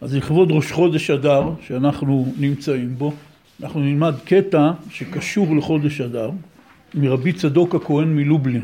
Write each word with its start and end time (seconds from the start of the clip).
אז 0.00 0.14
לכבוד 0.14 0.52
ראש 0.52 0.72
חודש 0.72 1.10
אדר, 1.10 1.50
שאנחנו 1.66 2.32
נמצאים 2.38 2.94
בו, 2.98 3.12
אנחנו 3.62 3.80
נלמד 3.80 4.14
קטע 4.24 4.70
שקשור 4.90 5.56
לחודש 5.56 6.00
אדר, 6.00 6.30
מרבי 6.94 7.32
צדוק 7.32 7.74
הכהן 7.74 8.16
מלובלין. 8.16 8.62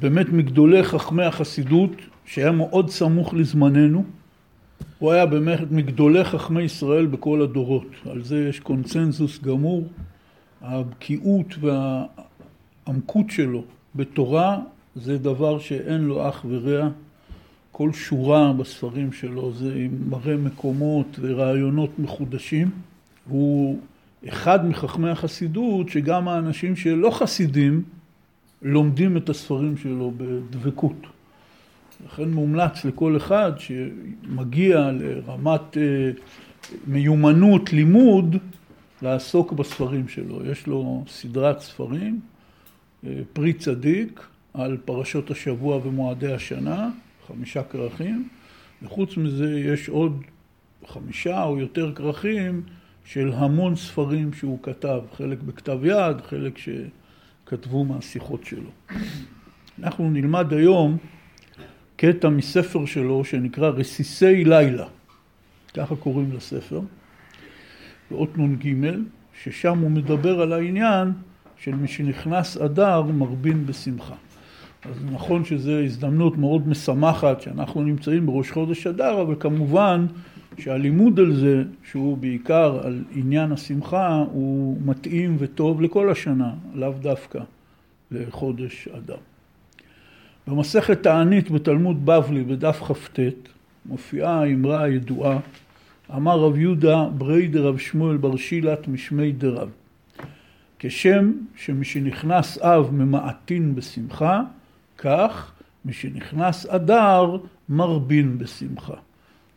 באמת 0.00 0.28
מגדולי 0.28 0.82
חכמי 0.82 1.24
החסידות, 1.24 1.90
שהיה 2.26 2.52
מאוד 2.52 2.90
סמוך 2.90 3.34
לזמננו. 3.34 4.04
הוא 4.98 5.12
היה 5.12 5.26
באמת 5.26 5.70
מגדולי 5.70 6.24
חכמי 6.24 6.62
ישראל 6.62 7.06
בכל 7.06 7.42
הדורות. 7.42 7.86
על 8.10 8.22
זה 8.22 8.48
יש 8.48 8.60
קונצנזוס 8.60 9.38
גמור. 9.42 9.88
הבקיאות 10.62 11.54
והעמקות 11.60 13.30
שלו 13.30 13.64
בתורה 13.94 14.58
זה 14.96 15.18
דבר 15.18 15.58
שאין 15.58 16.00
לו 16.00 16.28
אח 16.28 16.44
ורע. 16.48 16.88
כל 17.76 17.92
שורה 17.92 18.52
בספרים 18.52 19.12
שלו 19.12 19.52
זה 19.52 19.86
מראה 20.08 20.36
מקומות 20.36 21.06
ורעיונות 21.20 21.98
מחודשים. 21.98 22.70
הוא 23.28 23.78
אחד 24.28 24.68
מחכמי 24.68 25.10
החסידות 25.10 25.88
שגם 25.88 26.28
האנשים 26.28 26.76
שלא 26.76 27.10
חסידים 27.10 27.82
לומדים 28.62 29.16
את 29.16 29.28
הספרים 29.28 29.76
שלו 29.76 30.12
בדבקות. 30.16 31.06
לכן 32.06 32.30
מומלץ 32.30 32.84
לכל 32.84 33.16
אחד 33.16 33.52
שמגיע 33.58 34.90
לרמת 34.92 35.76
אה, 35.76 36.10
מיומנות 36.86 37.72
לימוד 37.72 38.36
לעסוק 39.02 39.52
בספרים 39.52 40.08
שלו. 40.08 40.46
יש 40.46 40.66
לו 40.66 41.04
סדרת 41.08 41.60
ספרים, 41.60 42.20
אה, 43.06 43.20
פרי 43.32 43.52
צדיק, 43.52 44.26
על 44.54 44.76
פרשות 44.84 45.30
השבוע 45.30 45.80
ומועדי 45.84 46.32
השנה, 46.32 46.90
חמישה 47.26 47.62
כרכים, 47.62 48.28
וחוץ 48.82 49.16
מזה 49.16 49.60
יש 49.60 49.88
עוד 49.88 50.22
חמישה 50.86 51.44
או 51.44 51.58
יותר 51.58 51.92
כרכים 51.94 52.62
של 53.04 53.32
המון 53.32 53.76
ספרים 53.76 54.32
שהוא 54.32 54.58
כתב, 54.62 55.00
חלק 55.16 55.38
בכתב 55.42 55.78
יד, 55.84 56.20
חלק 56.28 56.58
שכתבו 56.58 57.84
מהשיחות 57.84 58.44
שלו. 58.44 58.70
אנחנו 59.78 60.10
נלמד 60.10 60.52
היום 60.52 60.96
קטע 61.96 62.28
מספר 62.28 62.86
שלו 62.86 63.24
שנקרא 63.24 63.68
רסיסי 63.68 64.44
לילה, 64.44 64.86
ככה 65.74 65.96
קוראים 65.96 66.32
לספר, 66.32 66.80
באות 68.10 68.38
נ"ג, 68.38 68.74
ששם 69.42 69.78
הוא 69.78 69.90
מדבר 69.90 70.40
על 70.40 70.52
העניין 70.52 71.12
של 71.56 71.74
מי 71.74 71.88
שנכנס 71.88 72.56
אדר 72.56 73.02
מרבין 73.02 73.66
בשמחה. 73.66 74.14
אז 74.90 75.04
נכון 75.12 75.44
שזו 75.44 75.72
הזדמנות 75.72 76.38
מאוד 76.38 76.68
משמחת 76.68 77.40
שאנחנו 77.40 77.82
נמצאים 77.82 78.26
בראש 78.26 78.50
חודש 78.50 78.86
אדר, 78.86 79.22
אבל 79.22 79.34
כמובן 79.40 80.06
שהלימוד 80.58 81.20
על 81.20 81.34
זה, 81.34 81.62
שהוא 81.90 82.18
בעיקר 82.18 82.80
על 82.84 83.04
עניין 83.14 83.52
השמחה, 83.52 84.24
הוא 84.32 84.78
מתאים 84.84 85.36
וטוב 85.38 85.82
לכל 85.82 86.10
השנה, 86.10 86.54
לאו 86.74 86.92
דווקא 87.00 87.38
לחודש 88.10 88.88
אדר. 88.88 89.16
במסכת 90.46 91.02
תענית 91.02 91.50
בתלמוד 91.50 92.06
בבלי 92.06 92.44
בדף 92.44 92.82
כ"ט 92.82 93.20
מופיעה 93.86 94.42
האמרה 94.42 94.82
הידועה 94.82 95.38
אמר 96.14 96.38
רב 96.38 96.58
יהודה 96.58 97.04
ברי 97.18 97.48
דרב 97.48 97.78
שמואל 97.78 98.16
בר 98.16 98.36
שילת 98.36 98.88
משמי 98.88 99.32
דרב 99.32 99.68
כשם 100.78 101.32
שמשנכנס 101.56 102.58
אב 102.58 102.90
ממעטין 102.92 103.74
בשמחה 103.74 104.42
כך 104.98 105.52
משנכנס 105.84 106.66
אדר 106.66 107.36
מרבין 107.68 108.38
בשמחה. 108.38 108.94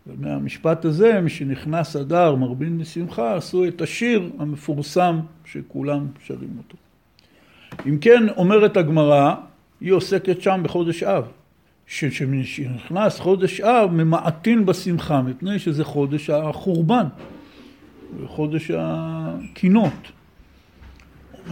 ומהמשפט 0.08 0.86
הזה, 0.86 1.22
משנכנס 1.22 1.96
אדר 1.96 2.36
מרבין 2.36 2.78
בשמחה, 2.78 3.36
עשו 3.36 3.66
את 3.66 3.82
השיר 3.82 4.30
המפורסם 4.40 5.20
שכולם 5.46 6.08
שרים 6.26 6.58
אותו. 6.58 6.78
אם 7.86 7.98
כן, 7.98 8.30
אומרת 8.38 8.78
הגמרא, 8.78 9.36
היא 9.82 9.92
עוסקת 9.92 10.42
שם 10.42 10.62
בחודש 10.64 11.04
אב. 11.04 11.28
שכשנכנס 11.88 13.20
חודש 13.20 13.62
אב 13.62 13.92
ממעטין 13.92 14.66
בשמחה, 14.66 15.22
מפני 15.22 15.60
שזה 15.60 15.84
חודש 15.84 16.30
החורבן, 16.30 17.06
חודש 18.26 18.72
הקינות. 18.78 20.12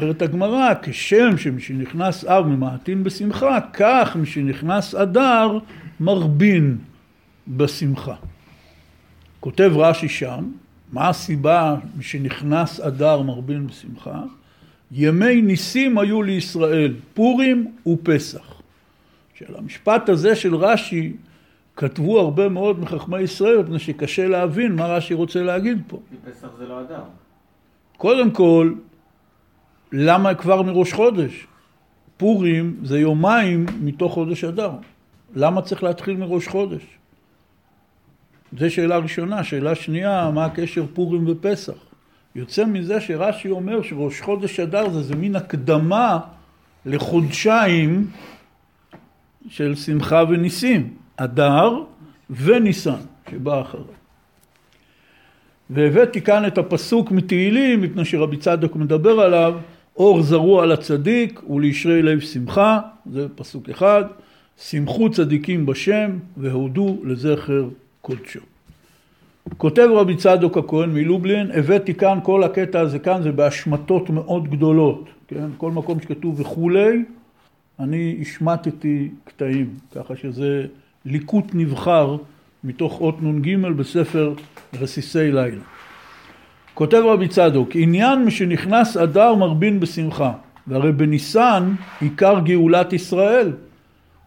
אומרת 0.01 0.21
הגמרא, 0.21 0.73
כשם 0.81 1.37
שמשנכנס 1.37 2.25
אב 2.25 2.47
ממעטין 2.47 3.03
בשמחה, 3.03 3.59
כך 3.73 4.15
משנכנס 4.15 4.95
אדר 4.95 5.57
מרבין 5.99 6.77
בשמחה. 7.47 8.15
כותב 9.39 9.71
רש"י 9.75 10.09
שם, 10.09 10.51
מה 10.91 11.09
הסיבה 11.09 11.75
משנכנס 11.97 12.79
אדר 12.79 13.21
מרבין 13.21 13.67
בשמחה? 13.67 14.23
ימי 14.91 15.41
ניסים 15.41 15.97
היו 15.97 16.23
לישראל, 16.23 16.93
פורים 17.13 17.71
ופסח. 17.87 18.61
של 19.33 19.55
המשפט 19.57 20.09
הזה 20.09 20.35
של 20.35 20.55
רש"י 20.55 21.13
כתבו 21.75 22.19
הרבה 22.19 22.49
מאוד 22.49 22.79
מחכמי 22.79 23.21
ישראל, 23.21 23.57
מפני 23.57 23.79
שקשה 23.79 24.27
להבין 24.27 24.75
מה 24.75 24.87
רש"י 24.87 25.13
רוצה 25.13 25.43
להגיד 25.43 25.81
פה. 25.87 25.99
כי 26.09 26.31
פסח 26.31 26.47
זה 26.57 26.65
לא 26.65 26.81
אדר. 26.81 27.03
קודם 27.97 28.31
כל, 28.31 28.73
למה 29.91 30.35
כבר 30.35 30.61
מראש 30.61 30.93
חודש? 30.93 31.47
פורים 32.17 32.77
זה 32.83 32.99
יומיים 32.99 33.65
מתוך 33.81 34.13
חודש 34.13 34.43
אדר. 34.43 34.71
למה 35.35 35.61
צריך 35.61 35.83
להתחיל 35.83 36.17
מראש 36.17 36.47
חודש? 36.47 36.83
זו 38.59 38.73
שאלה 38.73 38.97
ראשונה. 38.97 39.43
שאלה 39.43 39.75
שנייה, 39.75 40.31
מה 40.33 40.45
הקשר 40.45 40.85
פורים 40.93 41.27
ופסח? 41.27 41.73
יוצא 42.35 42.65
מזה 42.65 43.01
שרש"י 43.01 43.49
אומר 43.49 43.81
שראש 43.81 44.21
חודש 44.21 44.59
אדר 44.59 44.89
זה, 44.89 45.03
זה 45.03 45.15
מין 45.15 45.35
הקדמה 45.35 46.19
לחודשיים 46.85 48.07
של 49.49 49.75
שמחה 49.75 50.23
וניסים, 50.29 50.93
אדר 51.17 51.71
וניסן 52.29 52.99
שבא 53.31 53.61
אחריו. 53.61 53.85
והבאתי 55.69 56.21
כאן 56.21 56.47
את 56.47 56.57
הפסוק 56.57 57.11
מתהילים, 57.11 57.81
מפני 57.81 58.05
שרבי 58.05 58.37
צדוק 58.37 58.75
מדבר 58.75 59.19
עליו, 59.19 59.55
אור 59.97 60.21
זרוע 60.21 60.65
לצדיק 60.65 61.49
ולישרי 61.49 62.01
לב 62.01 62.19
שמחה, 62.19 62.79
זה 63.11 63.27
פסוק 63.35 63.69
אחד, 63.69 64.03
שמחו 64.69 65.09
צדיקים 65.09 65.65
בשם 65.65 66.11
והודו 66.37 66.97
לזכר 67.03 67.67
קודשו. 68.01 68.39
כותב 69.57 69.87
רבי 69.93 70.15
צדוק 70.15 70.57
הכהן 70.57 70.89
מלובלין, 70.89 71.51
הבאתי 71.51 71.93
כאן, 71.93 72.19
כל 72.23 72.43
הקטע 72.43 72.79
הזה 72.79 72.99
כאן 72.99 73.21
זה 73.23 73.31
בהשמטות 73.31 74.09
מאוד 74.09 74.49
גדולות, 74.49 75.09
כן? 75.27 75.45
כל 75.57 75.71
מקום 75.71 76.01
שכתוב 76.01 76.39
וכולי, 76.39 77.03
אני 77.79 78.17
השמטתי 78.21 79.09
קטעים, 79.23 79.69
ככה 79.95 80.15
שזה 80.15 80.65
ליקוט 81.05 81.45
נבחר 81.53 82.17
מתוך 82.63 83.01
אות 83.01 83.23
נ"ג 83.23 83.55
בספר 83.57 84.33
רסיסי 84.81 85.31
לילה. 85.31 85.74
כותב 86.75 87.01
רבי 87.05 87.27
צדוק, 87.27 87.69
עניין 87.73 88.25
משנכנס 88.25 88.97
אדר 88.97 89.35
מרבין 89.35 89.79
בשמחה, 89.79 90.31
והרי 90.67 90.91
בניסן 90.91 91.73
עיקר 92.01 92.39
גאולת 92.39 92.93
ישראל, 92.93 93.51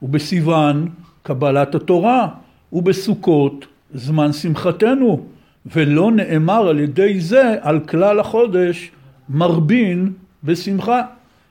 ובסיוון 0.03 0.89
קבלת 1.23 1.75
התורה, 1.75 2.29
ובסוכות 2.73 3.67
זמן 3.95 4.33
שמחתנו, 4.33 5.27
ולא 5.67 6.13
נאמר 6.13 6.69
על 6.69 6.81
ידי 6.81 7.21
זה 7.21 7.57
על 7.61 7.81
כלל 7.81 8.21
החודש 8.21 8.91
מרבין 9.29 10.13
בשמחה. 10.45 11.03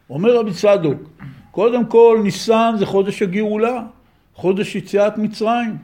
אומר 0.10 0.36
רבי 0.36 0.52
צדוק, 0.52 1.10
קודם 1.52 1.86
כל 1.86 2.20
ניסן 2.24 2.76
זה 2.78 2.86
חודש 2.86 3.22
הגאולה, 3.22 3.84
חודש 4.34 4.76
יציאת 4.76 5.18
מצרים. 5.18 5.78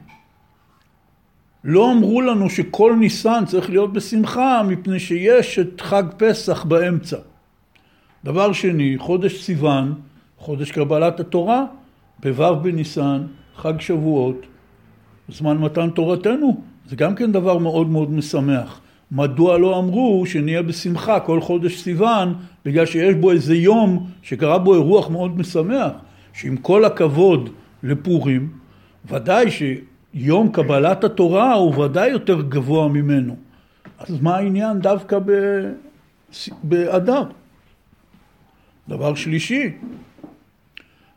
לא 1.64 1.92
אמרו 1.92 2.20
לנו 2.20 2.50
שכל 2.50 2.96
ניסן 3.00 3.44
צריך 3.46 3.70
להיות 3.70 3.92
בשמחה 3.92 4.62
מפני 4.68 5.00
שיש 5.00 5.58
את 5.58 5.80
חג 5.80 6.02
פסח 6.16 6.64
באמצע. 6.64 7.16
דבר 8.24 8.52
שני, 8.52 8.94
חודש 8.98 9.42
סיוון, 9.42 9.94
חודש 10.38 10.70
קבלת 10.70 11.20
התורה, 11.20 11.64
בו' 12.22 12.56
בניסן, 12.62 13.22
חג 13.56 13.80
שבועות, 13.80 14.46
זמן 15.28 15.58
מתן 15.58 15.90
תורתנו, 15.90 16.60
זה 16.86 16.96
גם 16.96 17.14
כן 17.14 17.32
דבר 17.32 17.58
מאוד 17.58 17.88
מאוד 17.88 18.10
משמח. 18.10 18.80
מדוע 19.12 19.58
לא 19.58 19.78
אמרו 19.78 20.26
שנהיה 20.26 20.62
בשמחה 20.62 21.20
כל 21.20 21.40
חודש 21.40 21.80
סיוון, 21.80 22.34
בגלל 22.64 22.86
שיש 22.86 23.14
בו 23.14 23.30
איזה 23.30 23.54
יום 23.54 24.06
שקרה 24.22 24.58
בו 24.58 24.74
אירוח 24.74 25.10
מאוד 25.10 25.38
משמח, 25.38 25.92
שעם 26.32 26.56
כל 26.56 26.84
הכבוד 26.84 27.50
לפורים, 27.82 28.48
ודאי 29.10 29.50
שיום 30.14 30.52
קבלת 30.52 31.04
התורה 31.04 31.52
הוא 31.52 31.78
ודאי 31.78 32.08
יותר 32.08 32.40
גבוה 32.40 32.88
ממנו. 32.88 33.36
אז 33.98 34.20
מה 34.20 34.36
העניין 34.36 34.80
דווקא 34.80 35.18
באדר? 36.62 37.22
דבר 38.88 39.14
שלישי, 39.14 39.72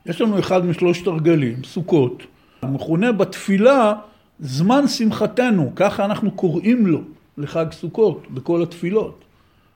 יש 0.05 0.21
לנו 0.21 0.39
אחד 0.39 0.65
משלושת 0.65 1.07
הרגלים, 1.07 1.63
סוכות. 1.63 2.23
המכונה 2.61 3.11
בתפילה 3.11 3.93
זמן 4.39 4.87
שמחתנו, 4.87 5.71
ככה 5.75 6.05
אנחנו 6.05 6.31
קוראים 6.31 6.87
לו 6.87 7.01
לחג 7.37 7.65
סוכות 7.71 8.27
בכל 8.31 8.63
התפילות, 8.63 9.23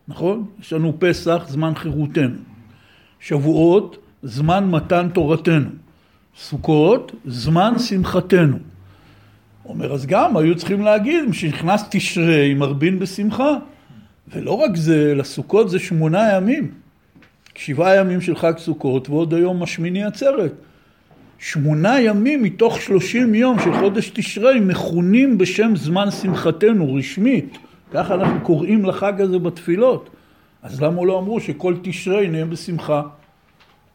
נכון? 0.08 0.46
יש 0.60 0.74
לנו 0.74 0.94
פסח, 1.00 1.46
זמן 1.48 1.76
חירותנו. 1.76 2.38
שבועות, 3.20 3.98
זמן 4.24 4.70
מתן 4.70 5.10
תורתנו. 5.14 5.70
סוכות, 6.38 7.12
זמן 7.26 7.80
שמחתנו. 7.80 8.71
אומר, 9.66 9.94
אז 9.94 10.06
גם 10.06 10.38
היו 10.38 10.56
צריכים 10.56 10.82
להגיד, 10.82 11.24
כשנכנס 11.32 11.84
תשרי, 11.90 12.54
מרבין 12.54 13.00
בשמחה. 13.00 13.58
ולא 14.28 14.52
רק 14.52 14.76
זה, 14.76 15.16
לסוכות 15.16 15.70
זה 15.70 15.80
שמונה 15.80 16.34
ימים. 16.36 16.72
שבעה 17.56 17.96
ימים 17.96 18.22
של 18.22 18.36
חג 18.36 18.58
סוכות 18.58 19.10
ועוד 19.10 19.34
היום 19.34 19.64
השמיני 19.64 20.04
עצרת. 20.04 20.54
שמונה 21.40 22.02
ימים 22.02 22.44
מתוך 22.44 22.82
שלושים 22.82 23.36
יום 23.36 23.60
של 23.60 23.74
חודש 23.74 24.10
תשרי 24.10 24.60
מכונים 24.60 25.38
בשם 25.38 25.76
זמן 25.76 26.12
שמחתנו 26.12 26.96
רשמית. 26.96 27.58
ככה 27.92 28.14
אנחנו 28.14 28.42
קוראים 28.42 28.86
לחג 28.86 29.22
הזה 29.22 29.40
בתפילות. 29.40 30.10
אז 30.64 30.82
למה 30.82 31.06
לא 31.06 31.20
אמרו 31.20 31.40
שכל 31.40 31.76
תשרי 31.82 32.28
נהיה 32.28 32.46
בשמחה? 32.46 33.02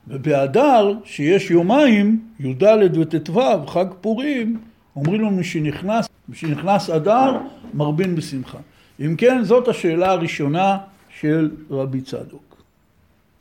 ובאדר, 0.09 0.93
שיש 1.05 1.51
יומיים, 1.51 2.21
י"ד 2.41 2.63
וט"ו, 2.99 3.67
חג 3.67 3.87
פורים, 4.01 4.59
אומרים 4.97 5.21
לו 5.21 5.31
משנכנס, 5.31 6.09
משנכנס 6.29 6.91
אדר, 6.91 7.39
מרבין 7.75 8.15
בשמחה. 8.15 8.59
אם 9.01 9.15
כן, 9.19 9.45
זאת 9.45 9.69
השאלה 9.69 10.11
הראשונה 10.11 10.79
של 11.21 11.51
רבי 11.71 12.01
צדוק. 12.01 12.63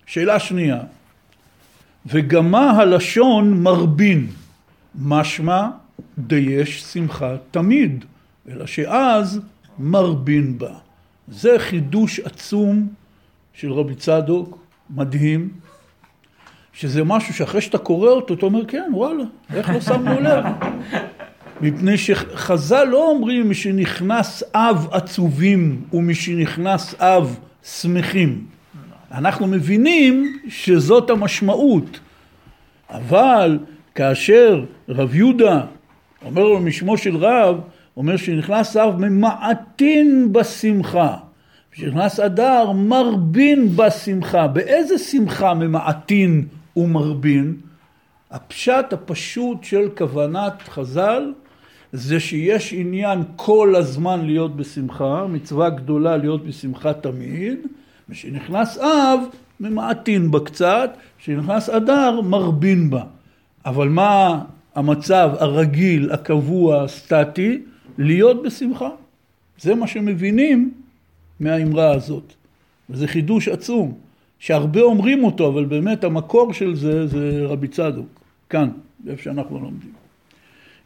שאלה 0.06 0.40
שנייה, 0.40 0.80
וגמה 2.06 2.72
הלשון 2.72 3.64
מרבין, 3.64 4.28
משמע 4.96 5.68
דיש 6.18 6.84
שמחה 6.84 7.36
תמיד, 7.52 8.06
אלא 8.50 8.66
שאז 8.66 9.42
מרבין 9.80 10.58
בה. 10.58 10.74
זה 11.28 11.56
חידוש 11.58 12.20
עצום 12.20 12.88
של 13.54 13.74
רבי 13.74 13.96
צדוק, 13.96 14.58
מדהים, 14.90 15.50
שזה 16.74 17.04
משהו 17.04 17.34
שאחרי 17.34 17.62
שאתה 17.62 17.78
קורא 17.78 18.10
אותו, 18.10 18.34
אתה 18.34 18.46
אומר, 18.46 18.66
כן, 18.66 18.92
וואלה, 18.94 19.24
איך 19.54 19.70
לא 19.70 19.82
שמנו 19.82 20.22
לב? 20.22 20.46
מפני 21.62 21.98
שחז"ל 21.98 22.84
לא 22.84 23.10
אומרים 23.10 23.50
משנכנס 23.50 24.44
אב 24.56 24.88
עצובים 24.92 25.82
ומשנכנס 25.94 26.96
אב 27.00 27.40
שמחים. 27.64 28.46
אנחנו 29.12 29.48
מבינים 29.48 30.40
שזאת 30.48 31.10
המשמעות. 31.10 32.00
אבל 32.90 33.60
כאשר 33.96 34.66
רב 34.90 35.16
יהודה 35.16 35.62
אומר 36.26 36.44
לו 36.44 36.60
משמו 36.60 36.98
של 36.98 37.18
רב, 37.18 37.60
אומר 37.98 38.18
שנכנס 38.18 38.78
אב 38.78 38.96
ממעטין 39.00 40.34
בשמחה. 40.34 41.18
כשנכנס 41.72 42.20
אדר 42.20 42.72
מרבין 42.72 43.76
בשמחה. 43.76 44.48
באיזה 44.48 44.98
שמחה 44.98 45.54
ממעטין 45.54 46.46
ומרבין? 46.78 47.56
הפשט 48.32 48.94
הפשוט 48.94 49.64
של 49.64 49.90
כוונת 49.98 50.62
חז"ל 50.62 51.34
זה 51.94 52.20
שיש 52.20 52.74
עניין 52.74 53.20
כל 53.36 53.76
הזמן 53.76 54.26
להיות 54.26 54.56
בשמחה, 54.56 55.28
מצווה 55.30 55.70
גדולה 55.70 56.18
להיות 56.18 56.46
בשמחה 56.46 56.94
תמיד, 56.94 57.60
ושנכנס 58.10 58.78
אב 58.78 59.20
ממעטין 59.60 60.32
בה 60.32 60.40
קצת, 60.40 60.90
כשנכנס 61.20 61.70
אדר 61.70 62.22
מרבין 62.22 62.90
בה. 62.90 63.04
אבל 63.66 63.90
מה 63.90 64.42
המצב 64.76 65.32
הרגיל, 65.40 66.12
הקבוע, 66.12 66.84
הסטטי? 66.84 67.62
להיות 67.98 68.44
בשמחה. 68.44 68.90
זה 69.60 69.76
מה 69.76 69.88
שמבינים 69.88 70.72
מהאמרה 71.40 71.92
הזאת. 71.92 72.34
וזה 72.90 73.08
חידוש 73.08 73.48
עצום, 73.48 73.94
שהרבה 74.40 74.82
אומרים 74.82 75.24
אותו, 75.24 75.48
אבל 75.48 75.66
באמת 75.66 76.04
המקור 76.04 76.54
של 76.54 76.76
זה 76.76 77.08
זה 77.08 77.42
רבי 77.46 77.68
צדוק, 77.68 78.08
כאן, 78.50 78.70
איפה 79.08 79.24
שאנחנו 79.24 79.60
לומדים. 79.60 80.05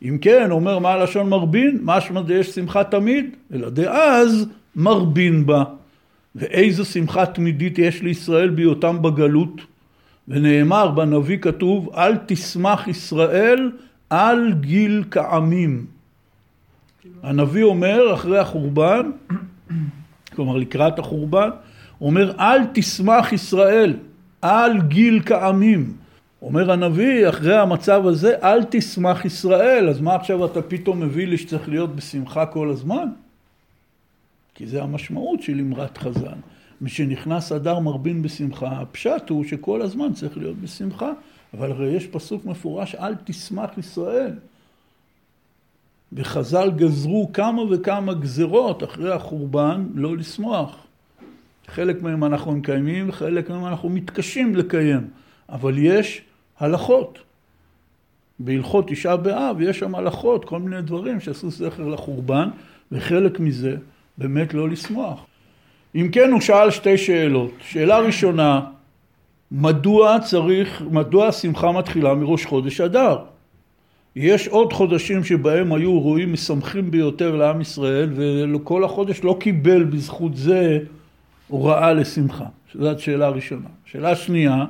אם 0.04 0.18
כן, 0.22 0.52
אומר 0.52 0.80
מה 0.80 0.90
הלשון 0.90 1.30
מרבין? 1.30 1.80
משמע 1.84 2.22
דיש 2.22 2.48
שמחה 2.48 2.84
תמיד, 2.84 3.26
אלא 3.54 3.70
דאז 3.70 4.48
מרבין 4.76 5.46
בה. 5.46 5.64
ואיזו 6.36 6.86
שמחה 6.86 7.26
תמידית 7.26 7.80
יש 7.80 8.02
לישראל 8.02 8.50
בהיותם 8.50 9.02
בגלות. 9.02 9.62
ונאמר 10.28 10.92
בנביא 10.92 11.38
כתוב, 11.38 11.90
אל 11.96 12.18
תשמח 12.26 12.88
ישראל 12.88 13.72
על 14.10 14.54
גיל 14.60 15.04
כעמים. 15.12 15.86
הנביא 17.24 17.64
אומר 17.64 18.14
אחרי 18.14 18.40
החורבן, 18.40 19.12
כלומר 20.36 20.58
לקראת 20.58 21.00
החורבן, 21.00 21.50
אומר 22.02 22.32
אל 22.40 22.62
תשמח 22.74 23.34
ישראל 23.34 23.94
על 24.42 24.82
גיל 24.82 25.22
כעמים. 25.26 25.94
אומר 26.42 26.72
הנביא, 26.72 27.30
אחרי 27.30 27.58
המצב 27.58 28.08
הזה, 28.08 28.36
אל 28.44 28.64
תשמח 28.70 29.26
ישראל. 29.26 29.90
אז 29.90 30.02
מה 30.02 30.16
עכשיו 30.16 30.46
אתה 30.46 30.62
פתאום 30.62 31.00
מביא 31.00 31.28
לי 31.28 31.38
שצריך 31.38 31.70
להיות 31.70 31.96
בשמחה 31.96 32.46
כל 32.46 32.70
הזמן? 32.70 33.08
כי 34.56 34.68
זה 34.68 34.84
המשמעות 34.84 35.42
של 35.42 35.60
אמרת 35.60 35.98
חז"ל. 35.98 36.38
משנכנס 36.82 37.52
אדר 37.52 37.80
מרבין 37.80 38.22
בשמחה, 38.22 38.68
הפשט 38.68 39.30
הוא 39.30 39.44
שכל 39.44 39.82
הזמן 39.82 40.14
צריך 40.14 40.38
להיות 40.38 40.58
בשמחה, 40.58 41.12
אבל 41.54 41.72
הרי 41.72 41.88
יש 41.88 42.08
פסוק 42.08 42.46
מפורש, 42.46 42.96
אל 42.96 43.16
תשמח 43.24 43.78
ישראל. 43.78 44.32
וחז"ל 46.14 46.72
גזרו 46.76 47.30
כמה 47.34 47.62
וכמה 47.70 48.14
גזרות 48.14 48.84
אחרי 48.84 49.14
החורבן 49.14 49.88
לא 49.96 50.18
לשמוח. 50.18 50.76
חלק 51.68 52.02
מהם 52.02 52.24
אנחנו 52.24 52.52
מקיימים, 52.52 53.12
חלק 53.12 53.50
מהם 53.50 53.66
אנחנו 53.66 53.90
מתקשים 53.90 54.56
לקיים, 54.56 55.08
אבל 55.50 55.78
יש 55.78 56.22
הלכות. 56.60 57.20
בהלכות 58.40 58.88
תשעה 58.88 59.18
באב 59.18 59.62
יש 59.62 59.80
שם 59.80 59.96
הלכות, 59.96 60.46
כל 60.46 60.60
מיני 60.60 60.82
דברים 60.82 61.20
שעשו 61.20 61.50
זכר 61.52 61.88
לחורבן, 61.88 62.50
וחלק 62.92 63.40
מזה 63.40 63.76
באמת 64.18 64.54
לא 64.54 64.70
לשמוח. 64.70 65.26
אם 65.96 66.10
כן, 66.12 66.32
הוא 66.32 66.42
שאל 66.42 66.72
שתי 66.72 66.98
שאלות. 66.98 67.52
שאלה 67.62 68.00
ראשונה, 68.00 68.62
מדוע 69.52 70.20
צריך, 70.20 70.84
מדוע 70.92 71.28
השמחה 71.28 71.72
מתחילה 71.72 72.14
מראש 72.14 72.46
חודש 72.46 72.82
אדר? 72.82 73.18
יש 74.16 74.48
עוד 74.48 74.74
חודשים 74.74 75.24
שבהם 75.24 75.74
היו 75.74 75.90
אירועים 75.90 76.34
משמחים 76.34 76.92
ביותר 76.92 77.36
לעם 77.36 77.62
ישראל, 77.62 78.10
וכל 78.16 78.84
החודש 78.84 79.24
לא 79.24 79.38
קיבל 79.40 79.84
בזכות 79.84 80.36
זה 80.36 80.80
הוראה 81.48 81.94
לשמחה. 81.94 82.46
שזו 82.72 82.92
השאלה 82.92 83.26
הראשונה. 83.26 83.68
שאלה 83.86 84.16
שנייה, 84.16 84.66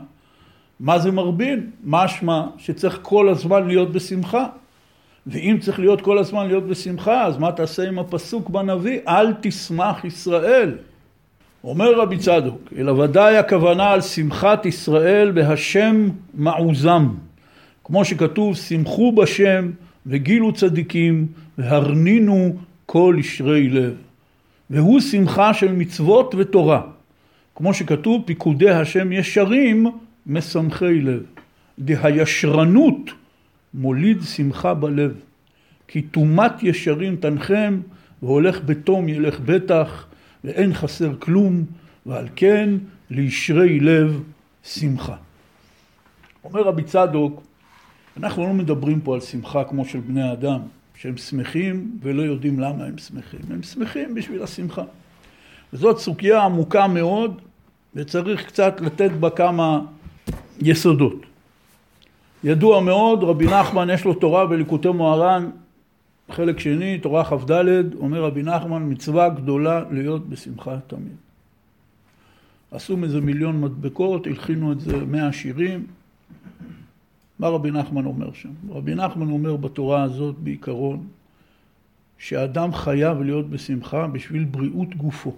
מה 0.80 1.00
זה 1.00 1.12
מרבין? 1.12 1.70
משמע 1.84 2.44
שצריך 2.58 3.00
כל 3.02 3.30
הזמן 3.30 3.68
להיות 3.68 3.92
בשמחה. 3.92 4.46
ואם 5.28 5.58
צריך 5.62 5.80
להיות 5.80 6.02
כל 6.02 6.18
הזמן 6.18 6.48
להיות 6.48 6.68
בשמחה, 6.68 7.26
אז 7.26 7.38
מה 7.38 7.52
תעשה 7.52 7.88
עם 7.88 8.00
הפסוק 8.00 8.50
בנביא? 8.50 9.00
אל 9.08 9.34
תשמח 9.42 10.06
ישראל. 10.06 10.78
אומר 11.64 12.00
רבי 12.00 12.18
צדוק, 12.18 12.74
אלא 12.78 12.92
ודאי 12.92 13.38
הכוונה 13.38 13.92
על 13.92 14.02
שמחת 14.02 14.66
ישראל 14.66 15.32
בהשם 15.32 16.10
מעוזם. 16.34 17.10
כמו 17.84 18.06
שכתוב, 18.06 18.56
שמחו 18.56 19.12
בשם 19.12 19.72
וגילו 20.06 20.54
צדיקים 20.54 21.28
והרנינו 21.58 22.56
כל 22.86 23.16
ישרי 23.20 23.70
לב. 23.70 23.94
והוא 24.70 25.00
שמחה 25.00 25.54
של 25.54 25.72
מצוות 25.72 26.36
ותורה. 26.38 26.82
כמו 27.56 27.74
שכתוב, 27.74 28.24
פיקודי 28.26 28.70
השם 28.70 29.12
ישרים 29.12 29.88
משמחי 30.28 31.02
לב. 31.02 31.24
דהישרנות 31.80 33.12
מוליד 33.74 34.22
שמחה 34.24 34.74
בלב. 34.74 35.14
כי 35.88 36.02
טומאת 36.02 36.64
ישרים 36.64 37.16
תנחם, 37.16 37.80
והולך 38.24 38.60
בתום 38.66 39.10
ילך 39.10 39.40
בטח, 39.40 40.06
ואין 40.44 40.74
חסר 40.74 41.16
כלום, 41.20 41.66
ועל 42.06 42.28
כן 42.36 42.70
לישרי 43.10 43.80
לב 43.80 44.24
שמחה. 44.64 45.16
אומר 46.44 46.62
רבי 46.62 46.84
צדוק, 46.84 47.44
אנחנו 48.18 48.44
לא 48.44 48.54
מדברים 48.54 49.02
פה 49.02 49.14
על 49.14 49.22
שמחה 49.22 49.64
כמו 49.64 49.86
של 49.86 50.00
בני 50.00 50.32
אדם, 50.32 50.60
שהם 50.96 51.18
שמחים 51.18 51.98
ולא 52.02 52.22
יודעים 52.22 52.60
למה 52.60 52.86
הם 52.86 52.98
שמחים. 52.98 53.40
הם 53.50 53.64
שמחים 53.64 54.16
בשביל 54.16 54.44
השמחה. 54.44 54.84
וזאת 55.74 55.98
סוגיה 56.00 56.44
עמוקה 56.44 56.88
מאוד, 56.88 57.42
וצריך 57.96 58.46
קצת 58.46 58.82
לתת 58.82 59.12
בה 59.12 59.30
כמה 59.30 59.82
יסודות. 60.62 61.16
ידוע 62.44 62.82
מאוד, 62.82 63.24
רבי 63.24 63.46
נחמן 63.46 63.90
יש 63.90 64.06
לו 64.06 64.14
תורה 64.14 64.46
בליקוטי 64.46 64.90
מוהר"ן, 64.90 65.50
חלק 66.32 66.60
שני, 66.60 67.00
תורה 67.00 67.26
כ"ד, 67.26 67.52
אומר 68.00 68.24
רבי 68.24 68.44
נחמן, 68.44 68.90
מצווה 68.90 69.30
גדולה 69.30 69.84
להיות 69.92 70.30
בשמחה 70.30 70.78
תמיד. 70.88 71.16
עשו 72.72 72.98
מזה 72.98 73.22
מיליון 73.22 73.62
מדבקות, 73.62 74.28
הלחינו 74.28 74.72
את 74.72 74.80
זה 74.80 75.06
מאה 75.06 75.34
שירים. 75.34 75.88
מה 77.40 77.48
רבי 77.48 77.72
נחמן 77.72 78.06
אומר 78.06 78.34
שם? 78.34 78.50
רבי 78.70 78.96
נחמן 78.96 79.30
אומר 79.30 79.56
בתורה 79.56 80.04
הזאת 80.04 80.36
בעיקרון, 80.36 81.08
שאדם 82.18 82.74
חייב 82.74 83.22
להיות 83.22 83.50
בשמחה 83.50 84.08
בשביל 84.08 84.44
בריאות 84.44 84.96
גופו. 84.96 85.34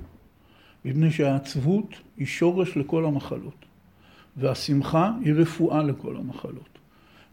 מפני 0.85 1.11
שהעצבות 1.11 1.95
היא 2.17 2.27
שורש 2.27 2.77
לכל 2.77 3.05
המחלות, 3.05 3.65
והשמחה 4.37 5.11
היא 5.21 5.33
רפואה 5.33 5.83
לכל 5.83 6.15
המחלות. 6.17 6.71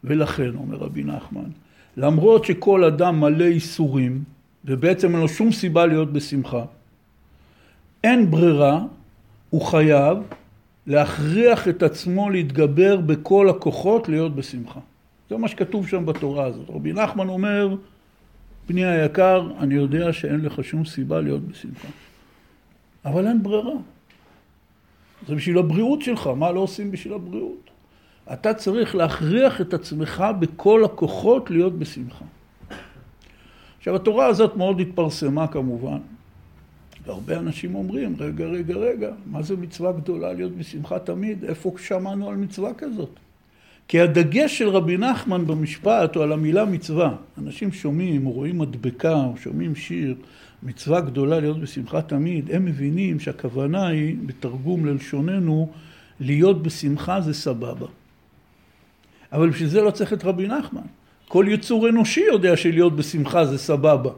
ולכן, 0.05 0.51
אומר 0.55 0.77
רבי 0.77 1.05
נחמן, 1.05 1.51
למרות 1.97 2.45
שכל 2.45 2.85
אדם 2.85 3.21
מלא 3.21 3.45
ייסורים, 3.45 4.25
ובעצם 4.65 5.13
אין 5.13 5.21
לו 5.21 5.29
שום 5.29 5.53
סיבה 5.53 5.87
להיות 5.87 6.13
בשמחה, 6.13 6.65
אין 8.05 8.31
ברירה, 8.31 8.85
הוא 9.51 9.63
חייב 9.63 10.19
להכריח 10.87 11.69
את 11.69 11.83
עצמו 11.83 12.31
להתגבר 12.31 12.97
בכל 12.97 13.49
הכוחות 13.49 14.09
להיות 14.09 14.37
בשמחה. 14.37 14.81
זה 15.31 15.37
מה 15.37 15.49
שכתוב 15.49 15.89
שם 15.89 16.07
בתורה 16.07 16.45
הזאת. 16.47 16.71
רבי 16.71 16.93
נחמן 16.93 17.29
אומר, 17.29 17.77
בני 18.69 18.85
היקר, 18.85 19.51
אני 19.59 19.75
יודע 19.75 20.13
שאין 20.13 20.41
לך 20.41 20.65
שום 20.65 20.85
סיבה 20.85 21.21
להיות 21.21 21.43
בשמחה. 21.43 21.89
אבל 23.05 23.27
אין 23.27 23.43
ברירה. 23.43 23.75
זה 25.27 25.35
בשביל 25.35 25.59
הבריאות 25.59 26.03
שלך, 26.03 26.27
מה 26.27 26.53
לא 26.53 26.61
עושים 26.61 26.91
בשביל 26.91 27.15
הבריאות? 27.15 27.71
אתה 28.33 28.55
צריך 28.55 28.95
להכריח 28.95 29.61
את 29.61 29.75
עצמך 29.75 30.25
בכל 30.39 30.85
הכוחות 30.85 31.51
להיות 31.51 31.79
בשמחה. 31.79 32.25
עכשיו 33.79 33.97
התורה 33.97 34.27
הזאת 34.27 34.57
מאוד 34.57 34.81
התפרסמה 34.81 35.47
כמובן, 35.47 35.99
והרבה 37.07 37.39
אנשים 37.39 37.75
אומרים, 37.75 38.17
רגע, 38.19 38.45
רגע, 38.47 38.75
רגע, 38.75 39.11
מה 39.27 39.43
זה 39.43 39.57
מצווה 39.57 39.93
גדולה 39.93 40.33
להיות 40.33 40.53
בשמחה 40.53 40.99
תמיד? 40.99 41.45
איפה 41.45 41.73
שמענו 41.79 42.29
על 42.29 42.37
מצווה 42.37 42.75
כזאת? 42.75 43.11
כי 43.89 44.01
הדגש 44.01 44.59
של 44.59 44.69
רבי 44.69 44.97
נחמן 44.97 45.47
במשפט 45.47 46.15
הוא 46.15 46.23
על 46.23 46.33
המילה 46.33 46.65
מצווה. 46.65 47.15
אנשים 47.39 47.73
שומעים, 47.73 48.25
רואים 48.25 48.59
מדבקה, 48.59 49.25
שומעים 49.37 49.75
שיר, 49.75 50.15
מצווה 50.63 51.01
גדולה 51.01 51.41
להיות 51.41 51.61
בשמחה 51.61 52.03
תמיד, 52.03 52.51
הם 52.53 52.65
מבינים 52.65 53.21
שהכוונה 53.21 53.87
היא, 53.87 54.17
בתרגום 54.27 54.87
ללשוננו, 54.87 55.71
להיות 56.21 56.63
בשמחה 56.63 57.21
זה 57.21 57.35
סבבה. 57.35 57.87
אבל 59.33 59.51
בשביל 59.51 59.69
זה 59.69 59.83
לא 59.83 59.91
צריך 59.91 60.13
את 60.13 60.25
רבי 60.25 60.49
נחמן. 60.49 60.83
כל 61.29 61.47
יצור 61.49 61.89
אנושי 61.89 62.21
יודע 62.21 62.57
שלהיות 62.57 62.97
בשמחה 62.97 63.45
זה 63.45 63.59
סבבה. 63.59 64.11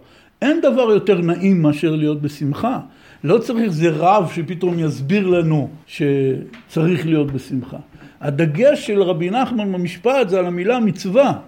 אין 0.43 0.61
דבר 0.61 0.83
יותר 0.83 1.21
נעים 1.21 1.63
מאשר 1.63 1.97
להיות 1.97 2.23
בשמחה. 2.23 2.81
לא 3.25 3.39
צריך 3.39 3.65
איזה 3.65 3.91
רב 3.91 4.31
שפתאום 4.35 4.79
יסביר 4.79 5.27
לנו 5.27 5.71
שצריך 5.87 7.07
להיות 7.07 7.31
בשמחה. 7.31 7.77
הדגש 8.21 8.87
של 8.87 9.03
רבי 9.03 9.31
נחמן 9.31 9.73
במשפט 9.73 10.29
זה 10.29 10.39
על 10.39 10.47
המילה 10.47 10.81
מצווה. 10.81 11.39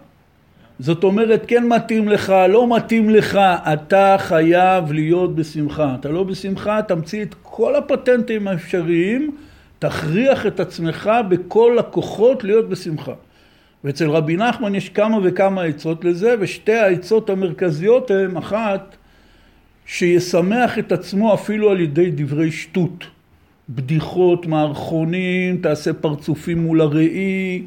זאת 0.83 1.05
אומרת, 1.05 1.45
כן 1.49 1.69
מתאים 1.69 2.09
לך, 2.09 2.35
לא 2.49 2.77
מתאים 2.77 3.11
לך, 3.11 3.39
אתה 3.73 4.17
חייב 4.19 4.93
להיות 4.93 5.35
בשמחה. 5.35 5.95
אתה 6.01 6.09
לא 6.09 6.25
בשמחה, 6.25 6.83
תמציא 6.83 7.23
את 7.23 7.35
כל 7.43 7.77
הפטנטים 7.77 8.49
האפשריים, 8.49 9.37
תכריח 9.79 10.47
את 10.47 10.61
עצמך 10.61 11.11
בכל 11.29 11.79
הכוחות 11.79 12.45
להיות 12.45 12.69
בשמחה. 12.69 13.12
ואצל 13.85 14.11
רבי 14.11 14.37
נחמן 14.37 14.75
יש 14.75 14.89
כמה 14.89 15.19
וכמה 15.23 15.62
עצות 15.62 16.05
לזה, 16.05 16.35
ושתי 16.41 16.75
העצות 16.75 17.31
המרכזיות 17.31 18.11
הן 18.11 18.37
אחת, 18.37 18.97
שישמח 19.87 20.79
את 20.79 20.93
עצמו 20.93 21.35
אפילו 21.35 21.71
על 21.71 21.81
ידי 21.81 22.11
דברי 22.11 22.51
שטות. 22.51 23.05
בדיחות, 23.69 24.47
מערכונים, 24.47 25.57
תעשה 25.57 25.93
פרצופים 25.93 26.59
מול 26.59 26.81
הראי, 26.81 27.62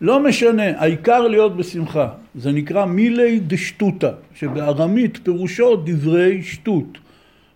לא 0.00 0.20
משנה, 0.20 0.80
העיקר 0.80 1.28
להיות 1.28 1.56
בשמחה. 1.56 2.08
זה 2.34 2.52
נקרא 2.52 2.84
מילי 2.84 3.40
דשטותא, 3.46 4.10
שבארמית 4.34 5.18
פירושו 5.22 5.76
דברי 5.76 6.42
שטות. 6.42 6.98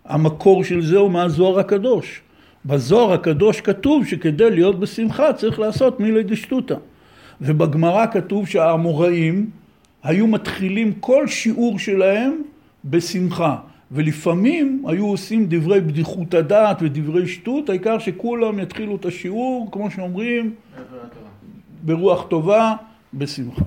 המקור 0.05 0.63
של 0.63 0.81
זה 0.81 0.97
הוא 0.97 1.11
מהזוהר 1.11 1.59
הקדוש. 1.59 2.21
בזוהר 2.65 3.13
הקדוש 3.13 3.61
כתוב 3.61 4.05
שכדי 4.05 4.51
להיות 4.51 4.79
בשמחה 4.79 5.33
צריך 5.33 5.59
לעשות 5.59 5.99
מילי 5.99 6.23
דשטותא. 6.23 6.75
ובגמרא 7.41 8.05
כתוב 8.11 8.47
שהאמוראים 8.47 9.49
היו 10.03 10.27
מתחילים 10.27 10.93
כל 10.99 11.27
שיעור 11.27 11.79
שלהם 11.79 12.41
בשמחה. 12.85 13.55
ולפעמים 13.91 14.83
היו 14.87 15.07
עושים 15.07 15.45
דברי 15.49 15.81
בדיחות 15.81 16.33
הדעת 16.33 16.77
ודברי 16.81 17.27
שטות, 17.27 17.69
העיקר 17.69 17.99
שכולם 17.99 18.59
יתחילו 18.59 18.95
את 18.95 19.05
השיעור, 19.05 19.69
כמו 19.71 19.91
שאומרים, 19.91 20.53
ברוח 21.85 22.25
טובה, 22.27 22.73
בשמחה. 23.13 23.61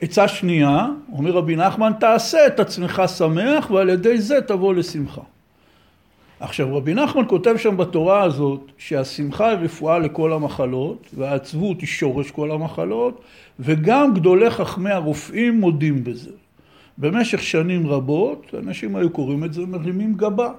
עצה 0.00 0.28
שנייה, 0.28 0.86
אומר 1.12 1.30
רבי 1.30 1.56
נחמן, 1.56 1.92
תעשה 2.00 2.46
את 2.46 2.60
עצמך 2.60 3.02
שמח 3.16 3.70
ועל 3.70 3.88
ידי 3.88 4.20
זה 4.20 4.40
תבוא 4.46 4.74
לשמחה. 4.74 5.20
עכשיו 6.40 6.76
רבי 6.76 6.94
נחמן 6.94 7.22
כותב 7.28 7.54
שם 7.56 7.76
בתורה 7.76 8.22
הזאת 8.22 8.60
שהשמחה 8.78 9.48
היא 9.48 9.58
רפואה 9.58 9.98
לכל 9.98 10.32
המחלות 10.32 11.06
והעצבות 11.14 11.80
היא 11.80 11.88
שורש 11.88 12.30
כל 12.30 12.50
המחלות 12.50 13.22
וגם 13.60 14.14
גדולי 14.14 14.50
חכמי 14.50 14.90
הרופאים 14.90 15.60
מודים 15.60 16.04
בזה. 16.04 16.30
במשך 16.98 17.42
שנים 17.42 17.86
רבות 17.86 18.54
אנשים 18.58 18.96
היו 18.96 19.10
קוראים 19.10 19.44
את 19.44 19.52
זה 19.52 19.66
מרימים 19.66 20.14
גבה. 20.14 20.52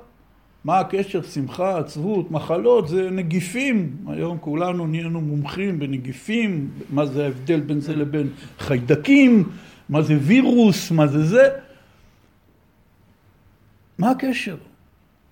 מה 0.65 0.79
הקשר 0.79 1.21
שמחה, 1.21 1.77
עצבות, 1.77 2.31
מחלות, 2.31 2.87
זה 2.87 3.09
נגיפים. 3.11 3.95
היום 4.07 4.37
כולנו 4.37 4.87
נהיינו 4.87 5.21
מומחים 5.21 5.79
בנגיפים, 5.79 6.69
מה 6.89 7.05
זה 7.05 7.23
ההבדל 7.23 7.59
בין 7.59 7.79
זה 7.79 7.95
לבין 7.95 8.27
חיידקים, 8.59 9.43
מה 9.89 10.01
זה 10.01 10.17
וירוס, 10.21 10.91
מה 10.91 11.07
זה 11.07 11.25
זה. 11.25 11.49
מה 13.97 14.09
הקשר? 14.11 14.55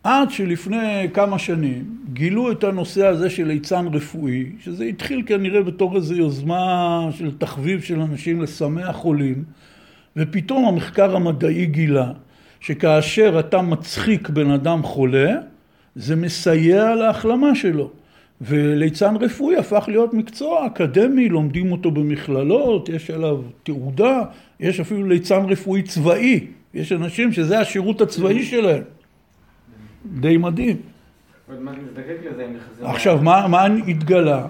עד 0.03 0.31
שלפני 0.31 1.07
כמה 1.13 1.39
שנים 1.39 1.97
גילו 2.13 2.51
את 2.51 2.63
הנושא 2.63 3.07
הזה 3.07 3.29
של 3.29 3.47
ליצן 3.47 3.87
רפואי, 3.87 4.51
שזה 4.59 4.83
התחיל 4.83 5.23
כנראה 5.25 5.63
בתור 5.63 5.95
איזו 5.95 6.13
יוזמה 6.13 7.07
של 7.11 7.37
תחביב 7.37 7.81
של 7.81 7.99
אנשים 8.01 8.41
לשמח 8.41 8.95
חולים, 8.95 9.43
ופתאום 10.17 10.65
המחקר 10.65 11.15
המדעי 11.15 11.65
גילה 11.65 12.11
שכאשר 12.61 13.39
אתה 13.39 13.61
מצחיק 13.61 14.29
בן 14.29 14.51
אדם 14.51 14.83
חולה, 14.83 15.31
זה 15.95 16.15
מסייע 16.15 16.95
להחלמה 16.95 17.55
שלו. 17.55 17.89
וליצן 18.41 19.15
רפואי 19.15 19.57
הפך 19.57 19.85
להיות 19.87 20.13
מקצוע 20.13 20.67
אקדמי, 20.67 21.29
לומדים 21.29 21.71
אותו 21.71 21.91
במכללות, 21.91 22.89
יש 22.89 23.09
עליו 23.09 23.41
תעודה, 23.63 24.21
יש 24.59 24.79
אפילו 24.79 25.07
ליצן 25.07 25.45
רפואי 25.45 25.81
צבאי, 25.81 26.47
יש 26.73 26.91
אנשים 26.91 27.31
שזה 27.33 27.59
השירות 27.59 28.01
הצבאי 28.01 28.43
שלהם. 28.43 28.83
די 30.05 30.37
מדהים. 30.37 30.77
עכשיו, 32.81 33.19
מה, 33.21 33.47
מה 33.47 33.65
התגלה? 33.65 34.47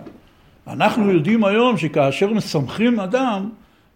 אנחנו 0.67 1.11
יודעים 1.11 1.43
היום 1.43 1.77
שכאשר 1.77 2.33
מסמכים 2.33 2.99
אדם, 2.99 3.49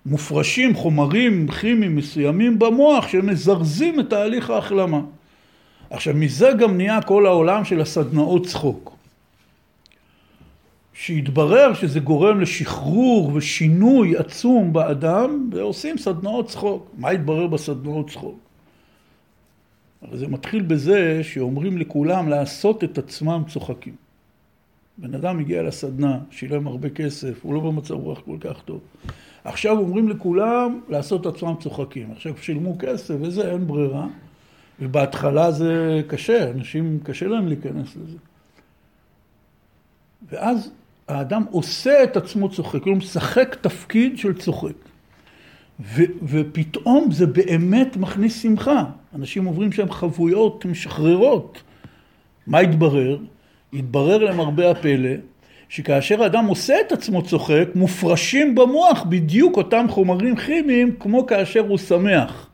מופרשים 0.05 0.75
חומרים 0.75 1.47
כימיים 1.47 1.95
מסוימים 1.95 2.59
במוח 2.59 3.07
שמזרזים 3.07 3.99
את 3.99 4.09
תהליך 4.09 4.49
ההחלמה. 4.49 5.01
עכשיו, 5.89 6.13
מזה 6.13 6.49
גם 6.59 6.77
נהיה 6.77 7.01
כל 7.01 7.25
העולם 7.25 7.65
של 7.65 7.81
הסדנאות 7.81 8.45
צחוק. 8.45 8.95
שהתברר 10.93 11.73
שזה 11.73 11.99
גורם 11.99 12.41
לשחרור 12.41 13.31
ושינוי 13.33 14.17
עצום 14.17 14.73
באדם, 14.73 15.49
ועושים 15.51 15.97
סדנאות 15.97 16.47
צחוק. 16.47 16.91
מה 16.97 17.09
התברר 17.09 17.47
בסדנאות 17.47 18.09
צחוק? 18.09 18.39
הרי 20.01 20.17
זה 20.17 20.27
מתחיל 20.27 20.61
בזה 20.61 21.23
שאומרים 21.23 21.77
לכולם 21.77 22.29
לעשות 22.29 22.83
את 22.83 22.97
עצמם 22.97 23.43
צוחקים. 23.47 23.95
בן 24.97 25.15
אדם 25.15 25.39
הגיע 25.39 25.63
לסדנה, 25.63 26.19
שילם 26.31 26.67
הרבה 26.67 26.89
כסף, 26.89 27.39
הוא 27.41 27.53
לא 27.53 27.59
במצב 27.59 27.93
רוח 27.93 28.21
כל 28.25 28.37
כך 28.39 28.61
טוב. 28.61 28.79
עכשיו 29.45 29.77
אומרים 29.77 30.09
לכולם 30.09 30.79
לעשות 30.89 31.21
את 31.21 31.35
עצמם 31.35 31.53
צוחקים. 31.59 32.11
עכשיו 32.11 32.33
שילמו 32.41 32.75
כסף 32.79 33.15
וזה, 33.21 33.51
אין 33.51 33.67
ברירה. 33.67 34.07
ובהתחלה 34.79 35.51
זה 35.51 36.01
קשה, 36.07 36.51
אנשים 36.51 36.99
קשה 37.03 37.27
להם 37.27 37.47
להיכנס 37.47 37.95
לזה. 37.95 38.17
ואז 40.29 40.71
האדם 41.07 41.43
עושה 41.51 42.03
את 42.03 42.17
עצמו 42.17 42.49
צוחק, 42.49 42.83
הוא 42.83 42.95
משחק 42.95 43.55
תפקיד 43.61 44.17
של 44.17 44.33
צוחק. 44.33 44.73
ו- 45.79 46.03
ופתאום 46.23 47.11
זה 47.11 47.25
באמת 47.25 47.97
מכניס 47.97 48.41
שמחה. 48.41 48.83
אנשים 49.15 49.45
עוברים 49.45 49.71
שם 49.71 49.91
חבויות 49.91 50.65
משחררות. 50.65 51.61
מה 52.47 52.59
התברר? 52.59 53.17
התברר 53.73 54.17
למרבה 54.17 54.71
הפלא 54.71 55.09
שכאשר 55.69 56.25
אדם 56.25 56.45
עושה 56.45 56.75
את 56.87 56.91
עצמו 56.91 57.21
צוחק, 57.21 57.67
מופרשים 57.75 58.55
במוח 58.55 59.03
בדיוק 59.03 59.57
אותם 59.57 59.85
חומרים 59.89 60.35
כימיים 60.35 60.95
כמו 60.99 61.25
כאשר 61.25 61.59
הוא 61.59 61.77
שמח. 61.77 62.49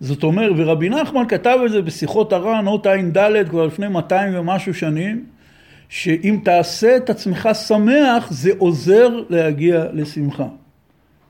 זאת 0.00 0.22
אומרת, 0.22 0.52
ורבי 0.56 0.88
נחמן 0.88 1.28
כתב 1.28 1.58
את 1.66 1.70
זה 1.70 1.82
בשיחות 1.82 2.32
הר"ן, 2.32 2.66
אות 2.66 2.86
ע"ד, 2.86 3.48
כבר 3.48 3.66
לפני 3.66 3.88
200 3.88 4.38
ומשהו 4.38 4.74
שנים, 4.74 5.24
שאם 5.88 6.38
תעשה 6.44 6.96
את 6.96 7.10
עצמך 7.10 7.48
שמח, 7.66 8.30
זה 8.30 8.50
עוזר 8.58 9.08
להגיע 9.28 9.84
לשמחה. 9.92 10.46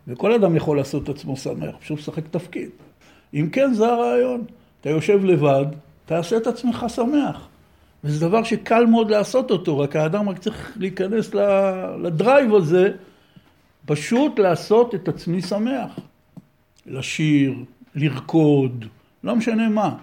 וכל 0.09 0.33
אדם 0.33 0.57
יכול 0.57 0.77
לעשות 0.77 1.05
את 1.05 1.09
עצמו 1.09 1.37
שמח, 1.37 1.75
פשוט 1.81 1.99
לשחק 1.99 2.29
תפקיד. 2.31 2.69
אם 3.35 3.49
כן, 3.53 3.75
זה 3.75 3.87
הרעיון. 3.87 4.45
אתה 4.81 4.91
יושב 4.91 5.25
לבד, 5.25 5.65
תעשה 6.07 6.37
את 6.37 6.47
עצמך 6.47 6.87
שמח. 6.89 7.50
וזה 8.05 8.27
דבר 8.27 8.43
שקל 8.43 8.87
מאוד 8.87 9.11
לעשות 9.11 9.51
אותו, 9.51 9.79
רק 9.79 9.97
האדם 9.97 10.29
רק 10.29 10.39
צריך 10.39 10.73
להיכנס 10.77 11.35
לדרייב 12.03 12.55
הזה, 12.55 12.93
פשוט 13.87 14.39
לעשות 14.39 14.95
את 14.95 15.09
עצמי 15.09 15.43
שמח. 15.43 15.99
לשיר, 16.87 17.55
לרקוד, 17.95 18.85
לא 19.25 19.37
משנה 19.37 19.69
מה. 19.69 19.95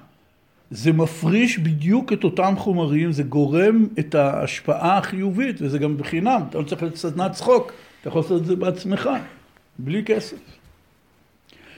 זה 0.71 0.93
מפריש 0.93 1.59
בדיוק 1.59 2.13
את 2.13 2.23
אותם 2.23 2.53
חומרים, 2.57 3.11
זה 3.11 3.23
גורם 3.23 3.87
את 3.99 4.15
ההשפעה 4.15 4.97
החיובית, 4.97 5.61
וזה 5.61 5.77
גם 5.77 5.97
בחינם, 5.97 6.41
אתה 6.49 6.57
לא 6.57 6.63
צריך 6.63 6.83
לסדנת 6.83 7.31
צחוק, 7.31 7.71
אתה 8.01 8.09
יכול 8.09 8.21
לעשות 8.21 8.41
את 8.41 8.45
זה 8.45 8.55
בעצמך, 8.55 9.09
בלי 9.79 10.03
כסף. 10.03 10.56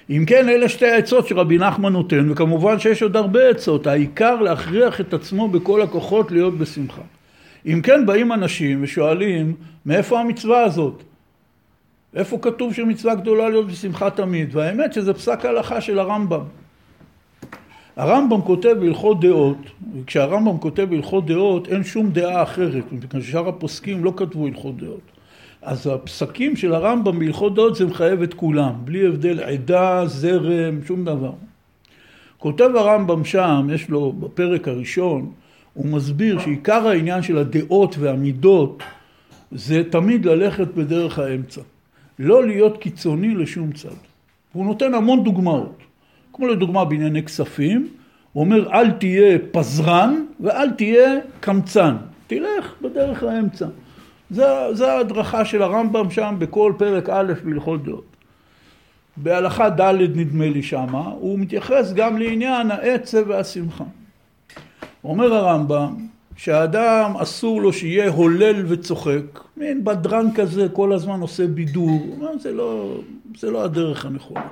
אם 0.09 0.23
כן, 0.27 0.49
אלה 0.49 0.69
שתי 0.69 0.87
העצות 0.87 1.27
שרבי 1.27 1.57
נחמן 1.57 1.93
נותן, 1.93 2.31
וכמובן 2.31 2.79
שיש 2.79 3.03
עוד 3.03 3.15
הרבה 3.15 3.49
עצות, 3.49 3.87
העיקר 3.87 4.41
להכריח 4.41 5.01
את 5.01 5.13
עצמו 5.13 5.47
בכל 5.47 5.81
הכוחות 5.81 6.31
להיות 6.31 6.57
בשמחה. 6.57 7.01
אם 7.65 7.81
כן, 7.83 8.05
באים 8.05 8.31
אנשים 8.31 8.79
ושואלים, 8.83 9.55
מאיפה 9.85 10.19
המצווה 10.19 10.63
הזאת? 10.63 11.03
איפה 12.15 12.37
כתוב 12.41 12.73
שמצווה 12.73 13.15
גדולה 13.15 13.49
להיות 13.49 13.67
בשמחה 13.67 14.09
תמיד? 14.09 14.55
והאמת 14.55 14.93
שזה 14.93 15.13
פסק 15.13 15.45
ההלכה 15.45 15.81
של 15.81 15.99
הרמב"ם. 15.99 16.43
הרמב"ם 17.95 18.41
כותב 18.41 18.75
בהלכות 18.79 19.19
דעות, 19.19 19.57
וכשהרמב"ם 19.95 20.57
כותב 20.57 20.87
בהלכות 20.89 21.25
דעות 21.25 21.67
אין 21.67 21.83
שום 21.83 22.09
דעה 22.09 22.43
אחרת, 22.43 22.91
מפני 22.91 23.21
ששאר 23.21 23.47
הפוסקים 23.47 24.03
לא 24.03 24.13
כתבו 24.17 24.47
הלכות 24.47 24.77
דעות. 24.77 25.18
אז 25.61 25.87
הפסקים 25.87 26.55
של 26.55 26.73
הרמב"ם 26.73 27.19
בהלכות 27.19 27.55
דעות 27.55 27.75
זה 27.75 27.85
מחייב 27.85 28.21
את 28.21 28.33
כולם, 28.33 28.73
בלי 28.83 29.07
הבדל 29.07 29.39
עדה, 29.39 30.03
זרם, 30.05 30.79
שום 30.85 31.05
דבר. 31.05 31.31
כותב 32.37 32.69
הרמב"ם 32.75 33.25
שם, 33.25 33.67
יש 33.73 33.89
לו 33.89 34.11
בפרק 34.11 34.67
הראשון, 34.67 35.31
הוא 35.73 35.85
מסביר 35.85 36.39
שעיקר 36.39 36.87
העניין 36.87 37.21
של 37.21 37.37
הדעות 37.37 37.95
והמידות 37.99 38.83
זה 39.51 39.83
תמיד 39.89 40.25
ללכת 40.25 40.67
בדרך 40.67 41.19
האמצע. 41.19 41.61
לא 42.19 42.47
להיות 42.47 42.77
קיצוני 42.77 43.35
לשום 43.35 43.71
צד. 43.71 43.89
הוא 44.53 44.65
נותן 44.65 44.93
המון 44.93 45.23
דוגמאות. 45.23 45.77
כמו 46.33 46.47
לדוגמה 46.47 46.85
בענייני 46.85 47.23
כספים, 47.23 47.87
הוא 48.33 48.43
אומר 48.43 48.71
אל 48.73 48.91
תהיה 48.91 49.37
פזרן 49.51 50.25
ואל 50.39 50.71
תהיה 50.71 51.19
קמצן, 51.39 51.95
תלך 52.27 52.73
בדרך 52.81 53.23
האמצע. 53.23 53.65
זו 54.31 54.85
ההדרכה 54.85 55.45
של 55.45 55.61
הרמב"ם 55.61 56.11
שם 56.11 56.35
בכל 56.39 56.73
פרק 56.77 57.09
א' 57.09 57.33
בהלכות 57.43 57.83
דעות. 57.83 58.05
בהלכה 59.17 59.69
ד' 59.69 59.95
נדמה 60.15 60.49
לי 60.49 60.63
שמה, 60.63 61.11
הוא 61.19 61.39
מתייחס 61.39 61.93
גם 61.95 62.17
לעניין 62.17 62.71
העצב 62.71 63.23
והשמחה. 63.27 63.83
אומר 65.03 65.33
הרמב"ם 65.33 65.95
שהאדם 66.35 67.13
אסור 67.17 67.61
לו 67.61 67.73
שיהיה 67.73 68.09
הולל 68.09 68.63
וצוחק, 68.67 69.39
מין 69.57 69.83
בדרן 69.83 70.25
כזה 70.35 70.67
כל 70.73 70.93
הזמן 70.93 71.19
עושה 71.19 71.47
בידור, 71.47 72.17
זה 72.39 72.51
לא, 72.51 72.99
זה 73.37 73.51
לא 73.51 73.63
הדרך 73.63 74.05
הנכונה. 74.05 74.47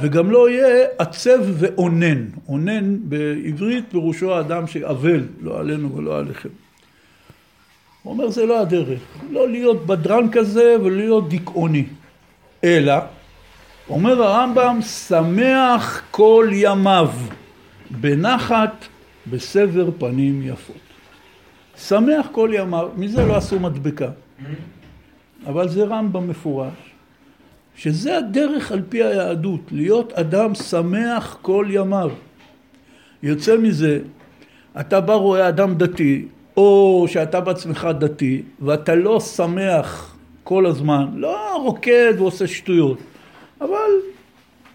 וגם 0.00 0.30
לא 0.30 0.50
יהיה 0.50 0.86
עצב 0.98 1.40
ואונן. 1.46 2.26
אונן 2.48 2.96
בעברית 3.02 3.84
פירושו 3.90 4.34
האדם 4.34 4.66
שאבל, 4.66 5.20
לא 5.40 5.60
עלינו 5.60 5.96
ולא 5.96 6.18
עליכם. 6.18 6.48
הוא 8.02 8.12
אומר 8.12 8.28
זה 8.28 8.46
לא 8.46 8.60
הדרך, 8.60 9.00
לא 9.30 9.48
להיות 9.48 9.86
בדרן 9.86 10.30
כזה 10.32 10.76
ולהיות 10.84 11.28
דיכאוני, 11.28 11.84
אלא, 12.64 12.94
אומר 13.88 14.22
הרמב"ם, 14.22 14.78
שמח 14.82 16.02
כל 16.10 16.48
ימיו, 16.52 17.10
בנחת, 17.90 18.84
בסבר 19.26 19.90
פנים 19.98 20.42
יפות. 20.44 20.76
שמח 21.76 22.26
כל 22.32 22.50
ימיו, 22.52 22.88
מזה 22.96 23.26
לא 23.26 23.36
עשו 23.36 23.60
מדבקה, 23.60 24.08
אבל 25.46 25.68
זה 25.68 25.84
רמב"ם 25.84 26.28
מפורש, 26.28 26.74
שזה 27.76 28.18
הדרך 28.18 28.72
על 28.72 28.82
פי 28.88 29.02
היהדות, 29.02 29.60
להיות 29.70 30.12
אדם 30.12 30.54
שמח 30.54 31.38
כל 31.42 31.66
ימיו. 31.70 32.10
יוצא 33.22 33.56
מזה, 33.56 33.98
אתה 34.80 35.00
בא 35.00 35.14
רואה 35.14 35.48
אדם 35.48 35.74
דתי, 35.74 36.26
או 36.62 37.04
שאתה 37.08 37.40
בעצמך 37.40 37.88
דתי, 37.98 38.42
ואתה 38.60 38.94
לא 38.94 39.20
שמח 39.20 40.16
כל 40.44 40.66
הזמן, 40.66 41.06
לא 41.14 41.56
רוקד 41.62 42.14
ועושה 42.18 42.46
שטויות, 42.46 42.98
אבל 43.60 43.90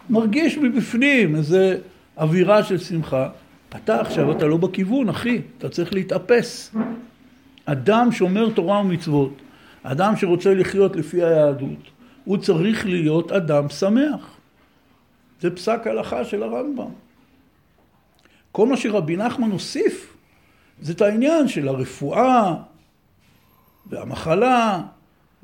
מרגיש 0.09 0.57
מבפנים 0.57 1.35
איזה 1.35 1.77
אווירה 2.17 2.63
של 2.63 2.77
שמחה, 2.77 3.29
אתה 3.69 4.01
עכשיו, 4.01 4.31
אתה 4.31 4.45
לא 4.45 4.57
בכיוון, 4.57 5.09
אחי, 5.09 5.41
אתה 5.57 5.69
צריך 5.69 5.93
להתאפס. 5.93 6.75
אדם 7.65 8.11
שומר 8.11 8.49
תורה 8.49 8.79
ומצוות, 8.79 9.33
אדם 9.83 10.15
שרוצה 10.15 10.53
לחיות 10.53 10.95
לפי 10.95 11.23
היהדות, 11.23 11.83
הוא 12.25 12.37
צריך 12.37 12.85
להיות 12.85 13.31
אדם 13.31 13.69
שמח. 13.69 14.37
זה 15.41 15.55
פסק 15.55 15.79
הלכה 15.85 16.25
של 16.25 16.43
הרמב"ם. 16.43 16.91
כל 18.51 18.67
מה 18.67 18.77
שרבי 18.77 19.17
נחמן 19.17 19.51
הוסיף 19.51 20.06
זה 20.81 20.93
את 20.93 21.01
העניין 21.01 21.47
של 21.47 21.67
הרפואה 21.67 22.53
והמחלה, 23.89 24.81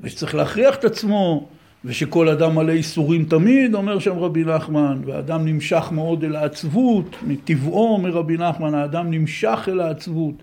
ושצריך 0.00 0.34
להכריח 0.34 0.74
את 0.74 0.84
עצמו, 0.84 1.48
ושכל 1.84 2.28
אדם 2.28 2.54
מלא 2.54 2.72
איסורים 2.72 3.24
תמיד, 3.24 3.74
אומר 3.74 3.98
שם 3.98 4.18
רבי 4.18 4.44
נחמן, 4.44 5.00
והאדם 5.06 5.44
נמשך 5.44 5.88
מאוד 5.92 6.24
אל 6.24 6.36
העצבות, 6.36 7.16
מטבעו, 7.26 7.94
אומר 7.94 8.10
רבי 8.10 8.36
נחמן, 8.36 8.74
האדם 8.74 9.10
נמשך 9.10 9.68
אל 9.68 9.80
העצבות. 9.80 10.34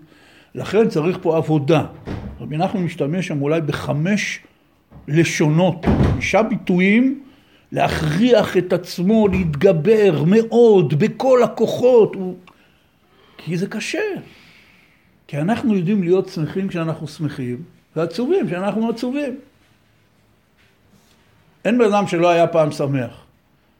לכן 0.54 0.88
צריך 0.88 1.18
פה 1.22 1.36
עבודה. 1.36 1.84
רבי 2.40 2.56
נחמן 2.56 2.82
משתמש 2.82 3.26
שם 3.26 3.42
אולי 3.42 3.60
בחמש 3.60 4.40
לשונות, 5.08 5.86
חמישה 6.12 6.42
ביטויים 6.42 7.22
להכריח 7.72 8.56
את 8.56 8.72
עצמו 8.72 9.28
להתגבר 9.28 10.24
מאוד 10.26 10.94
בכל 10.98 11.42
הכוחות, 11.42 12.16
כי 13.36 13.56
זה 13.56 13.66
קשה. 13.66 13.98
כי 15.26 15.38
אנחנו 15.38 15.76
יודעים 15.76 16.02
להיות 16.02 16.28
שמחים 16.28 16.68
כשאנחנו 16.68 17.08
שמחים, 17.08 17.62
ועצובים 17.96 18.46
כשאנחנו 18.46 18.90
עצובים. 18.90 19.38
אין 21.64 21.78
בן 21.78 21.84
אדם 21.84 22.06
שלא 22.06 22.28
היה 22.28 22.46
פעם 22.46 22.72
שמח, 22.72 23.24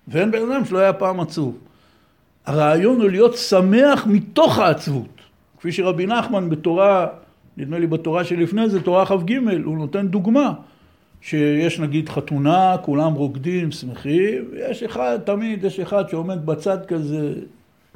ואין 0.08 0.30
בן 0.30 0.52
אדם 0.52 0.64
שלא 0.64 0.78
היה 0.78 0.92
פעם 0.92 1.20
עצוב. 1.20 1.58
הרעיון 2.46 3.00
הוא 3.00 3.10
להיות 3.10 3.36
שמח 3.36 4.06
מתוך 4.06 4.58
העצבות. 4.58 5.20
כפי 5.58 5.72
שרבי 5.72 6.06
נחמן 6.06 6.50
בתורה, 6.50 7.06
נדמה 7.56 7.78
לי 7.78 7.86
בתורה 7.86 8.24
שלפני 8.24 8.68
זה, 8.68 8.82
תורה 8.82 9.06
כ"ג, 9.06 9.32
הוא 9.64 9.78
נותן 9.78 10.08
דוגמה. 10.08 10.52
שיש 11.20 11.80
נגיד 11.80 12.08
חתונה, 12.08 12.76
כולם 12.82 13.12
רוקדים, 13.12 13.72
שמחים, 13.72 14.44
ויש 14.52 14.82
אחד, 14.82 15.18
תמיד 15.24 15.64
יש 15.64 15.80
אחד 15.80 16.08
שעומד 16.08 16.46
בצד 16.46 16.86
כזה, 16.86 17.34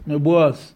מבואס. 0.07 0.76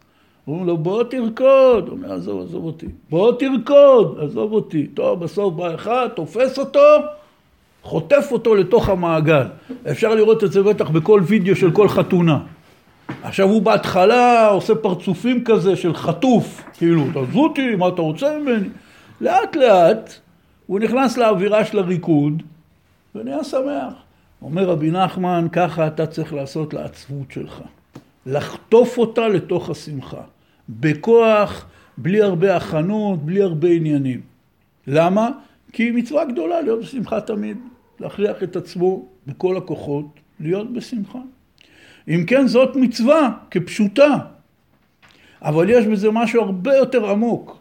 אומרים 0.50 0.66
לו 0.66 0.76
בוא 0.76 1.02
תרקוד, 1.02 1.88
הוא 1.88 1.96
אומר 1.96 2.12
עזוב, 2.12 2.42
עזוב 2.42 2.64
אותי, 2.64 2.86
בוא 3.10 3.32
תרקוד, 3.38 4.18
עזוב 4.22 4.52
אותי. 4.52 4.86
טוב, 4.86 5.20
בסוף 5.20 5.54
בא 5.54 5.74
אחד, 5.74 6.08
תופס 6.16 6.58
אותו, 6.58 6.96
חוטף 7.82 8.28
אותו 8.32 8.54
לתוך 8.54 8.88
המעגל. 8.88 9.46
אפשר 9.90 10.14
לראות 10.14 10.44
את 10.44 10.52
זה 10.52 10.62
בטח 10.62 10.90
בכל 10.90 11.20
וידאו 11.24 11.56
של 11.56 11.70
כל 11.70 11.88
חתונה. 11.88 12.38
עכשיו 13.22 13.48
הוא 13.48 13.62
בהתחלה 13.62 14.48
עושה 14.48 14.74
פרצופים 14.74 15.44
כזה 15.44 15.76
של 15.76 15.94
חטוף, 15.94 16.62
כאילו, 16.78 17.04
תעזבו 17.14 17.44
אותי, 17.44 17.76
מה 17.76 17.88
אתה 17.88 18.02
רוצה 18.02 18.38
ממני? 18.38 18.68
לאט 19.20 19.56
לאט 19.56 20.12
הוא 20.66 20.80
נכנס 20.80 21.18
לאווירה 21.18 21.64
של 21.64 21.78
הריקוד 21.78 22.42
ונהיה 23.14 23.44
שמח. 23.44 23.92
אומר 24.42 24.64
רבי 24.64 24.90
נחמן, 24.90 25.46
ככה 25.52 25.86
אתה 25.86 26.06
צריך 26.06 26.32
לעשות 26.34 26.74
לעצבות 26.74 27.30
שלך. 27.30 27.60
לחטוף 28.26 28.98
אותה 28.98 29.28
לתוך 29.28 29.70
השמחה. 29.70 30.20
בכוח, 30.70 31.66
בלי 31.98 32.22
הרבה 32.22 32.56
הכנות, 32.56 33.22
בלי 33.22 33.42
הרבה 33.42 33.68
עניינים. 33.68 34.20
למה? 34.86 35.30
כי 35.72 35.82
היא 35.82 35.92
מצווה 35.92 36.24
גדולה 36.24 36.60
להיות 36.60 36.80
בשמחה 36.80 37.20
תמיד. 37.20 37.56
להכריח 38.00 38.42
את 38.42 38.56
עצמו 38.56 39.08
בכל 39.26 39.56
הכוחות 39.56 40.06
להיות 40.40 40.72
בשמחה. 40.72 41.18
אם 42.08 42.24
כן, 42.26 42.46
זאת 42.46 42.76
מצווה 42.76 43.30
כפשוטה, 43.50 44.18
אבל 45.42 45.70
יש 45.70 45.86
בזה 45.86 46.10
משהו 46.10 46.42
הרבה 46.42 46.76
יותר 46.76 47.10
עמוק. 47.10 47.58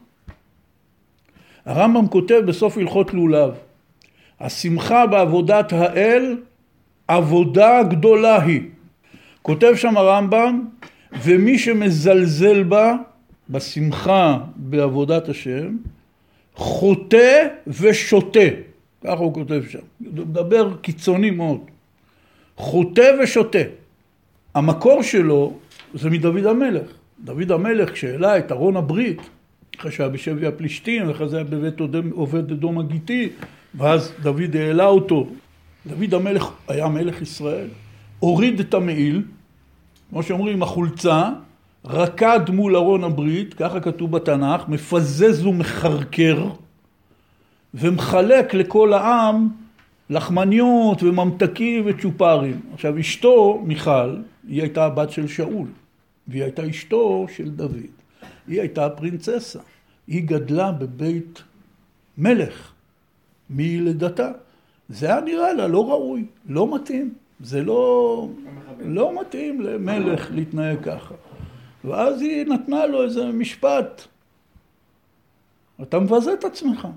הרמב"ם 1.65 2.07
כותב 2.07 2.41
בסוף 2.47 2.77
הלכות 2.77 3.13
לולב, 3.13 3.53
השמחה 4.39 5.07
בעבודת 5.07 5.73
האל, 5.73 6.37
עבודה 7.07 7.83
גדולה 7.83 8.43
היא. 8.43 8.61
כותב 9.41 9.71
שם 9.75 9.97
הרמב"ם, 9.97 10.65
ומי 11.23 11.59
שמזלזל 11.59 12.63
בה, 12.63 12.95
בשמחה 13.49 14.37
בעבודת 14.55 15.29
השם, 15.29 15.77
חוטא 16.55 17.47
ושותה. 17.67 18.39
ככה 19.03 19.13
הוא 19.13 19.33
כותב 19.33 19.63
שם. 19.69 19.79
הוא 19.99 20.25
מדבר 20.25 20.75
קיצוני 20.81 21.31
מאוד. 21.31 21.59
חוטא 22.57 23.11
ושותה. 23.23 23.59
המקור 24.55 25.03
שלו 25.03 25.53
זה 25.93 26.09
מדוד 26.09 26.45
המלך. 26.45 26.91
דוד 27.23 27.51
המלך 27.51 27.91
כשהעלה 27.91 28.37
את 28.37 28.51
ארון 28.51 28.77
הברית, 28.77 29.21
אחרי 29.79 29.91
שהיה 29.91 30.09
בשבי 30.09 30.47
הפלישתים, 30.47 31.07
ואחרי 31.07 31.29
זה 31.29 31.35
היה 31.37 31.43
בבית 31.43 31.79
עובד 32.11 32.51
אדום 32.51 32.79
הגיתי, 32.79 33.29
ואז 33.75 34.13
דוד 34.21 34.55
העלה 34.55 34.85
אותו. 34.85 35.27
דוד 35.87 36.13
המלך 36.13 36.51
היה 36.67 36.87
מלך 36.87 37.21
ישראל, 37.21 37.67
הוריד 38.19 38.59
את 38.59 38.73
המעיל, 38.73 39.21
כמו 40.09 40.23
שאומרים, 40.23 40.63
החולצה, 40.63 41.29
רקד 41.85 42.49
מול 42.49 42.75
ארון 42.75 43.03
הברית, 43.03 43.53
ככה 43.53 43.79
כתוב 43.79 44.11
בתנ"ך, 44.11 44.67
מפזז 44.67 45.45
ומחרקר, 45.45 46.49
ומחלק 47.73 48.53
לכל 48.53 48.93
העם 48.93 49.49
לחמניות 50.09 51.03
וממתקים 51.03 51.83
וצ'ופרים. 51.85 52.59
עכשיו 52.73 52.99
אשתו, 52.99 53.61
מיכל, 53.65 54.15
היא 54.47 54.61
הייתה 54.61 54.85
הבת 54.85 55.11
של 55.11 55.27
שאול, 55.27 55.67
והיא 56.27 56.43
הייתה 56.43 56.69
אשתו 56.69 57.25
של 57.35 57.49
דוד. 57.49 57.75
היא 58.47 58.59
הייתה 58.59 58.89
פרינצסה. 58.89 59.59
היא 60.07 60.23
גדלה 60.23 60.71
בבית 60.71 61.43
מלך 62.17 62.71
מלידתה. 63.49 64.31
זה 64.89 65.05
היה 65.05 65.21
נראה 65.21 65.53
לה 65.53 65.67
לא 65.67 65.89
ראוי, 65.89 66.25
לא 66.47 66.75
מתאים. 66.75 67.13
זה 67.39 67.63
לא, 67.63 68.27
לא 68.79 69.21
מתאים 69.21 69.61
למלך 69.61 70.31
להתנהג 70.31 70.77
ככה. 70.83 71.15
ואז 71.85 72.21
היא 72.21 72.45
נתנה 72.45 72.85
לו 72.85 73.03
איזה 73.03 73.31
משפט. 73.31 74.01
אתה 75.81 75.99
מבזה 75.99 76.33
את 76.33 76.43
עצמך. 76.43 76.87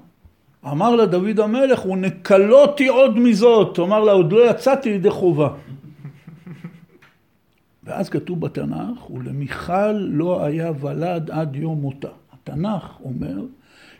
אמר 0.66 0.96
לה 0.96 1.06
דוד 1.06 1.40
המלך, 1.40 1.86
ונקלותי 1.86 2.88
עוד 2.88 3.18
מזאת. 3.18 3.78
אמר 3.78 4.00
לה, 4.04 4.12
עוד 4.12 4.32
לא 4.32 4.50
יצאתי 4.50 4.90
לידי 4.90 5.10
חובה. 5.10 5.48
ואז 7.84 8.08
כתוב 8.08 8.40
בתנ"ך, 8.40 9.10
ולמיכל 9.10 9.92
לא 9.92 10.44
היה 10.44 10.72
ולד 10.80 11.30
עד 11.30 11.56
יום 11.56 11.80
מותה. 11.80 12.08
התנ"ך 12.32 13.00
אומר 13.04 13.42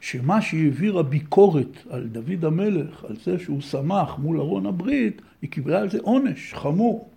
שמה 0.03 0.43
שהעבירה 0.43 1.03
ביקורת 1.03 1.79
על 1.91 2.07
דוד 2.07 2.45
המלך, 2.45 3.05
על 3.05 3.17
זה 3.25 3.39
שהוא 3.39 3.61
שמח 3.61 4.19
מול 4.19 4.41
ארון 4.41 4.67
הברית, 4.67 5.23
היא 5.43 5.51
קיבלה 5.51 5.81
על 5.81 5.91
זה 5.91 5.99
עונש 6.03 6.55
חמור. 6.55 7.09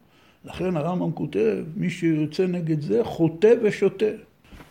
לכן 0.45 0.77
הרמב"ם 0.77 1.11
כותב, 1.11 1.57
מי 1.75 1.89
שיוצא 1.89 2.47
נגד 2.47 2.81
זה 2.81 3.03
חוטא 3.03 3.53
ושוטה. 3.63 4.05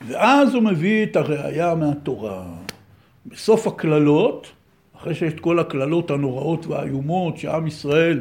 ואז 0.07 0.55
הוא 0.55 0.63
מביא 0.63 1.03
את 1.03 1.17
הראייה 1.17 1.75
מהתורה. 1.75 2.45
בסוף 3.27 3.67
הקללות, 3.67 4.47
אחרי 4.97 5.15
שיש 5.15 5.33
את 5.33 5.41
כל 5.41 5.59
הקללות 5.59 6.11
הנוראות 6.11 6.67
והאיומות 6.67 7.39
שעם 7.39 7.67
ישראל 7.67 8.21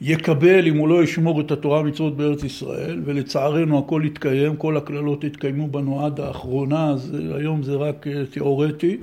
יקבל 0.00 0.66
אם 0.66 0.76
הוא 0.76 0.88
לא 0.88 1.02
ישמור 1.02 1.40
את 1.40 1.50
התורה 1.50 1.82
מצוות 1.82 2.16
בארץ 2.16 2.44
ישראל, 2.44 3.00
ולצערנו 3.04 3.78
הכל 3.78 4.04
התקיים, 4.04 4.56
כל 4.56 4.76
הקללות 4.76 5.24
התקיימו 5.24 5.68
בנו 5.68 6.04
עד 6.06 6.20
האחרונה, 6.20 6.90
אז 6.90 7.16
היום 7.34 7.62
זה 7.62 7.74
רק 7.74 8.06
אה, 8.06 8.26
תיאורטי, 8.30 8.96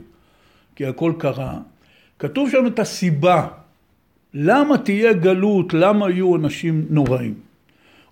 כי 0.76 0.86
הכל 0.86 1.14
קרה. 1.18 1.58
כתוב 2.20 2.50
שם 2.50 2.68
את 2.68 2.80
הסיבה, 2.80 3.48
למה 4.34 4.78
תהיה 4.78 5.14
גלות, 5.14 5.74
למה 5.74 6.10
יהיו 6.10 6.36
אנשים 6.36 6.86
נוראים. 6.90 7.34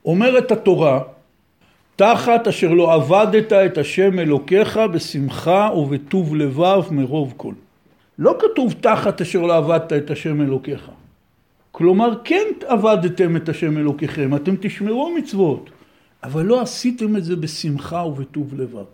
אומרת 0.06 0.52
התורה, 0.52 1.00
תחת 1.96 2.48
אשר 2.48 2.74
לא 2.74 2.94
עבדת 2.94 3.54
את 3.54 3.78
השם 3.78 4.20
אלוקיך 4.20 4.78
בשמחה 4.94 5.70
ובטוב 5.76 6.36
לבב 6.36 6.84
מרוב 6.92 7.34
כל. 7.38 7.54
לא 8.20 8.36
כתוב 8.40 8.74
תחת 8.82 9.22
אשר 9.22 9.42
לא 9.42 9.58
עבדת 9.58 9.94
את 9.94 10.12
השם 10.12 10.42
אלוקיך. 10.42 10.90
כלומר, 11.76 12.14
כן 12.24 12.46
עבדתם 12.68 13.36
את 13.36 13.50
השם 13.50 13.78
אלוקיכם, 13.78 14.36
אתם 14.36 14.56
תשמרו 14.62 15.16
מצוות, 15.18 15.70
אבל 16.24 16.46
לא 16.46 16.62
עשיתם 16.62 17.18
את 17.18 17.24
זה 17.24 17.36
בשמחה 17.36 18.06
ובטוב 18.06 18.54
לבב. 18.62 18.86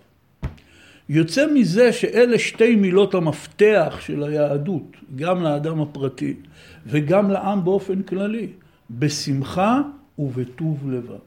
יוצא 1.10 1.54
מזה 1.54 1.94
שאלה 1.94 2.40
שתי 2.40 2.76
מילות 2.76 3.14
המפתח 3.14 3.98
של 4.00 4.24
היהדות, 4.24 4.98
גם 5.16 5.42
לאדם 5.42 5.82
הפרטי 5.82 6.34
וגם 6.88 7.32
לעם 7.32 7.64
באופן 7.64 8.02
כללי, 8.02 8.48
בשמחה 8.92 9.82
ובטוב 10.20 10.92
לבב. 10.92 11.20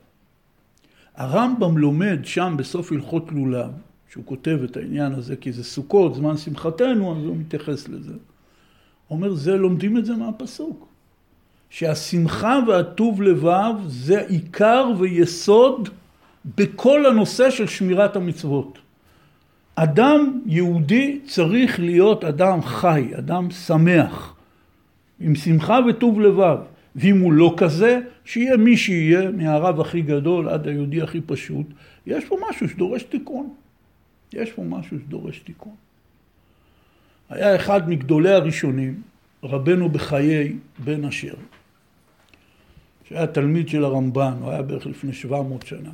הרמב"ם 1.16 1.78
לומד 1.78 2.18
שם 2.24 2.54
בסוף 2.58 2.92
הלכות 2.92 3.32
לולב, 3.32 3.70
שהוא 4.12 4.24
כותב 4.26 4.58
את 4.64 4.76
העניין 4.76 5.12
הזה, 5.12 5.36
כי 5.36 5.52
זה 5.52 5.64
סוכות, 5.64 6.14
זמן 6.14 6.36
שמחתנו, 6.36 7.16
אז 7.18 7.24
הוא 7.24 7.36
מתייחס 7.36 7.88
לזה. 7.88 8.14
אומר, 9.10 9.34
זה, 9.34 9.56
לומדים 9.56 9.98
את 9.98 10.04
זה 10.04 10.16
מהפסוק. 10.16 10.91
שהשמחה 11.72 12.58
והטוב 12.68 13.22
לבב 13.22 13.74
זה 13.86 14.20
עיקר 14.20 14.90
ויסוד 14.98 15.88
בכל 16.56 17.06
הנושא 17.06 17.50
של 17.50 17.66
שמירת 17.66 18.16
המצוות. 18.16 18.78
אדם 19.74 20.40
יהודי 20.46 21.20
צריך 21.26 21.80
להיות 21.80 22.24
אדם 22.24 22.62
חי, 22.62 23.10
אדם 23.18 23.50
שמח, 23.50 24.34
עם 25.20 25.34
שמחה 25.34 25.78
וטוב 25.88 26.20
לבב. 26.20 26.58
ואם 26.96 27.20
הוא 27.20 27.32
לא 27.32 27.54
כזה, 27.56 28.00
שיהיה 28.24 28.56
מי 28.56 28.76
שיהיה, 28.76 29.30
מהרב 29.30 29.80
הכי 29.80 30.02
גדול 30.02 30.48
עד 30.48 30.68
היהודי 30.68 31.02
הכי 31.02 31.20
פשוט, 31.20 31.66
יש 32.06 32.24
פה 32.24 32.36
משהו 32.50 32.68
שדורש 32.68 33.02
תיקון. 33.02 33.54
יש 34.32 34.52
פה 34.52 34.62
משהו 34.62 34.98
שדורש 34.98 35.38
תיקון. 35.38 35.74
היה 37.30 37.56
אחד 37.56 37.88
מגדולי 37.88 38.32
הראשונים, 38.32 39.02
רבנו 39.42 39.88
בחיי 39.88 40.56
בן 40.78 41.04
אשר, 41.04 41.34
שהיה 43.12 43.26
תלמיד 43.26 43.68
של 43.68 43.84
הרמב"ן, 43.84 44.34
הוא 44.40 44.50
היה 44.50 44.62
בערך 44.62 44.86
לפני 44.86 45.12
700 45.12 45.66
שנה. 45.66 45.90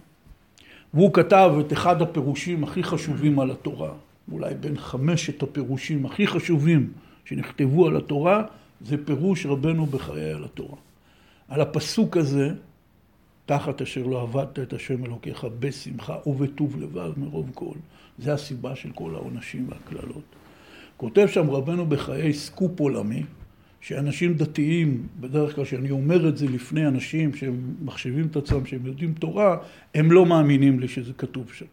והוא 0.94 1.14
כתב 1.14 1.52
את 1.60 1.72
אחד 1.72 2.02
הפירושים 2.02 2.64
הכי 2.64 2.82
חשובים 2.82 3.40
על 3.40 3.50
התורה, 3.50 3.92
אולי 4.32 4.54
בין 4.54 4.78
חמשת 4.78 5.42
הפירושים 5.42 6.06
הכי 6.06 6.26
חשובים 6.26 6.92
שנכתבו 7.24 7.86
על 7.86 7.96
התורה, 7.96 8.42
זה 8.80 8.96
פירוש 9.04 9.46
רבנו 9.46 9.86
בחיי 9.86 10.32
על 10.32 10.44
התורה. 10.44 10.76
על 11.48 11.60
הפסוק 11.60 12.16
הזה, 12.16 12.50
תחת 13.46 13.82
אשר 13.82 14.06
לא 14.06 14.22
עבדת 14.22 14.58
את 14.58 14.72
השם 14.72 15.04
אלוקיך 15.04 15.46
בשמחה 15.58 16.16
ובטוב 16.26 16.80
לבב 16.80 17.12
מרוב 17.16 17.50
כל. 17.54 17.74
זה 18.18 18.32
הסיבה 18.32 18.76
של 18.76 18.90
כל 18.94 19.14
העונשים 19.14 19.66
והקללות. 19.68 20.24
כותב 20.96 21.26
שם 21.26 21.50
רבנו 21.50 21.86
בחיי 21.86 22.32
סקופ 22.32 22.80
עולמי, 22.80 23.22
שאנשים 23.80 24.34
דתיים, 24.34 25.06
בדרך 25.20 25.54
כלל 25.54 25.64
כשאני 25.64 25.90
אומר 25.90 26.28
את 26.28 26.36
זה 26.36 26.46
לפני 26.46 26.86
אנשים 26.86 27.34
שהם 27.34 27.74
מחשיבים 27.84 28.26
את 28.26 28.36
עצמם, 28.36 28.66
שהם 28.66 28.86
יודעים 28.86 29.14
תורה, 29.14 29.56
הם 29.94 30.12
לא 30.12 30.26
מאמינים 30.26 30.80
לי 30.80 30.88
שזה 30.88 31.12
כתוב 31.12 31.52
שם. 31.52 31.66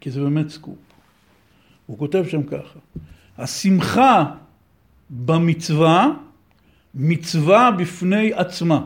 כי 0.00 0.10
זה 0.10 0.20
באמת 0.20 0.48
סקופ. 0.48 0.78
הוא 1.86 1.98
כותב 1.98 2.24
שם 2.28 2.42
ככה, 2.42 2.78
השמחה 3.38 4.24
במצווה, 5.10 6.10
מצווה 6.94 7.70
בפני 7.70 8.32
עצמה. 8.34 8.84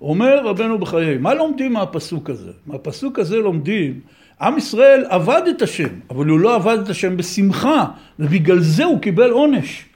אומר 0.00 0.46
רבנו 0.46 0.78
בחיי, 0.78 1.18
מה 1.18 1.34
לומדים 1.34 1.72
מהפסוק 1.72 2.30
הזה? 2.30 2.50
מהפסוק 2.66 3.18
הזה 3.18 3.36
לומדים, 3.36 4.00
עם 4.40 4.58
ישראל 4.58 5.04
עבד 5.08 5.42
את 5.50 5.62
השם, 5.62 6.00
אבל 6.10 6.26
הוא 6.26 6.40
לא 6.40 6.54
עבד 6.54 6.78
את 6.84 6.88
השם 6.88 7.16
בשמחה, 7.16 7.84
ובגלל 8.18 8.60
זה 8.60 8.84
הוא 8.84 9.00
קיבל 9.00 9.30
עונש. 9.30 9.89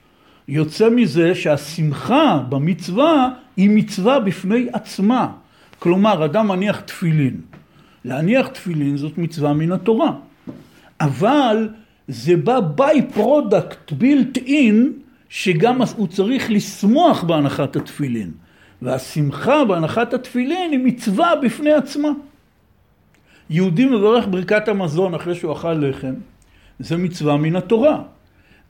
יוצא 0.47 0.89
מזה 0.89 1.35
שהשמחה 1.35 2.39
במצווה 2.49 3.29
היא 3.57 3.69
מצווה 3.69 4.19
בפני 4.19 4.65
עצמה. 4.73 5.31
כלומר, 5.79 6.25
אדם 6.25 6.47
מניח 6.47 6.79
תפילין. 6.79 7.41
להניח 8.05 8.47
תפילין 8.47 8.97
זאת 8.97 9.17
מצווה 9.17 9.53
מן 9.53 9.71
התורה. 9.71 10.11
אבל 11.01 11.69
זה 12.07 12.37
בא 12.37 12.59
by 12.77 13.17
product 13.17 13.93
built 14.01 14.37
in, 14.47 14.75
שגם 15.29 15.81
הוא 15.95 16.07
צריך 16.07 16.51
לשמוח 16.51 17.23
בהנחת 17.23 17.75
התפילין. 17.75 18.31
והשמחה 18.81 19.65
בהנחת 19.65 20.13
התפילין 20.13 20.71
היא 20.71 20.79
מצווה 20.79 21.35
בפני 21.43 21.73
עצמה. 21.73 22.09
יהודי 23.49 23.85
מברך 23.85 24.25
ברכת 24.29 24.67
המזון 24.67 25.13
אחרי 25.13 25.35
שהוא 25.35 25.53
אכל 25.53 25.73
לחם, 25.73 26.13
זה 26.79 26.97
מצווה 26.97 27.37
מן 27.37 27.55
התורה. 27.55 28.01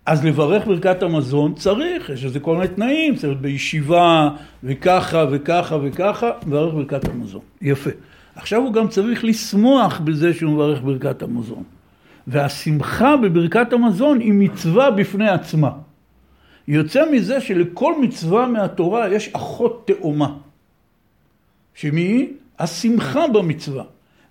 אז 0.06 0.26
לברך 0.26 0.66
ברכת 0.68 1.04
המזון 1.04 1.54
צריך, 1.54 2.10
יש 2.10 2.26
לזה 2.26 2.40
כל 2.40 2.56
מיני 2.56 2.68
תנאים, 2.68 3.16
צריך 3.16 3.24
להיות 3.24 3.42
בישיבה 3.42 4.30
וככה 4.64 5.26
וככה 5.32 5.78
וככה, 5.84 6.32
מברך 6.48 6.74
ברכת 6.74 7.10
המזון. 7.10 7.42
יפה. 7.62 7.90
עכשיו 8.36 8.62
הוא 8.62 8.74
גם 8.74 8.88
צריך 8.88 9.24
לשמוח 9.24 10.00
בזה 10.00 10.34
שהוא 10.34 10.52
מברך 10.52 10.82
ברכת 10.82 11.22
המזון. 11.22 11.64
והשמחה 12.28 13.18
בברכת 13.18 13.74
המזון 13.74 14.20
היא 14.20 14.34
מצווה 14.34 14.92
בפני 14.92 15.30
עצמה. 15.30 15.72
יוצא 16.68 17.12
מזה 17.12 17.42
שלכל 17.42 18.02
מצווה 18.02 18.48
מהתורה 18.48 19.10
יש 19.10 19.30
אחות 19.34 19.88
תאומה. 19.88 20.34
שמי? 21.74 22.30
השמחה 22.60 23.28
במצווה. 23.28 23.84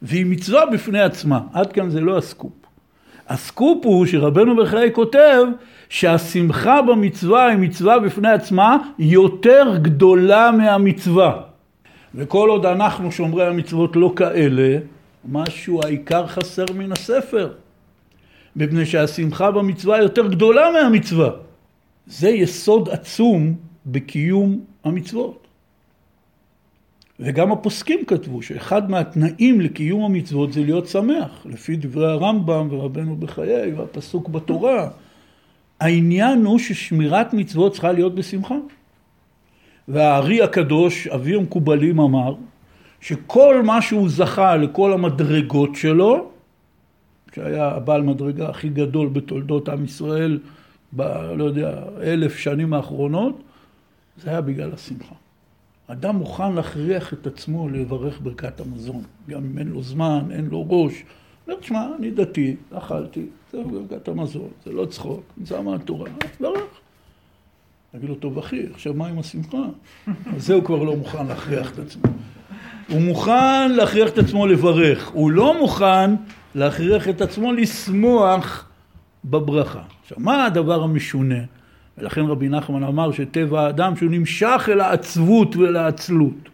והיא 0.02 0.26
מצווה 0.26 0.66
בפני 0.66 1.00
עצמה. 1.00 1.40
עד 1.52 1.72
כאן 1.72 1.90
זה 1.90 2.00
לא 2.00 2.18
הסקופ. 2.18 2.63
הסקופ 3.28 3.86
הוא 3.86 4.06
שרבנו 4.06 4.56
בחיי 4.56 4.92
כותב 4.92 5.42
שהשמחה 5.88 6.82
במצווה 6.82 7.46
היא 7.46 7.58
מצווה 7.58 7.98
בפני 7.98 8.32
עצמה 8.32 8.76
יותר 8.98 9.76
גדולה 9.82 10.50
מהמצווה. 10.50 11.40
וכל 12.14 12.48
עוד 12.48 12.66
אנחנו 12.66 13.12
שומרי 13.12 13.46
המצוות 13.46 13.96
לא 13.96 14.12
כאלה, 14.16 14.78
משהו 15.28 15.80
העיקר 15.84 16.26
חסר 16.26 16.64
מן 16.74 16.92
הספר. 16.92 17.52
מפני 18.56 18.86
שהשמחה 18.86 19.50
במצווה 19.50 19.98
יותר 20.02 20.26
גדולה 20.26 20.70
מהמצווה. 20.70 21.30
זה 22.06 22.28
יסוד 22.28 22.88
עצום 22.88 23.54
בקיום 23.86 24.60
המצוות. 24.84 25.43
וגם 27.20 27.52
הפוסקים 27.52 28.04
כתבו 28.04 28.42
שאחד 28.42 28.90
מהתנאים 28.90 29.60
לקיום 29.60 30.04
המצוות 30.04 30.52
זה 30.52 30.60
להיות 30.60 30.86
שמח, 30.86 31.46
לפי 31.46 31.76
דברי 31.76 32.06
הרמב"ם 32.12 32.68
ורבנו 32.70 33.16
בחיי 33.16 33.72
והפסוק 33.72 34.28
בתורה. 34.28 34.88
העניין 35.80 36.44
הוא 36.44 36.58
ששמירת 36.58 37.34
מצוות 37.34 37.72
צריכה 37.72 37.92
להיות 37.92 38.14
בשמחה. 38.14 38.54
והארי 39.88 40.42
הקדוש, 40.42 41.06
אבי 41.06 41.34
המקובלים, 41.34 42.00
אמר 42.00 42.34
שכל 43.00 43.62
מה 43.62 43.82
שהוא 43.82 44.08
זכה 44.08 44.56
לכל 44.56 44.92
המדרגות 44.92 45.74
שלו, 45.74 46.30
שהיה 47.34 47.68
הבעל 47.68 48.02
מדרגה 48.02 48.48
הכי 48.48 48.68
גדול 48.68 49.08
בתולדות 49.08 49.68
עם 49.68 49.84
ישראל, 49.84 50.38
ב... 50.96 51.02
לא 51.36 51.44
יודע, 51.44 51.82
אלף 52.02 52.36
שנים 52.36 52.74
האחרונות, 52.74 53.42
זה 54.16 54.30
היה 54.30 54.40
בגלל 54.40 54.70
השמחה. 54.72 55.14
אדם 55.86 56.16
מוכן 56.16 56.52
להכריח 56.52 57.12
את 57.12 57.26
עצמו 57.26 57.68
לברך 57.68 58.20
ברכת 58.20 58.60
המזון, 58.60 59.02
גם 59.28 59.44
אם 59.44 59.58
אין 59.58 59.68
לו 59.68 59.82
זמן, 59.82 60.24
אין 60.30 60.46
לו 60.46 60.66
ראש. 60.68 61.02
אומר, 61.46 61.60
תשמע, 61.60 61.86
אני 61.98 62.10
דתי, 62.10 62.56
אכלתי, 62.72 63.26
זה 63.52 63.58
ברכת 63.88 64.08
המזון, 64.08 64.48
זה 64.64 64.72
לא 64.72 64.86
צחוק, 64.86 65.22
זה 65.44 65.60
מהתורה, 65.60 66.10
ברך. 66.40 66.60
אגיד 67.96 68.08
לו, 68.08 68.14
טוב 68.14 68.38
אחי, 68.38 68.66
עכשיו 68.74 68.94
מה 68.94 69.06
עם 69.06 69.18
השמחה? 69.18 69.62
אז 70.06 70.46
זה 70.46 70.54
הוא 70.54 70.64
כבר 70.64 70.82
לא 70.82 70.96
מוכן 70.96 71.26
להכריח 71.26 71.72
את 71.72 71.78
עצמו. 71.78 72.02
הוא 72.88 73.00
מוכן 73.00 73.72
להכריח 73.72 74.08
את 74.08 74.18
עצמו 74.18 74.46
לברך, 74.46 75.08
הוא 75.08 75.30
לא 75.30 75.58
מוכן 75.58 76.14
להכריח 76.54 77.08
את 77.08 77.20
עצמו 77.20 77.52
לשמוח 77.52 78.68
בברכה. 79.24 79.82
עכשיו, 80.02 80.18
מה 80.20 80.46
הדבר 80.46 80.82
המשונה? 80.82 81.38
ולכן 81.98 82.20
רבי 82.20 82.48
נחמן 82.48 82.82
אמר 82.82 83.12
שטבע 83.12 83.60
האדם 83.60 83.96
שהוא 83.96 84.10
נמשך 84.10 84.68
אל 84.72 84.80
העצבות 84.80 85.56
ואל 85.56 85.76
העצלות. 85.76 86.48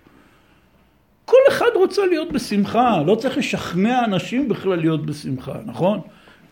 כל 1.24 1.36
אחד 1.48 1.70
רוצה 1.74 2.06
להיות 2.06 2.32
בשמחה, 2.32 3.02
לא 3.06 3.14
צריך 3.14 3.38
לשכנע 3.38 4.04
אנשים 4.04 4.48
בכלל 4.48 4.76
להיות 4.76 5.06
בשמחה, 5.06 5.54
נכון? 5.66 6.00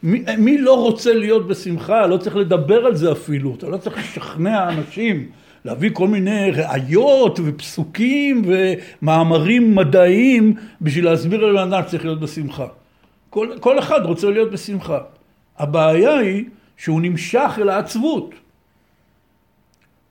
מי, 0.03 0.25
מי 0.39 0.59
לא 0.59 0.83
רוצה 0.83 1.15
להיות 1.15 1.49
בשמחה? 1.49 2.07
לא 2.07 2.17
צריך 2.17 2.37
לדבר 2.37 2.87
על 2.87 2.95
זה 2.95 3.13
אפילו, 3.13 3.55
אתה 3.55 3.69
לא 3.69 3.77
צריך 3.77 3.99
לשכנע 3.99 4.69
אנשים, 4.69 5.29
להביא 5.65 5.91
כל 5.93 6.09
מיני 6.09 6.51
ראיות 6.51 7.41
ופסוקים 7.45 8.43
ומאמרים 8.47 9.75
מדעיים 9.75 10.55
בשביל 10.81 11.05
להסביר 11.05 11.47
לבן 11.47 11.73
אדם 11.73 11.83
שצריך 11.87 12.05
להיות 12.05 12.21
בשמחה. 12.21 12.67
כל, 13.31 13.49
כל 13.61 13.79
אחד 13.79 14.01
רוצה 14.05 14.31
להיות 14.31 14.51
בשמחה. 14.51 14.99
הבעיה 15.59 16.19
היא 16.19 16.45
שהוא 16.77 17.01
נמשך 17.01 17.59
אל 17.59 17.69
העצבות. 17.69 18.35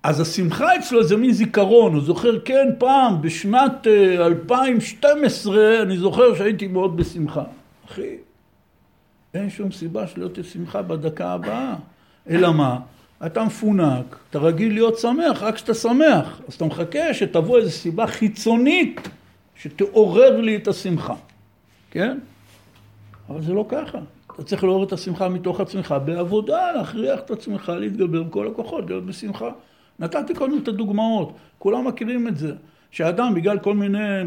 אז 0.07 0.19
השמחה 0.19 0.75
אצלו 0.75 1.03
זה 1.03 1.17
מין 1.17 1.31
זיכרון, 1.31 1.93
הוא 1.93 2.01
זוכר, 2.01 2.39
כן, 2.39 2.67
פעם, 2.77 3.21
בשנת 3.21 3.87
2012, 4.19 5.57
אה, 5.57 5.81
אני 5.81 5.97
זוכר 5.97 6.35
שהייתי 6.35 6.67
מאוד 6.67 6.97
בשמחה. 6.97 7.43
אחי, 7.87 8.15
אין 9.33 9.49
שום 9.49 9.71
סיבה 9.71 10.07
שלא 10.07 10.27
תהיה 10.27 10.43
שמחה 10.43 10.81
בדקה 10.81 11.29
הבאה. 11.29 11.75
אלא 12.29 12.53
מה? 12.53 12.79
אתה 13.25 13.43
מפונק, 13.43 14.17
אתה 14.29 14.39
רגיל 14.39 14.73
להיות 14.73 14.99
שמח 14.99 15.43
רק 15.43 15.55
כשאתה 15.55 15.73
שמח. 15.73 16.41
אז 16.47 16.53
אתה 16.53 16.65
מחכה 16.65 17.13
שתבוא 17.13 17.57
איזו 17.57 17.71
סיבה 17.71 18.07
חיצונית 18.07 19.09
שתעורר 19.55 20.41
לי 20.41 20.55
את 20.55 20.67
השמחה, 20.67 21.15
כן? 21.91 22.17
אבל 23.29 23.41
זה 23.41 23.53
לא 23.53 23.65
ככה. 23.69 23.97
אתה 24.35 24.43
צריך 24.43 24.63
לעורר 24.63 24.87
את 24.87 24.93
השמחה 24.93 25.29
מתוך 25.29 25.59
עצמך 25.59 25.95
בעבודה, 26.05 26.71
להכריח 26.71 27.19
את 27.19 27.31
עצמך 27.31 27.71
להתגבר 27.79 28.23
בכל 28.23 28.47
הכוחות, 28.47 28.85
להיות 28.87 29.05
בשמחה. 29.05 29.49
נתתי 29.99 30.33
קודם 30.33 30.57
את 30.63 30.67
הדוגמאות, 30.67 31.33
כולם 31.59 31.87
מכירים 31.87 32.27
את 32.27 32.37
זה, 32.37 32.51
שאדם 32.91 33.33
בגלל 33.33 33.59
כל 33.59 33.73
מיני 33.73 34.23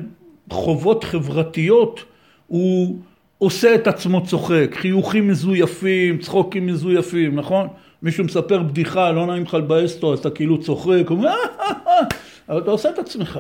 חובות 0.50 1.04
חברתיות 1.04 2.00
הוא 2.46 2.98
עושה 3.38 3.74
את 3.74 3.86
עצמו 3.86 4.26
צוחק, 4.26 4.70
חיוכים 4.72 5.28
מזויפים, 5.28 6.18
צחוקים 6.18 6.66
מזויפים, 6.66 7.36
נכון? 7.36 7.68
מישהו 8.02 8.24
מספר 8.24 8.62
בדיחה, 8.62 9.10
לא 9.10 9.26
נעים 9.26 9.42
לך 9.42 9.54
לבאס 9.54 9.94
אותו, 9.94 10.12
אז 10.12 10.18
אתה 10.18 10.30
כאילו 10.30 10.60
צוחק, 10.60 11.10
אומר, 11.10 11.28
אה, 11.28 11.34
אה, 11.66 11.72
אה, 11.86 12.06
אבל 12.48 12.58
אתה 12.58 12.70
עושה 12.70 12.90
את 12.90 12.98
עצמך. 12.98 13.38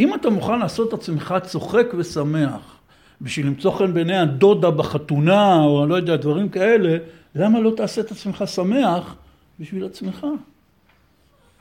אם 0.00 0.14
אתה 0.14 0.30
מוכן 0.30 0.58
לעשות 0.58 0.88
את 0.88 0.92
עצמך 0.92 1.34
צוחק 1.42 1.86
ושמח, 1.96 2.78
בשביל 3.20 3.46
למצוא 3.46 3.70
חן 3.70 3.94
בעיני 3.94 4.16
הדודה 4.16 4.70
בחתונה, 4.70 5.64
או 5.64 5.82
אני 5.82 5.90
לא 5.90 5.94
יודע, 5.94 6.16
דברים 6.16 6.48
כאלה, 6.48 6.96
למה 7.34 7.60
לא 7.60 7.70
תעשה 7.76 8.00
את 8.00 8.10
עצמך 8.10 8.44
שמח 8.46 9.16
בשביל 9.60 9.84
עצמך? 9.84 10.26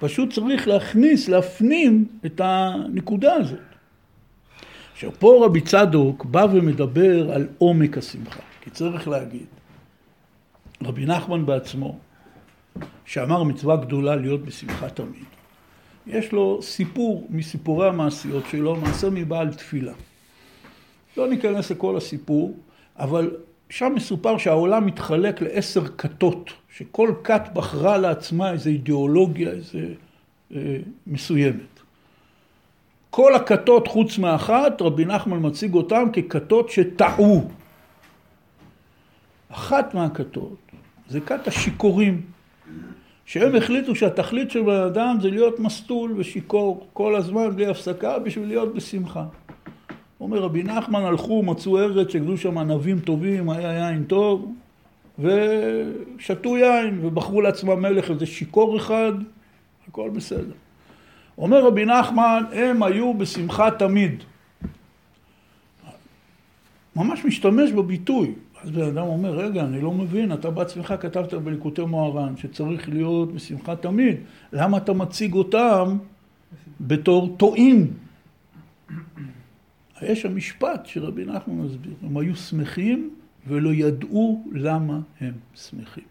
פשוט 0.03 0.33
צריך 0.33 0.67
להכניס, 0.67 1.29
להפנים 1.29 2.05
את 2.25 2.41
הנקודה 2.43 3.33
הזאת. 3.33 3.59
עכשיו 4.93 5.11
פה 5.19 5.41
רבי 5.45 5.61
צדוק 5.61 6.25
בא 6.25 6.45
ומדבר 6.53 7.31
על 7.31 7.47
עומק 7.57 7.97
השמחה, 7.97 8.39
כי 8.61 8.69
צריך 8.69 9.07
להגיד, 9.07 9.45
רבי 10.81 11.05
נחמן 11.05 11.45
בעצמו, 11.45 11.97
שאמר 13.05 13.43
מצווה 13.43 13.75
גדולה 13.75 14.15
להיות 14.15 14.45
בשמחה 14.45 14.89
תמיד, 14.89 15.25
יש 16.07 16.31
לו 16.31 16.59
סיפור 16.61 17.27
מסיפורי 17.29 17.87
המעשיות 17.87 18.43
שלו, 18.49 18.75
מעשה 18.75 19.09
מבעל 19.09 19.53
תפילה. 19.53 19.93
לא 21.17 21.29
ניכנס 21.29 21.71
לכל 21.71 21.97
הסיפור, 21.97 22.57
אבל 22.95 23.35
שם 23.73 23.93
מסופר 23.95 24.37
שהעולם 24.37 24.85
מתחלק 24.85 25.41
לעשר 25.41 25.83
כתות, 25.97 26.53
שכל 26.75 27.13
כת 27.23 27.41
בחרה 27.53 27.97
לעצמה 27.97 28.51
איזו 28.51 28.69
אידיאולוגיה, 28.69 29.49
איזה 29.49 29.93
אה, 30.55 30.77
מסוימת. 31.07 31.79
כל 33.09 33.35
הכתות 33.35 33.87
חוץ 33.87 34.17
מאחת, 34.17 34.81
רבי 34.81 35.05
נחמן 35.05 35.37
מציג 35.41 35.73
אותן 35.73 36.03
ככתות 36.13 36.69
שטעו. 36.69 37.49
אחת 39.49 39.93
מהכתות 39.93 40.57
זה 41.09 41.19
כת 41.19 41.47
השיכורים, 41.47 42.21
שהם 43.25 43.55
החליטו 43.55 43.95
שהתכלית 43.95 44.51
של 44.51 44.61
בן 44.61 44.81
אדם 44.81 45.17
זה 45.21 45.29
להיות 45.29 45.59
מסטול 45.59 46.13
ושיכור 46.17 46.87
כל 46.93 47.15
הזמן 47.15 47.55
בלי 47.55 47.67
הפסקה 47.67 48.19
בשביל 48.19 48.47
להיות 48.47 48.73
בשמחה. 48.73 49.25
אומר 50.23 50.39
רבי 50.39 50.63
נחמן, 50.63 51.03
הלכו, 51.03 51.43
מצאו 51.43 51.79
ארץ 51.79 52.09
שגדו 52.09 52.37
שם 52.37 52.57
ענבים 52.57 52.99
טובים, 52.99 53.49
היה 53.49 53.73
יין 53.73 54.03
טוב, 54.03 54.53
ושתו 55.19 56.57
יין, 56.57 56.99
ובחרו 57.05 57.41
לעצמם 57.41 57.81
מלך 57.81 58.11
איזה 58.11 58.25
שיכור 58.25 58.77
אחד, 58.77 59.11
הכל 59.87 60.09
בסדר. 60.09 60.53
אומר 61.37 61.65
רבי 61.65 61.85
נחמן, 61.85 62.43
הם 62.53 62.83
היו 62.83 63.13
בשמחה 63.13 63.71
תמיד. 63.71 64.23
ממש 66.95 67.25
משתמש 67.25 67.71
בביטוי. 67.71 68.33
אז 68.63 68.71
בן 68.71 68.87
אדם 68.87 69.05
אומר, 69.05 69.31
רגע, 69.35 69.63
אני 69.63 69.81
לא 69.81 69.91
מבין, 69.91 70.33
אתה 70.33 70.49
בעצמך 70.49 70.93
כתבת 70.99 71.33
בליקוטי 71.33 71.81
מוהר"ן 71.81 72.37
שצריך 72.37 72.89
להיות 72.89 73.33
בשמחה 73.33 73.75
תמיד. 73.75 74.15
למה 74.53 74.77
אתה 74.77 74.93
מציג 74.93 75.33
אותם 75.33 75.97
בתור 76.81 77.35
טועים? 77.37 77.93
יש 80.05 80.21
שם 80.21 80.35
משפט 80.35 80.85
שרבי 80.85 81.25
נחמן 81.25 81.53
מסביר, 81.53 81.93
הם 82.03 82.17
היו 82.17 82.35
שמחים 82.35 83.15
ולא 83.47 83.69
ידעו 83.73 84.45
למה 84.51 84.99
הם 85.21 85.33
שמחים. 85.55 86.03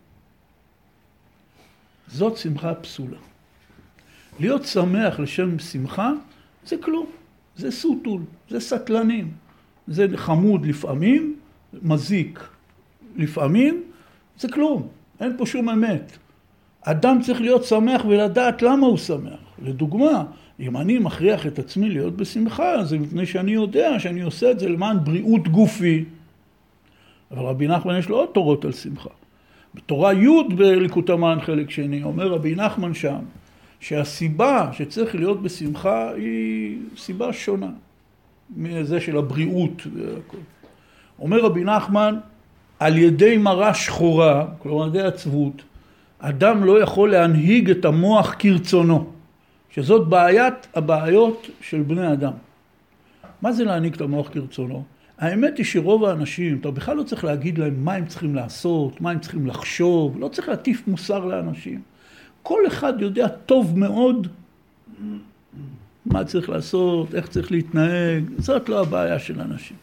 זאת 2.08 2.36
שמחה 2.36 2.74
פסולה. 2.74 3.18
להיות 4.40 4.64
שמח 4.64 5.20
לשם 5.20 5.58
שמחה 5.58 6.12
זה 6.66 6.76
כלום, 6.76 7.06
זה 7.56 7.70
סוטול, 7.70 8.22
זה 8.50 8.60
סטלנים, 8.60 9.30
זה 9.88 10.06
חמוד 10.16 10.66
לפעמים, 10.66 11.36
מזיק 11.82 12.40
לפעמים, 13.16 13.82
זה 14.38 14.48
כלום, 14.48 14.88
אין 15.20 15.36
פה 15.36 15.46
שום 15.46 15.68
אמת. 15.68 16.12
אדם 16.82 17.22
צריך 17.22 17.40
להיות 17.40 17.64
שמח 17.64 18.04
ולדעת 18.04 18.62
למה 18.62 18.86
הוא 18.86 18.98
שמח. 18.98 19.40
לדוגמה, 19.62 20.24
אם 20.60 20.76
אני 20.76 20.98
מכריח 20.98 21.46
את 21.46 21.58
עצמי 21.58 21.88
להיות 21.88 22.16
בשמחה, 22.16 22.84
זה 22.84 22.98
מפני 22.98 23.26
שאני 23.26 23.50
יודע 23.50 23.98
שאני 23.98 24.20
עושה 24.20 24.50
את 24.50 24.60
זה 24.60 24.68
למען 24.68 24.96
בריאות 25.04 25.48
גופי. 25.48 26.04
אבל 27.30 27.42
רבי 27.42 27.66
נחמן 27.66 27.98
יש 27.98 28.08
לו 28.08 28.16
עוד 28.16 28.28
תורות 28.32 28.64
על 28.64 28.72
שמחה. 28.72 29.10
בתורה 29.74 30.12
י' 30.12 30.28
בליקוטי 30.56 31.14
מרן 31.14 31.40
חלק 31.40 31.70
שני, 31.70 32.02
אומר 32.02 32.28
רבי 32.28 32.54
נחמן 32.54 32.94
שם, 32.94 33.18
שהסיבה 33.80 34.70
שצריך 34.72 35.14
להיות 35.14 35.42
בשמחה 35.42 36.10
היא 36.10 36.78
סיבה 36.96 37.32
שונה 37.32 37.70
מזה 38.56 39.00
של 39.00 39.18
הבריאות. 39.18 39.86
אומר 41.18 41.40
רבי 41.40 41.64
נחמן, 41.64 42.18
על 42.78 42.98
ידי 42.98 43.36
מראה 43.36 43.74
שחורה, 43.74 44.46
כלומר 44.58 44.82
על 44.82 44.88
ידי 44.88 45.02
עצבות, 45.02 45.62
אדם 46.18 46.64
לא 46.64 46.82
יכול 46.82 47.10
להנהיג 47.10 47.70
את 47.70 47.84
המוח 47.84 48.34
כרצונו, 48.38 49.10
שזאת 49.74 50.08
בעיית 50.08 50.66
הבעיות 50.74 51.50
של 51.60 51.82
בני 51.82 52.12
אדם. 52.12 52.32
מה 53.42 53.52
זה 53.52 53.64
להנהיג 53.64 53.94
את 53.94 54.00
המוח 54.00 54.28
כרצונו? 54.32 54.84
האמת 55.18 55.58
היא 55.58 55.66
שרוב 55.66 56.04
האנשים, 56.04 56.58
אתה 56.60 56.70
בכלל 56.70 56.96
לא 56.96 57.02
צריך 57.02 57.24
להגיד 57.24 57.58
להם 57.58 57.84
מה 57.84 57.94
הם 57.94 58.06
צריכים 58.06 58.34
לעשות, 58.34 59.00
מה 59.00 59.10
הם 59.10 59.18
צריכים 59.18 59.46
לחשוב, 59.46 60.20
לא 60.20 60.28
צריך 60.28 60.48
להטיף 60.48 60.88
מוסר 60.88 61.24
לאנשים. 61.24 61.82
כל 62.42 62.66
אחד 62.66 63.00
יודע 63.00 63.28
טוב 63.28 63.78
מאוד 63.78 64.26
מה 66.06 66.24
צריך 66.24 66.48
לעשות, 66.48 67.14
איך 67.14 67.28
צריך 67.28 67.52
להתנהג, 67.52 68.24
זאת 68.38 68.68
לא 68.68 68.80
הבעיה 68.80 69.18
של 69.18 69.40
אנשים. 69.40 69.76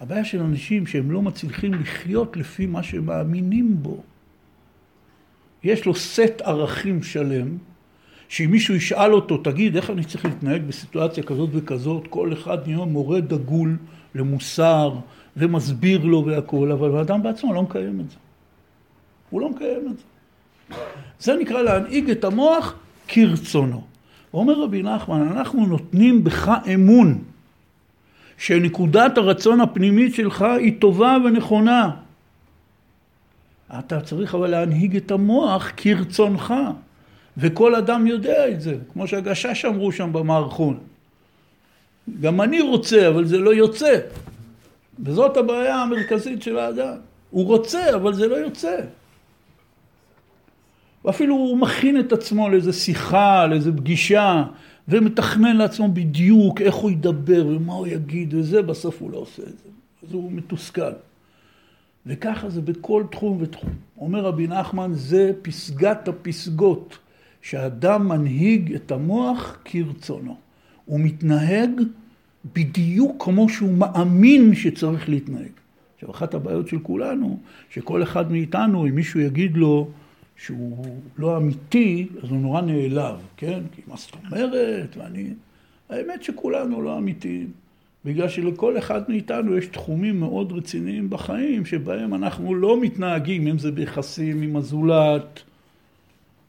הבעיה 0.00 0.24
של 0.24 0.40
אנשים 0.40 0.86
שהם 0.86 1.10
לא 1.10 1.22
מצליחים 1.22 1.74
לחיות 1.74 2.36
לפי 2.36 2.66
מה 2.66 2.82
שהם 2.82 3.06
מאמינים 3.06 3.76
בו. 3.82 4.02
יש 5.64 5.86
לו 5.86 5.94
סט 5.94 6.40
ערכים 6.44 7.02
שלם, 7.02 7.58
שאם 8.28 8.50
מישהו 8.50 8.74
ישאל 8.74 9.12
אותו, 9.12 9.36
תגיד, 9.36 9.76
איך 9.76 9.90
אני 9.90 10.04
צריך 10.04 10.24
להתנהג 10.24 10.62
בסיטואציה 10.62 11.22
כזאת 11.22 11.50
וכזאת, 11.52 12.06
כל 12.10 12.32
אחד 12.32 12.58
נהיה 12.66 12.84
מורה 12.84 13.20
דגול 13.20 13.76
למוסר 14.14 14.94
ומסביר 15.36 16.04
לו 16.04 16.24
והכול, 16.26 16.72
אבל 16.72 16.96
האדם 16.96 17.22
בעצמו 17.22 17.54
לא 17.54 17.62
מקיים 17.62 18.00
את 18.00 18.10
זה. 18.10 18.16
הוא 19.30 19.40
לא 19.40 19.50
מקיים 19.50 19.88
את 19.90 19.98
זה. 19.98 20.04
זה 21.20 21.36
נקרא 21.40 21.62
להנהיג 21.62 22.10
את 22.10 22.24
המוח 22.24 22.74
כרצונו. 23.08 23.82
אומר 24.34 24.62
רבי 24.62 24.82
נחמן, 24.82 25.28
אנחנו 25.28 25.66
נותנים 25.66 26.24
בך 26.24 26.52
אמון 26.74 27.18
שנקודת 28.38 29.18
הרצון 29.18 29.60
הפנימית 29.60 30.14
שלך 30.14 30.42
היא 30.42 30.80
טובה 30.80 31.16
ונכונה. 31.24 31.90
אתה 33.78 34.00
צריך 34.00 34.34
אבל 34.34 34.50
להנהיג 34.50 34.96
את 34.96 35.10
המוח 35.10 35.72
כרצונך, 35.76 36.54
וכל 37.36 37.74
אדם 37.74 38.06
יודע 38.06 38.48
את 38.48 38.60
זה, 38.60 38.76
כמו 38.92 39.06
שהגשש 39.06 39.64
אמרו 39.64 39.92
שם 39.92 40.12
במערכון. 40.12 40.78
גם 42.20 42.40
אני 42.40 42.60
רוצה, 42.60 43.08
אבל 43.08 43.24
זה 43.24 43.38
לא 43.38 43.54
יוצא. 43.54 43.98
וזאת 45.04 45.36
הבעיה 45.36 45.76
המרכזית 45.76 46.42
של 46.42 46.58
האדם. 46.58 46.96
הוא 47.30 47.46
רוצה, 47.46 47.94
אבל 47.94 48.14
זה 48.14 48.28
לא 48.28 48.36
יוצא. 48.36 48.76
ואפילו 51.04 51.34
הוא 51.34 51.58
מכין 51.58 52.00
את 52.00 52.12
עצמו 52.12 52.48
לאיזה 52.48 52.72
שיחה, 52.72 53.46
לאיזה 53.46 53.72
פגישה, 53.72 54.44
ומתכנן 54.88 55.56
לעצמו 55.56 55.88
בדיוק 55.88 56.60
איך 56.60 56.74
הוא 56.74 56.90
ידבר 56.90 57.46
ומה 57.46 57.72
הוא 57.72 57.86
יגיד 57.86 58.34
וזה, 58.34 58.62
בסוף 58.62 59.00
הוא 59.00 59.10
לא 59.10 59.18
עושה 59.18 59.42
את 59.42 59.58
זה. 59.58 59.68
אז 60.06 60.12
הוא 60.12 60.32
מתוסכל. 60.32 60.92
וככה 62.06 62.50
זה 62.50 62.60
בכל 62.60 63.04
תחום 63.10 63.38
ותחום. 63.40 63.70
אומר 64.00 64.20
רבי 64.20 64.46
נחמן, 64.46 64.90
זה 64.94 65.32
פסגת 65.42 66.08
הפסגות, 66.08 66.98
שאדם 67.50 68.08
מנהיג 68.08 68.74
את 68.74 68.92
המוח 68.92 69.58
כרצונו. 69.64 70.36
הוא 70.84 71.00
מתנהג 71.00 71.70
בדיוק 72.54 73.24
כמו 73.24 73.48
שהוא 73.48 73.74
מאמין 73.74 74.54
שצריך 74.54 75.08
להתנהג. 75.08 75.50
עכשיו, 75.94 76.10
אחת 76.10 76.34
הבעיות 76.34 76.68
של 76.68 76.78
כולנו, 76.78 77.38
שכל 77.70 78.02
אחד 78.02 78.32
מאיתנו, 78.32 78.86
אם 78.86 78.94
מישהו 78.94 79.20
יגיד 79.20 79.56
לו 79.56 79.88
שהוא 80.36 80.96
לא 81.18 81.36
אמיתי, 81.36 82.06
אז 82.22 82.30
הוא 82.30 82.38
נורא 82.38 82.60
נעלב, 82.60 83.16
כן? 83.36 83.60
כי 83.72 83.82
מה 83.86 83.96
זאת 83.96 84.12
אומרת? 84.26 84.96
ואני... 84.96 85.30
האמת 85.88 86.22
שכולנו 86.22 86.82
לא 86.82 86.98
אמיתיים. 86.98 87.50
בגלל 88.04 88.28
שלכל 88.28 88.78
אחד 88.78 89.02
מאיתנו 89.08 89.56
יש 89.56 89.66
תחומים 89.66 90.20
מאוד 90.20 90.52
רציניים 90.52 91.10
בחיים 91.10 91.64
שבהם 91.64 92.14
אנחנו 92.14 92.54
לא 92.54 92.80
מתנהגים, 92.80 93.46
אם 93.46 93.58
זה 93.58 93.72
ביחסים 93.72 94.42
עם 94.42 94.56
הזולת, 94.56 95.42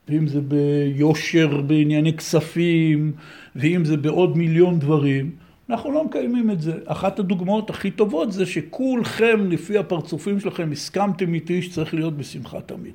ואם 0.10 0.28
זה 0.28 0.42
ביושר 0.42 1.62
בענייני 1.62 2.14
כספים, 2.14 3.12
ואם 3.56 3.86
זה 3.86 3.98
בעוד 3.98 4.38
מיליון 4.38 4.80
דברים, 4.80 5.32
אנחנו 5.70 5.92
לא 5.92 6.04
מקיימים 6.04 6.52
את 6.52 6.62
זה. 6.62 6.74
אחת 6.86 7.20
הדוגמאות 7.20 7.70
הכי 7.70 7.92
טובות 7.92 8.32
זה 8.32 8.46
שכולכם, 8.46 9.52
לפי 9.52 9.78
הפרצופים 9.78 10.40
שלכם, 10.40 10.72
הסכמתם 10.72 11.34
איתי 11.34 11.62
שצריך 11.62 11.94
להיות 11.94 12.18
בשמחה 12.18 12.62
תמיד. 12.62 12.94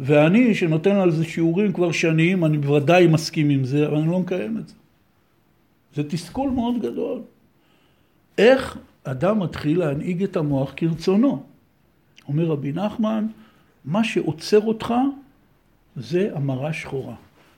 ואני, 0.00 0.54
שנותן 0.54 0.96
על 0.96 1.10
זה 1.10 1.24
שיעורים 1.24 1.72
כבר 1.72 1.92
שנים, 1.92 2.44
אני 2.44 2.58
בוודאי 2.58 3.06
מסכים 3.06 3.50
עם 3.50 3.64
זה, 3.64 3.86
אבל 3.86 3.96
אני 3.96 4.10
לא 4.10 4.18
מקיים 4.18 4.58
את 4.58 4.68
זה. 4.68 4.74
זה 5.94 6.08
תסכול 6.08 6.50
מאוד 6.50 6.82
גדול. 6.82 7.20
איך 8.38 8.78
אדם 9.04 9.40
מתחיל 9.40 9.78
להנהיג 9.78 10.22
את 10.22 10.36
המוח 10.36 10.72
כרצונו? 10.76 11.42
אומר 12.28 12.44
רבי 12.44 12.72
נחמן, 12.72 13.26
מה 13.84 14.04
שעוצר 14.04 14.60
אותך 14.60 14.94
זה 15.96 16.30
המרה 16.34 16.72
שחורה. 16.72 17.14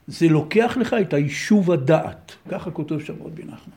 זה 0.07 0.29
לוקח 0.29 0.77
לך 0.81 0.97
את 1.01 1.15
היישוב 1.15 1.71
הדעת. 1.71 2.33
ככה 2.49 2.71
כותב 2.71 3.01
שם 3.01 3.15
רבי 3.25 3.43
נחמן. 3.43 3.75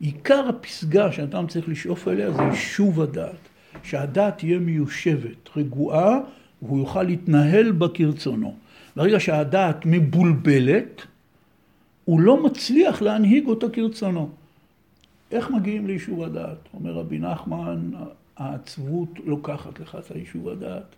עיקר 0.00 0.48
הפסגה 0.48 1.12
שאדם 1.12 1.46
צריך 1.46 1.68
לשאוף 1.68 2.08
אליה 2.08 2.32
זה 2.32 2.42
יישוב 2.42 3.00
הדעת. 3.00 3.48
שהדעת 3.82 4.38
תהיה 4.38 4.58
מיושבת, 4.58 5.56
רגועה, 5.56 6.18
והוא 6.62 6.78
יוכל 6.78 7.02
להתנהל 7.02 7.72
בה 7.72 7.86
כרצונו. 7.94 8.54
ברגע 8.96 9.20
שהדעת 9.20 9.86
מבולבלת, 9.86 11.06
הוא 12.04 12.20
לא 12.20 12.42
מצליח 12.42 13.02
להנהיג 13.02 13.46
אותה 13.46 13.68
כרצונו. 13.68 14.30
איך 15.30 15.50
מגיעים 15.50 15.86
ליישוב 15.86 16.22
הדעת? 16.22 16.58
אומר 16.74 16.92
רבי 16.92 17.18
נחמן, 17.18 17.90
העצבות 18.36 19.08
לוקחת 19.24 19.80
לך 19.80 19.96
את 20.00 20.10
היישוב 20.10 20.48
הדעת, 20.48 20.94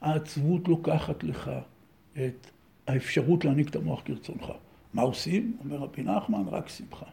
העצבות 0.00 0.68
לוקחת 0.68 1.24
לך 1.24 1.50
את 2.26 2.46
האפשרות 2.86 3.44
להנהיג 3.44 3.68
את 3.68 3.76
המוח 3.76 4.02
כרצונך. 4.04 4.52
מה 4.94 5.02
עושים? 5.02 5.56
אומר 5.64 5.76
רבי 5.76 6.02
נחמן, 6.02 6.42
רק 6.48 6.68
שמחה. 6.68 7.06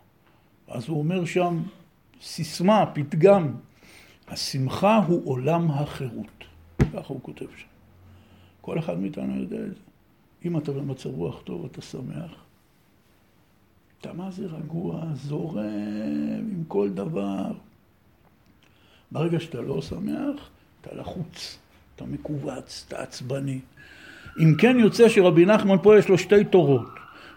ואז 0.68 0.88
הוא 0.88 1.00
אומר 1.00 1.26
שם 1.26 1.63
סיסמה, 2.22 2.86
פתגם, 2.94 3.54
השמחה 4.28 4.98
הוא 4.98 5.22
עולם 5.30 5.72
החירות. 5.72 6.44
ככה 6.94 7.08
הוא 7.08 7.20
כותב 7.22 7.46
שם. 7.58 7.68
כל 8.62 8.80
אחד 8.80 9.00
מאיתנו 9.00 9.41
יודע 9.41 9.58
את 9.58 9.74
זה. 9.74 9.82
אם 10.46 10.58
אתה 10.58 10.72
במצב 10.72 11.10
רוח 11.10 11.41
טוב, 11.41 11.65
אתה 11.65 11.82
שמח. 11.82 12.32
אתה 14.02 14.13
מה 14.13 14.32
זה 14.32 14.46
רגוע, 14.46 15.06
זורם 15.13 16.52
עם 16.52 16.63
כל 16.68 16.89
דבר. 16.89 17.52
ברגע 19.12 19.39
שאתה 19.39 19.62
לא 19.62 19.82
שמח, 19.82 20.50
אתה 20.82 20.96
לחוץ, 20.96 21.58
אתה 21.96 22.06
מכווץ, 22.06 22.86
אתה 22.88 23.04
עצבני. 23.04 23.60
אם 24.39 24.56
כן 24.58 24.78
יוצא 24.80 25.10
שרבי 25.10 25.45
נחמן 25.45 25.76
פה 25.82 25.98
יש 25.98 26.10
לו 26.10 26.17
שתי 26.17 26.43
תורות. 26.43 26.89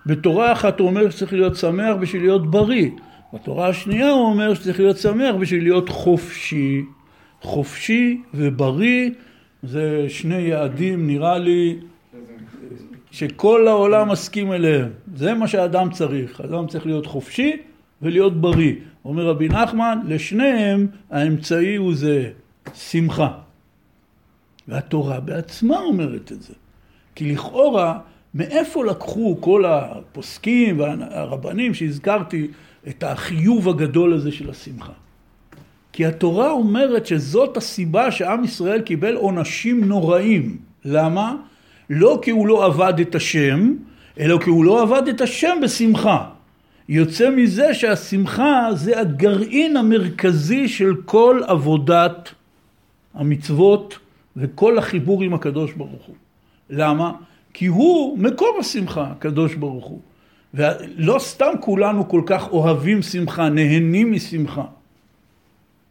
בתורה 0.07 0.53
אחת 0.53 0.81
הוא 0.81 0.89
אומר 0.89 1.11
שצריך 1.11 1.33
להיות 1.33 1.57
שמח 1.57 1.97
בשביל 2.01 2.23
להיות 2.23 2.51
בריא. 2.51 2.91
בתורה 3.33 3.69
השנייה 3.69 4.11
הוא 4.11 4.27
אומר 4.27 4.55
שצריך 4.55 4.81
להיות 4.81 4.97
שמח 4.97 5.35
בשביל 5.41 5.63
להיות 5.63 5.89
חופשי. 5.89 6.83
חופשי 7.41 8.21
ובריא 8.35 9.11
זה 9.63 10.07
שני 10.09 10.41
יעדים 10.41 11.07
נראה 11.07 11.39
לי 11.39 11.79
שכל 13.11 13.69
העולם 13.69 14.09
מסכים 14.09 14.53
אליהם. 14.53 14.89
זה 15.15 15.35
מה 15.35 15.49
שאדם 15.49 15.91
צריך. 15.91 16.41
אדם 16.41 16.67
צריך 16.67 16.87
להיות 16.87 17.07
חופשי 17.07 17.57
ולהיות 18.03 18.41
בריא. 18.41 18.75
אומר 19.05 19.27
רבי 19.27 19.49
נחמן, 19.49 19.99
לשניהם 20.07 20.87
האמצעי 21.11 21.77
הוא 21.77 21.95
זה 21.95 22.31
שמחה. 22.75 23.29
והתורה 24.69 25.21
בעצמה 25.21 25.79
אומרת 25.79 26.33
את 26.33 26.43
זה. 26.43 26.55
כי 27.19 27.33
לכאורה, 27.33 27.99
מאיפה 28.35 28.85
לקחו 28.85 29.37
כל 29.41 29.65
הפוסקים 29.65 30.81
והרבנים 30.81 31.75
שהזכרתי 31.75 32.49
את 32.89 33.03
החיוב 33.03 33.69
הגדול 33.69 34.15
הזה 34.15 34.33
של 34.33 34.51
השמחה? 34.51 34.93
כי 35.93 36.07
התורה 36.07 36.51
אומרת 36.51 37.07
שזאת 37.07 37.57
הסיבה 37.57 38.11
שעם 38.11 38.45
ישראל 38.45 38.81
קיבל 38.81 39.15
עונשים 39.15 39.85
נוראים. 39.85 40.57
למה? 40.85 41.37
לא 41.91 42.19
כי 42.23 42.31
הוא 42.31 42.47
לא 42.47 42.65
עבד 42.65 43.01
את 43.01 43.15
השם, 43.15 43.75
אלא 44.19 44.39
כי 44.39 44.51
הוא 44.51 44.65
לא 44.65 44.83
עבד 44.83 45.09
את 45.09 45.21
השם 45.21 45.57
בשמחה. 45.63 46.29
יוצא 46.89 47.31
מזה 47.31 47.75
שהשמחה 47.75 48.69
זה 48.75 49.01
הגרעין 49.01 49.77
המרכזי 49.77 50.69
של 50.69 50.95
כל 51.05 51.41
עבודת 51.47 52.29
המצוות 53.15 53.99
וכל 54.37 54.79
החיבור 54.79 55.23
עם 55.23 55.35
הקדוש 55.35 55.73
ברוך 55.73 56.07
הוא. 56.07 56.15
למה? 56.71 57.13
כי 57.53 57.67
הוא 57.67 58.19
מקום 58.19 58.57
השמחה, 58.61 59.11
הקדוש 59.11 59.55
ברוך 59.55 59.87
הוא. 59.87 60.01
ולא 60.55 61.19
סתם 61.19 61.53
כולנו 61.61 62.09
כל 62.09 62.23
כך 62.27 62.49
אוהבים 62.49 63.03
שמחה, 63.03 63.49
נהנים 63.49 64.13
משמחה. 64.13 64.65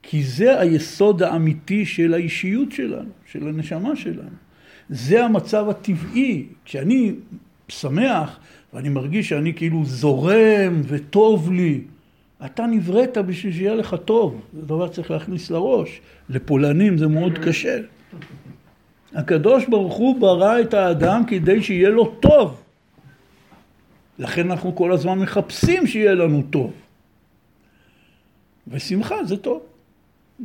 כי 0.04 0.24
זה 0.24 0.60
היסוד 0.60 1.24
האמיתי 1.24 1.86
של 1.86 2.14
האישיות 2.14 2.72
שלנו, 2.72 3.10
של 3.32 3.48
הנשמה 3.48 3.96
שלנו. 3.96 4.30
זה 4.90 5.26
המצב 5.26 5.70
הטבעי. 5.70 6.46
כשאני 6.66 7.12
שמח 7.68 8.40
ואני 8.74 8.90
מרגיש 8.90 9.30
שאני 9.30 9.54
כאילו 9.54 9.86
זורם 9.86 10.82
וטוב 10.84 11.52
לי, 11.52 11.82
אתה 12.46 12.66
נבראת 12.66 13.18
בשביל 13.18 13.54
שיהיה 13.54 13.76
לך 13.76 13.96
טוב. 14.06 14.42
זה 14.54 14.62
דבר 14.62 14.88
שצריך 14.88 15.12
להכניס 15.12 15.52
לראש. 15.52 16.02
לפולנים 16.30 16.98
זה 16.98 17.08
מאוד 17.08 17.38
קשה. 17.38 17.78
הקדוש 19.16 19.66
ברוך 19.66 19.94
הוא 19.94 20.20
ברא 20.20 20.62
את 20.62 20.74
האדם 20.74 21.26
כדי 21.28 21.64
שיהיה 21.64 21.90
לו 21.90 22.16
טוב. 22.20 22.62
לכן 24.20 24.52
אנחנו 24.52 24.76
כל 24.76 24.92
הזמן 24.92 25.20
מחפשים 25.20 25.88
שיהיה 25.88 26.14
לנו 26.14 26.44
טוב. 26.50 26.74
ושמחה 28.68 29.24
זה 29.24 29.38
טוב. 29.38 29.62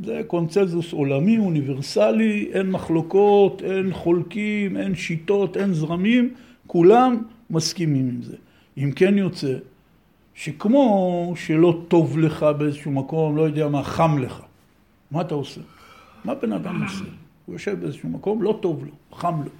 זה 0.04 0.20
קונצנזוס 0.26 0.92
עולמי, 0.92 1.38
אוניברסלי, 1.38 2.50
אין 2.52 2.70
מחלוקות, 2.70 3.62
אין 3.62 3.92
חולקים, 3.92 4.76
אין 4.76 4.94
שיטות, 4.94 5.56
אין 5.56 5.72
זרמים, 5.72 6.34
כולם 6.66 7.22
מסכימים 7.50 8.08
עם 8.08 8.22
זה. 8.22 8.36
אם 8.78 8.92
כן 8.96 9.18
יוצא 9.18 9.54
שכמו 10.34 11.32
שלא 11.36 11.82
טוב 11.88 12.18
לך 12.18 12.46
באיזשהו 12.58 12.92
מקום, 12.92 13.36
לא 13.36 13.42
יודע 13.42 13.68
מה, 13.68 13.82
חם 13.82 14.18
לך, 14.18 14.40
מה 15.10 15.20
אתה 15.20 15.34
עושה? 15.34 15.60
מה 16.24 16.34
בן 16.34 16.52
אדם 16.52 16.82
עושה? 16.82 17.04
הוא 17.46 17.54
יושב 17.54 17.80
באיזשהו 17.80 18.08
מקום, 18.08 18.42
לא 18.42 18.58
טוב 18.60 18.84
לו, 18.84 19.18
חם 19.18 19.42
לו. 19.44 19.50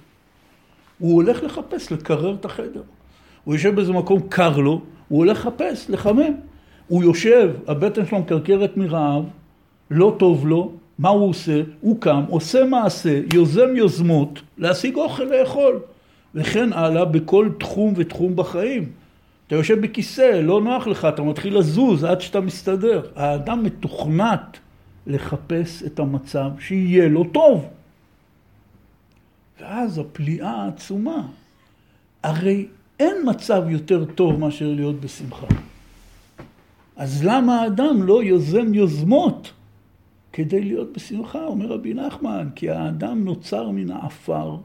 הוא 0.99 1.13
הולך 1.13 1.43
לחפש 1.43 1.91
לקרר 1.91 2.35
את 2.39 2.45
החדר. 2.45 2.81
הוא 3.43 3.55
יושב 3.55 3.75
באיזה 3.75 3.93
מקום 3.93 4.19
קר 4.29 4.57
לו, 4.57 4.81
הוא 5.07 5.19
הולך 5.19 5.37
לחפש, 5.37 5.89
לחמם. 5.89 6.33
הוא 6.87 7.03
יושב, 7.03 7.51
הבטן 7.67 8.05
שלו 8.05 8.19
מקרקרת 8.19 8.77
מרעב, 8.77 9.23
לא 9.91 10.15
טוב 10.19 10.47
לו, 10.47 10.71
מה 10.99 11.09
הוא 11.09 11.29
עושה? 11.29 11.61
הוא 11.81 12.01
קם, 12.01 12.23
עושה 12.29 12.65
מעשה, 12.65 13.19
יוזם 13.33 13.75
יוזמות, 13.75 14.41
להשיג 14.57 14.95
אוכל 14.95 15.23
לאכול. 15.23 15.79
וכן 16.35 16.73
הלאה 16.73 17.05
בכל 17.05 17.49
תחום 17.59 17.93
ותחום 17.97 18.35
בחיים. 18.35 18.89
אתה 19.47 19.55
יושב 19.55 19.81
בכיסא, 19.81 20.41
לא 20.43 20.61
נוח 20.61 20.87
לך, 20.87 21.05
אתה 21.05 21.21
מתחיל 21.21 21.57
לזוז 21.57 22.03
עד 22.03 22.21
שאתה 22.21 22.41
מסתדר. 22.41 23.01
האדם 23.15 23.63
מתוכנת 23.63 24.59
לחפש 25.07 25.83
את 25.83 25.99
המצב 25.99 26.49
שיהיה 26.59 27.07
לו 27.07 27.23
טוב. 27.23 27.65
ואז 29.61 29.97
הפליאה 29.97 30.51
העצומה, 30.51 31.27
הרי 32.23 32.67
אין 32.99 33.15
מצב 33.25 33.63
יותר 33.69 34.05
טוב 34.05 34.39
מאשר 34.39 34.73
להיות 34.73 35.01
בשמחה. 35.01 35.47
אז 36.95 37.23
למה 37.23 37.61
האדם 37.61 38.03
לא 38.03 38.23
יוזם 38.23 38.73
יוזמות 38.73 39.51
כדי 40.33 40.63
להיות 40.63 40.93
בשמחה? 40.93 41.45
אומר 41.45 41.65
רבי 41.65 41.93
נחמן, 41.93 42.49
כי 42.55 42.69
האדם 42.69 43.25
נוצר 43.25 43.69
מן 43.69 43.91
העפר, 43.91 44.57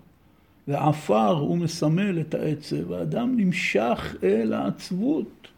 והעפר 0.68 1.30
הוא 1.30 1.58
מסמל 1.58 2.20
את 2.20 2.34
העצב, 2.34 2.92
האדם 2.92 3.34
נמשך 3.36 4.16
אל 4.22 4.52
העצבות. 4.52 5.48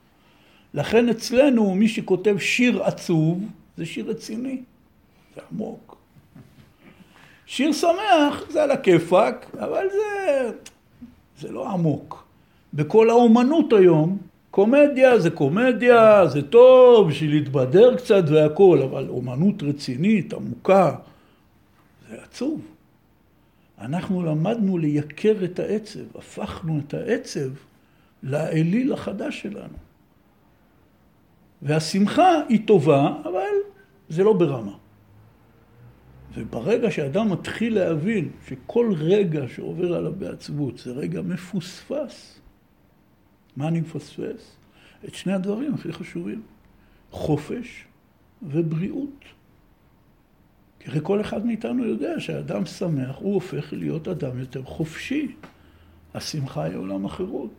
לכן 0.74 1.09
אצלנו 1.09 1.74
מי 1.74 1.89
שכותב 1.89 2.37
שיר 2.39 2.83
עצוב 2.83 3.45
זה 3.76 3.86
שיר 3.86 4.10
רציני, 4.10 4.62
זה 5.34 5.40
עמוק. 5.52 5.96
שיר 7.46 7.72
שמח 7.72 8.50
זה 8.50 8.62
על 8.62 8.70
הכיפאק, 8.70 9.46
אבל 9.54 9.86
זה, 9.92 10.50
זה 11.40 11.52
לא 11.52 11.68
עמוק. 11.68 12.24
בכל 12.74 13.10
האומנות 13.10 13.72
היום, 13.72 14.18
קומדיה 14.50 15.18
זה 15.18 15.30
קומדיה, 15.30 16.26
זה 16.26 16.42
טוב 16.42 17.08
בשביל 17.08 17.30
להתבדר 17.30 17.96
קצת 17.96 18.22
והכול, 18.28 18.82
אבל 18.82 19.08
אומנות 19.08 19.62
רצינית, 19.62 20.32
עמוקה, 20.32 20.96
זה 22.10 22.16
עצוב. 22.22 22.60
אנחנו 23.78 24.22
למדנו 24.22 24.78
לייקר 24.78 25.34
את 25.44 25.58
העצב, 25.58 26.16
הפכנו 26.18 26.80
את 26.86 26.94
העצב 26.94 27.50
לאליל 28.22 28.92
החדש 28.92 29.42
שלנו. 29.42 29.89
והשמחה 31.62 32.42
היא 32.48 32.66
טובה, 32.66 33.14
אבל 33.24 33.54
זה 34.08 34.24
לא 34.24 34.32
ברמה. 34.32 34.76
וברגע 36.34 36.90
שאדם 36.90 37.32
מתחיל 37.32 37.74
להבין 37.74 38.28
שכל 38.48 38.94
רגע 38.98 39.48
שעובר 39.48 39.94
עליו 39.94 40.12
בעצבות 40.12 40.78
זה 40.78 40.92
רגע 40.92 41.22
מפוספס, 41.22 42.40
מה 43.56 43.68
אני 43.68 43.80
מפספס? 43.80 44.56
את 45.04 45.14
שני 45.14 45.32
הדברים 45.32 45.74
הכי 45.74 45.92
חשובים, 45.92 46.42
חופש 47.11 47.84
ובריאות. 48.42 49.24
כי 50.80 50.90
הרי 50.90 51.00
כל 51.02 51.20
אחד 51.20 51.46
מאיתנו 51.46 51.86
יודע 51.86 52.20
שהאדם 52.20 52.66
שמח, 52.66 53.16
הוא 53.18 53.34
הופך 53.34 53.72
להיות 53.72 54.08
אדם 54.08 54.38
יותר 54.38 54.62
חופשי. 54.62 55.34
השמחה 56.14 56.62
היא 56.62 56.76
עולם 56.76 57.06
החירות. 57.06 57.50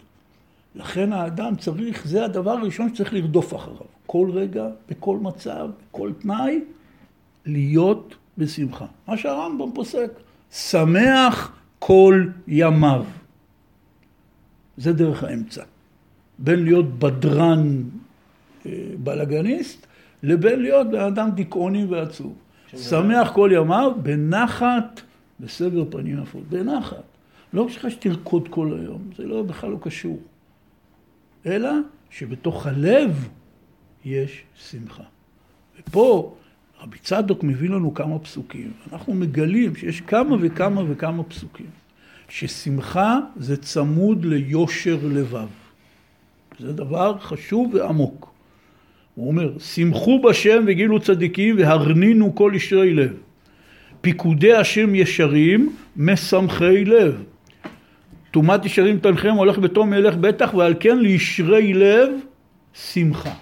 לכן 0.75 1.13
האדם 1.13 1.55
צריך, 1.55 2.07
זה 2.07 2.25
הדבר 2.25 2.51
הראשון 2.51 2.89
שצריך 2.89 3.13
לרדוף 3.13 3.55
אחריו. 3.55 3.85
כל 4.05 4.29
רגע, 4.33 4.67
בכל 4.89 5.17
מצב, 5.17 5.69
בכל 5.91 6.11
תנאי, 6.19 6.59
להיות 7.45 8.15
בשמחה. 8.37 8.85
מה 9.07 9.17
שהרמב"ם 9.17 9.71
פוסק, 9.73 10.11
שמח 10.51 11.51
כל 11.79 12.25
ימיו. 12.47 13.05
זה 14.77 14.93
דרך 14.93 15.23
האמצע. 15.23 15.63
בין 16.39 16.63
להיות 16.63 16.99
בדרן 16.99 17.83
אה, 18.65 18.71
בלאגניסט, 19.03 19.87
לבין 20.23 20.61
להיות 20.61 20.87
בן 20.91 20.99
אדם 20.99 21.31
דיכאוני 21.31 21.85
ועצוב. 21.85 22.33
שמח 22.77 23.31
כל 23.33 23.49
ימיו, 23.53 23.91
בנחת, 24.03 25.01
בסבר 25.39 25.85
פנים 25.89 26.23
יפות, 26.23 26.43
בנחת. 26.49 27.03
לא 27.53 27.63
בשביל 27.63 27.91
שתרקוד 27.91 28.47
כל 28.47 28.77
היום, 28.81 29.01
זה 29.17 29.25
לא, 29.25 29.43
בכלל 29.43 29.69
לא 29.69 29.77
קשור. 29.81 30.19
אלא 31.45 31.71
שבתוך 32.09 32.67
הלב 32.67 33.29
יש 34.05 34.43
שמחה. 34.69 35.03
ופה 35.79 36.35
רבי 36.81 36.97
צדוק 36.97 37.43
מביא 37.43 37.69
לנו 37.69 37.93
כמה 37.93 38.19
פסוקים. 38.19 38.71
אנחנו 38.91 39.13
מגלים 39.13 39.75
שיש 39.75 40.01
כמה 40.01 40.35
וכמה 40.41 40.81
וכמה 40.89 41.23
פסוקים. 41.23 41.65
ששמחה 42.29 43.19
זה 43.35 43.57
צמוד 43.57 44.25
ליושר 44.25 44.99
לבב. 45.03 45.47
זה 46.59 46.73
דבר 46.73 47.17
חשוב 47.19 47.73
ועמוק. 47.73 48.31
הוא 49.15 49.27
אומר, 49.27 49.59
שמחו 49.59 50.21
בשם 50.21 50.63
וגילו 50.67 50.99
צדיקים 50.99 51.57
והרנינו 51.57 52.35
כל 52.35 52.51
ישרי 52.55 52.93
לב. 52.93 53.13
פיקודי 54.01 54.53
השם 54.53 54.95
ישרים, 54.95 55.75
משמחי 55.95 56.85
לב. 56.85 57.23
טומאת 58.31 58.65
ישרים 58.65 58.99
תנחם 58.99 59.29
הולך 59.29 59.59
בתום 59.59 59.93
ילך 59.93 60.15
בטח 60.15 60.53
ועל 60.53 60.73
כן 60.79 60.99
לישרי 60.99 61.73
לב 61.73 62.09
שמחה. 62.73 63.33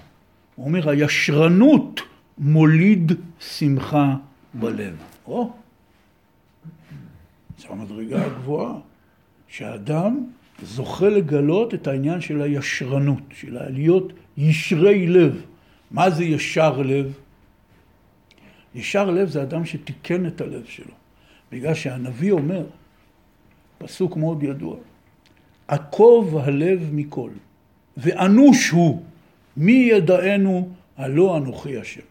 הוא 0.56 0.66
אומר 0.66 0.90
הישרנות 0.90 2.02
מוליד 2.38 3.12
שמחה 3.40 4.16
בלב. 4.54 4.96
או, 5.26 5.52
זו 7.58 7.68
המדרגה 7.70 8.26
הגבוהה, 8.26 8.74
שהאדם 9.48 10.24
זוכה 10.64 11.10
לגלות 11.10 11.74
את 11.74 11.88
העניין 11.88 12.22
של 12.22 12.42
הישרנות, 12.42 13.24
של 13.34 13.58
להיות 13.70 14.14
ישרי 14.38 15.08
לב. 15.08 15.42
מה 15.92 16.10
זה 16.10 16.24
ישר 16.24 16.82
לב? 16.82 17.14
ישר 18.76 19.12
לב 19.12 19.30
זה 19.30 19.42
אדם 19.42 19.66
שתיקן 19.66 20.26
את 20.26 20.42
הלב 20.42 20.66
שלו. 20.66 20.94
בגלל 21.52 21.74
שהנביא 21.74 22.32
אומר, 22.32 22.64
פסוק 23.80 24.18
מאוד 24.18 24.44
ידוע, 24.44 24.76
עקוב 25.68 26.38
הלב 26.38 26.90
מכל, 26.92 27.30
ואנוש 27.98 28.70
הוא, 28.70 29.02
מי 29.58 29.90
ידענו 29.92 30.70
הלא 30.98 31.38
אנוכי 31.38 31.78
השם. 31.78 32.02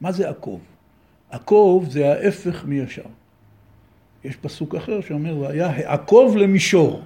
מה 0.00 0.12
זה 0.12 0.28
עקוב? 0.28 0.60
עקוב 1.30 1.90
זה 1.90 2.12
ההפך 2.12 2.64
מישר. 2.64 3.02
יש 4.24 4.36
פסוק 4.36 4.74
אחר 4.74 5.00
שאומר, 5.00 5.36
והיה 5.36 5.66
העקוב 5.66 6.36
למישור. 6.36 7.02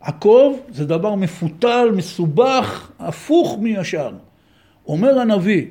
עקוב 0.00 0.60
זה 0.68 0.86
דבר 0.86 1.14
מפותל, 1.14 1.88
מסובך, 1.96 2.90
הפוך 2.98 3.58
מישר. 3.60 4.12
אומר 4.86 5.18
הנביא, 5.18 5.66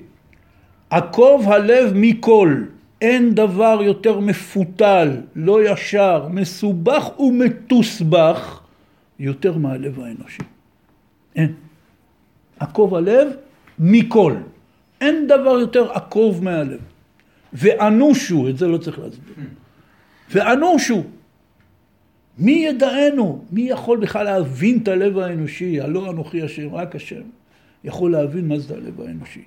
עקוב 0.89 1.49
הלב 1.49 1.91
מכל, 1.95 2.63
אין 3.03 3.35
דבר 3.35 3.79
יותר 3.83 4.19
מפותל, 4.19 5.21
לא 5.35 5.71
ישר, 5.71 6.27
מסובך 6.31 7.19
ומתוסבך 7.19 8.61
יותר 9.19 9.57
מהלב 9.57 9.99
האנושי. 9.99 10.43
אין. 11.35 11.53
עקוב 12.59 12.95
הלב 12.95 13.27
מכל. 13.79 14.33
אין 15.01 15.27
דבר 15.27 15.59
יותר 15.59 15.91
עקוב 15.91 16.43
מהלב. 16.43 16.79
ואנושו, 17.53 18.49
את 18.49 18.57
זה 18.57 18.67
לא 18.67 18.77
צריך 18.77 18.99
להסביר. 18.99 19.35
ואנושו. 20.31 21.03
מי 22.37 22.51
ידענו? 22.51 23.45
מי 23.51 23.61
יכול 23.61 23.97
בכלל 23.97 24.23
להבין 24.23 24.79
את 24.83 24.87
הלב 24.87 25.17
האנושי? 25.17 25.81
הלא 25.81 26.11
אנוכי 26.11 26.41
השם, 26.41 26.75
רק 26.75 26.95
השם. 26.95 27.21
יכול 27.83 28.11
להבין 28.11 28.47
מה 28.47 28.59
זה 28.59 28.75
הלב 28.75 29.01
האנושי. 29.01 29.43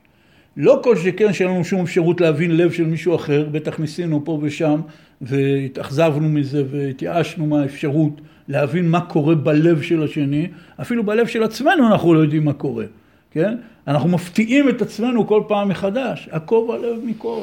לא 0.57 0.81
כל 0.83 0.97
שכן 0.97 1.33
שאין 1.33 1.49
לנו 1.49 1.65
שום 1.65 1.81
אפשרות 1.81 2.21
להבין 2.21 2.57
לב 2.57 2.73
של 2.73 2.85
מישהו 2.85 3.15
אחר, 3.15 3.49
בטח 3.53 3.79
ניסינו 3.81 4.25
פה 4.25 4.39
ושם 4.43 4.81
והתאכזבנו 5.21 6.29
מזה 6.29 6.65
והתייאשנו 6.71 7.47
מהאפשרות 7.47 8.21
להבין 8.49 8.91
מה 8.91 9.01
קורה 9.01 9.35
בלב 9.35 9.83
של 9.83 10.03
השני, 10.03 10.47
אפילו 10.81 11.05
בלב 11.05 11.27
של 11.27 11.43
עצמנו 11.43 11.87
אנחנו 11.87 12.15
לא 12.15 12.19
יודעים 12.19 12.45
מה 12.45 12.53
קורה, 12.53 12.85
כן? 13.31 13.57
אנחנו 13.89 14.09
מפתיעים 14.09 14.69
את 14.69 14.83
עצמנו 14.83 15.27
כל 15.27 15.43
פעם 15.49 15.69
מחדש, 15.69 16.29
עקוב 16.33 16.71
הלב 16.71 16.97
מכל. 17.05 17.43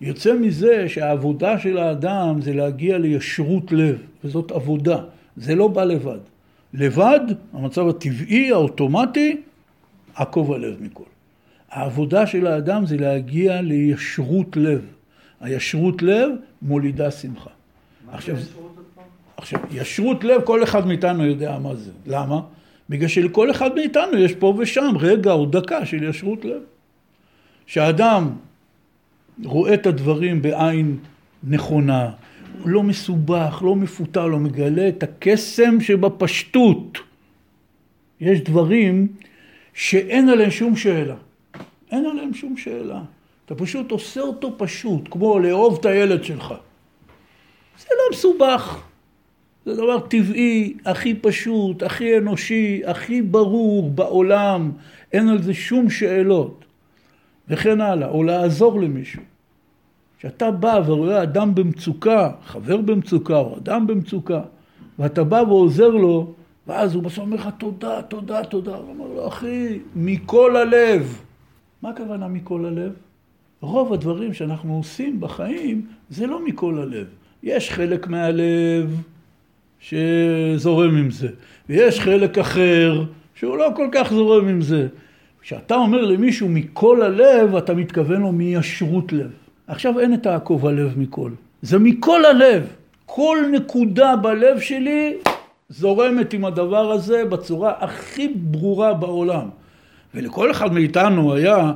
יוצא 0.00 0.34
מזה 0.34 0.88
שהעבודה 0.88 1.58
של 1.58 1.78
האדם 1.78 2.40
זה 2.40 2.52
להגיע 2.52 2.98
לישרות 2.98 3.72
לב, 3.72 3.98
וזאת 4.24 4.50
עבודה, 4.50 4.98
זה 5.36 5.54
לא 5.54 5.68
בא 5.68 5.84
לבד. 5.84 6.18
לבד, 6.74 7.20
המצב 7.52 7.88
הטבעי, 7.88 8.52
האוטומטי, 8.52 9.36
עקוב 10.14 10.52
הלב 10.52 10.76
מכל. 10.80 11.17
העבודה 11.70 12.26
של 12.26 12.46
האדם 12.46 12.86
זה 12.86 12.96
להגיע 12.96 13.60
לישרות 13.60 14.56
לב. 14.56 14.80
הישרות 15.40 16.02
לב 16.02 16.30
מולידה 16.62 17.10
שמחה. 17.10 17.50
עכשיו, 18.12 18.36
עכשיו, 19.36 19.60
ישרות 19.70 20.24
לב, 20.24 20.40
כל 20.44 20.62
אחד 20.62 20.86
מאיתנו 20.86 21.26
יודע 21.26 21.58
מה 21.58 21.74
זה. 21.74 21.90
למה? 22.06 22.40
בגלל 22.88 23.08
שלכל 23.08 23.50
אחד 23.50 23.74
מאיתנו 23.74 24.18
יש 24.18 24.34
פה 24.34 24.54
ושם 24.58 24.94
רגע 25.00 25.32
או 25.32 25.46
דקה 25.46 25.86
של 25.86 26.02
ישרות 26.02 26.44
לב. 26.44 26.62
שהאדם 27.66 28.30
רואה 29.44 29.74
את 29.74 29.86
הדברים 29.86 30.42
בעין 30.42 30.96
נכונה, 31.44 32.10
לא 32.64 32.82
מסובך, 32.82 33.62
לא 33.64 33.76
מפותל, 33.76 34.26
לא 34.26 34.38
מגלה 34.38 34.88
את 34.88 35.02
הקסם 35.02 35.80
שבפשטות. 35.80 36.98
יש 38.20 38.40
דברים 38.40 39.08
שאין 39.74 40.28
עליהם 40.28 40.50
שום 40.50 40.76
שאלה. 40.76 41.14
אין 41.90 42.06
עליהם 42.06 42.34
שום 42.34 42.56
שאלה. 42.56 43.02
אתה 43.46 43.54
פשוט 43.54 43.90
עושה 43.90 44.20
אותו 44.20 44.54
פשוט, 44.58 45.08
כמו 45.10 45.38
לאהוב 45.38 45.78
את 45.80 45.86
הילד 45.86 46.24
שלך. 46.24 46.54
זה 47.78 47.88
לא 47.90 48.02
מסובך. 48.12 48.82
זה 49.66 49.74
דבר 49.74 50.00
טבעי, 50.00 50.74
הכי 50.84 51.14
פשוט, 51.14 51.82
הכי 51.82 52.18
אנושי, 52.18 52.82
הכי 52.86 53.22
ברור 53.22 53.90
בעולם. 53.90 54.72
אין 55.12 55.28
על 55.28 55.42
זה 55.42 55.54
שום 55.54 55.90
שאלות. 55.90 56.64
וכן 57.48 57.80
הלאה. 57.80 58.08
או 58.08 58.22
לעזור 58.22 58.80
למישהו. 58.80 59.22
כשאתה 60.18 60.50
בא 60.50 60.80
ורואה 60.86 61.22
אדם 61.22 61.54
במצוקה, 61.54 62.30
חבר 62.44 62.76
במצוקה 62.76 63.38
או 63.38 63.56
אדם 63.56 63.86
במצוקה, 63.86 64.40
ואתה 64.98 65.24
בא 65.24 65.42
ועוזר 65.48 65.88
לו, 65.88 66.32
ואז 66.66 66.94
הוא 66.94 67.02
בסוף 67.02 67.18
אומר 67.18 67.36
לך 67.36 67.48
תודה, 67.58 68.02
תודה, 68.02 68.44
תודה. 68.44 68.76
הוא 68.76 68.88
אומר 68.88 69.14
לו, 69.14 69.28
אחי, 69.28 69.78
מכל 69.96 70.56
הלב. 70.56 71.22
מה 71.82 71.90
הכוונה 71.90 72.28
מכל 72.28 72.64
הלב? 72.64 72.92
רוב 73.60 73.92
הדברים 73.92 74.34
שאנחנו 74.34 74.76
עושים 74.76 75.20
בחיים 75.20 75.86
זה 76.10 76.26
לא 76.26 76.44
מכל 76.46 76.78
הלב. 76.78 77.06
יש 77.42 77.70
חלק 77.70 78.06
מהלב 78.06 79.02
שזורם 79.80 80.96
עם 80.96 81.10
זה, 81.10 81.28
ויש 81.68 82.00
חלק 82.00 82.38
אחר 82.38 83.04
שהוא 83.34 83.56
לא 83.56 83.68
כל 83.76 83.88
כך 83.92 84.12
זורם 84.12 84.48
עם 84.48 84.60
זה. 84.60 84.88
כשאתה 85.40 85.74
אומר 85.74 86.04
למישהו 86.04 86.48
מכל 86.48 87.02
הלב, 87.02 87.56
אתה 87.56 87.74
מתכוון 87.74 88.20
לו 88.20 88.32
מישרות 88.32 89.12
לב. 89.12 89.30
עכשיו 89.66 90.00
אין 90.00 90.14
את 90.14 90.26
העקוב 90.26 90.66
הלב 90.66 90.98
מכל, 90.98 91.30
זה 91.62 91.78
מכל 91.78 92.24
הלב. 92.24 92.66
כל 93.06 93.38
נקודה 93.52 94.16
בלב 94.16 94.60
שלי 94.60 95.16
זורמת 95.68 96.32
עם 96.32 96.44
הדבר 96.44 96.92
הזה 96.92 97.24
בצורה 97.24 97.72
הכי 97.78 98.28
ברורה 98.28 98.94
בעולם. 98.94 99.48
ולכל 100.14 100.50
אחד 100.50 100.72
מאיתנו 100.72 101.34
היה, 101.34 101.72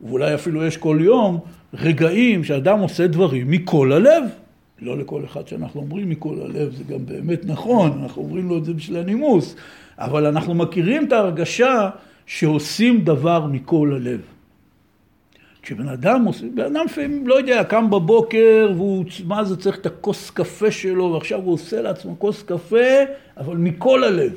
ואולי 0.00 0.34
אפילו 0.34 0.66
יש 0.66 0.76
כל 0.76 0.98
יום, 1.00 1.40
רגעים 1.74 2.44
שאדם 2.44 2.78
עושה 2.78 3.06
דברים 3.06 3.50
מכל 3.50 3.92
הלב. 3.92 4.24
לא 4.82 4.98
לכל 4.98 5.24
אחד 5.24 5.48
שאנחנו 5.48 5.80
אומרים 5.80 6.10
מכל 6.10 6.34
הלב, 6.44 6.74
זה 6.74 6.84
גם 6.84 7.06
באמת 7.06 7.46
נכון, 7.46 8.00
אנחנו 8.02 8.22
אומרים 8.22 8.48
לו 8.48 8.58
את 8.58 8.64
זה 8.64 8.72
בשביל 8.72 8.96
הנימוס, 8.96 9.56
אבל 9.98 10.26
אנחנו 10.26 10.54
מכירים 10.54 11.04
את 11.04 11.12
ההרגשה 11.12 11.90
שעושים 12.26 13.04
דבר 13.04 13.46
מכל 13.46 13.92
הלב. 13.96 14.20
כשבן 15.62 15.88
אדם 15.88 16.24
עושה, 16.24 16.46
בן 16.54 16.64
אדם 16.64 16.84
לפעמים, 16.84 17.28
לא 17.28 17.34
יודע, 17.34 17.64
קם 17.64 17.90
בבוקר 17.90 18.72
והוא, 18.76 19.04
מה 19.26 19.44
זה 19.44 19.56
צריך 19.56 19.78
את 19.78 19.86
הכוס 19.86 20.30
קפה 20.30 20.70
שלו, 20.70 21.12
ועכשיו 21.12 21.40
הוא 21.40 21.54
עושה 21.54 21.82
לעצמו 21.82 22.18
כוס 22.18 22.42
קפה, 22.42 22.86
אבל 23.36 23.56
מכל 23.56 24.04
הלב. 24.04 24.32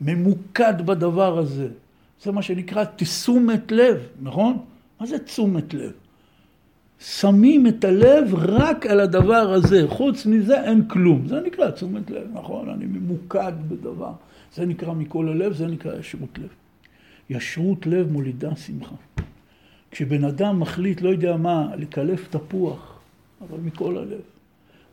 ממוקד 0.00 0.86
בדבר 0.86 1.38
הזה. 1.38 1.68
זה 2.22 2.32
מה 2.32 2.42
שנקרא 2.42 2.84
תשומת 2.96 3.72
לב, 3.72 3.98
נכון? 4.22 4.58
מה 5.00 5.06
זה 5.06 5.18
תשומת 5.18 5.74
לב? 5.74 5.92
שמים 7.00 7.66
את 7.66 7.84
הלב 7.84 8.34
רק 8.34 8.86
על 8.86 9.00
הדבר 9.00 9.52
הזה, 9.52 9.82
חוץ 9.88 10.26
מזה 10.26 10.64
אין 10.64 10.88
כלום. 10.88 11.26
זה 11.26 11.40
נקרא 11.40 11.70
תשומת 11.70 12.10
לב, 12.10 12.26
נכון? 12.34 12.68
אני 12.68 12.86
ממוקד 12.86 13.52
בדבר. 13.68 14.12
זה 14.54 14.66
נקרא 14.66 14.94
מכל 14.94 15.28
הלב, 15.28 15.52
זה 15.52 15.66
נקרא 15.66 15.98
ישרות 15.98 16.38
לב. 16.38 16.48
ישרות 17.30 17.86
לב 17.86 18.12
מולידה 18.12 18.56
שמחה. 18.56 18.94
כשבן 19.90 20.24
אדם 20.24 20.60
מחליט, 20.60 21.02
לא 21.02 21.08
יודע 21.08 21.36
מה, 21.36 21.68
לקלף 21.76 22.28
תפוח, 22.30 22.98
אבל 23.40 23.58
מכל 23.64 23.96
הלב, 23.96 24.20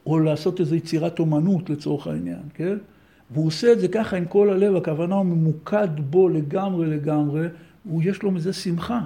או 0.05 0.19
לעשות 0.19 0.59
איזו 0.59 0.75
יצירת 0.75 1.19
אומנות 1.19 1.69
לצורך 1.69 2.07
העניין, 2.07 2.41
כן? 2.53 2.77
והוא 3.31 3.47
עושה 3.47 3.71
את 3.71 3.79
זה 3.79 3.87
ככה 3.87 4.17
עם 4.17 4.25
כל 4.25 4.49
הלב, 4.49 4.75
הכוונה 4.75 5.15
הוא 5.15 5.25
ממוקד 5.25 5.87
בו 5.97 6.29
לגמרי 6.29 6.87
לגמרי, 6.87 7.47
ויש 7.85 8.23
לו 8.23 8.31
מזה 8.31 8.53
שמחה. 8.53 8.99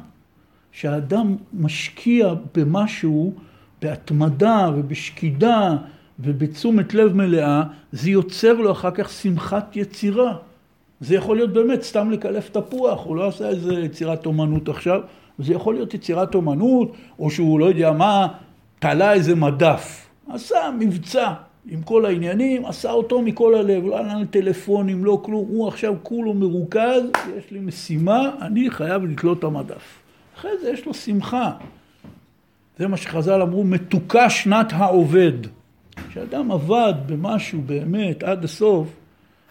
שהאדם 0.71 1.35
משקיע 1.53 2.33
במשהו, 2.55 3.33
בהתמדה 3.81 4.69
ובשקידה 4.75 5.75
ובתשומת 6.19 6.93
לב 6.93 7.13
מלאה, 7.13 7.63
זה 7.91 8.09
יוצר 8.09 8.53
לו 8.53 8.71
אחר 8.71 8.91
כך 8.91 9.09
שמחת 9.09 9.75
יצירה. 9.75 10.37
זה 11.01 11.15
יכול 11.15 11.37
להיות 11.37 11.53
באמת 11.53 11.81
סתם 11.81 12.11
לקלף 12.11 12.49
תפוח, 12.49 13.05
הוא 13.05 13.15
לא 13.15 13.27
עשה 13.27 13.49
איזה 13.49 13.73
יצירת 13.73 14.25
אומנות 14.25 14.69
עכשיו, 14.69 15.01
זה 15.39 15.53
יכול 15.53 15.75
להיות 15.75 15.93
יצירת 15.93 16.35
אומנות, 16.35 16.91
או 17.19 17.31
שהוא 17.31 17.59
לא 17.59 17.65
יודע 17.65 17.91
מה, 17.91 18.27
תלה 18.79 19.13
איזה 19.13 19.35
מדף. 19.35 20.07
עשה 20.29 20.69
מבצע 20.79 21.33
עם 21.69 21.81
כל 21.81 22.05
העניינים, 22.05 22.65
עשה 22.65 22.91
אותו 22.91 23.21
מכל 23.21 23.55
הלב, 23.55 23.85
לא 23.85 23.99
ענה 23.99 24.25
טלפונים, 24.25 25.05
לא 25.05 25.21
כלום, 25.25 25.45
הוא 25.49 25.67
עכשיו 25.67 25.95
כולו 26.03 26.33
מרוכז, 26.33 27.03
יש 27.37 27.51
לי 27.51 27.59
משימה, 27.59 28.31
אני 28.41 28.69
חייב 28.69 29.03
לתלות 29.05 29.39
את 29.39 29.43
המדף. 29.43 29.99
אחרי 30.37 30.51
זה 30.61 30.69
יש 30.69 30.85
לו 30.85 30.93
שמחה. 30.93 31.51
זה 32.79 32.87
מה 32.87 32.97
שחז"ל 32.97 33.41
אמרו, 33.41 33.63
מתוקה 33.63 34.29
שנת 34.29 34.67
העובד. 34.71 35.33
כשאדם 36.09 36.51
עבד 36.51 36.93
במשהו 37.05 37.61
באמת 37.61 38.23
עד 38.23 38.43
הסוף, 38.43 38.87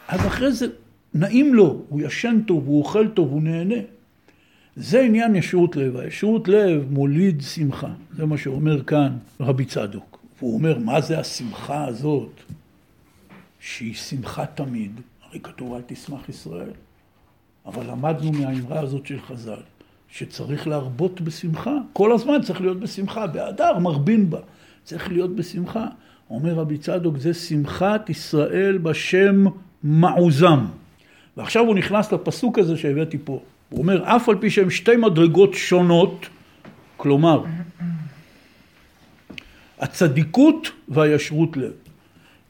אז 0.09 0.27
אחרי 0.27 0.53
זה 0.53 0.67
נעים 1.14 1.55
לו, 1.55 1.83
הוא 1.89 2.01
ישן 2.01 2.41
טוב, 2.47 2.67
הוא 2.67 2.79
אוכל 2.79 3.09
טוב, 3.09 3.33
הוא 3.33 3.43
נהנה. 3.43 3.81
זה 4.77 5.01
עניין 5.01 5.37
ישרות 5.37 5.77
לב. 5.77 5.97
הישרות 5.97 6.49
לב 6.49 6.87
מוליד 6.91 7.43
שמחה. 7.43 7.89
זה 8.17 8.27
מה 8.27 8.39
שאומר 8.39 8.83
כאן 8.83 9.17
רבי 9.41 9.64
צדוק. 9.64 10.16
והוא 10.39 10.55
אומר, 10.55 10.78
מה 10.78 11.01
זה 11.01 11.18
השמחה 11.18 11.84
הזאת, 11.84 12.41
שהיא 13.61 13.95
שמחה 13.95 14.47
תמיד? 14.47 15.01
הרי 15.28 15.41
כתוב 15.41 15.74
אל 15.74 15.80
תשמח 15.87 16.28
ישראל. 16.28 16.70
אבל 17.66 17.91
למדנו 17.91 18.32
מהאמרה 18.32 18.80
הזאת 18.80 19.07
של 19.07 19.20
חז"ל, 19.20 19.61
שצריך 20.09 20.66
להרבות 20.66 21.20
בשמחה. 21.20 21.74
כל 21.93 22.12
הזמן 22.12 22.43
צריך 22.43 22.61
להיות 22.61 22.80
בשמחה. 22.80 23.26
באדר 23.26 23.78
מרבין 23.78 24.30
בה. 24.30 24.39
צריך 24.84 25.09
להיות 25.09 25.37
בשמחה. 25.37 25.87
אומר 26.30 26.55
רבי 26.55 26.78
צדוק, 26.78 27.18
זה 27.18 27.34
שמחת 27.34 28.11
ישראל 28.11 28.78
בשם 28.78 29.45
מעוזם. 29.82 30.66
ועכשיו 31.37 31.64
הוא 31.64 31.74
נכנס 31.74 32.12
לפסוק 32.12 32.59
הזה 32.59 32.76
שהבאתי 32.76 33.18
פה. 33.24 33.41
הוא 33.68 33.78
אומר, 33.78 34.16
אף 34.16 34.28
על 34.28 34.37
פי 34.41 34.51
שהם 34.51 34.70
שתי 34.70 34.97
מדרגות 34.97 35.55
שונות, 35.55 36.26
כלומר, 36.97 37.45
הצדיקות 39.81 40.70
והישרות 40.89 41.57
לב, 41.57 41.72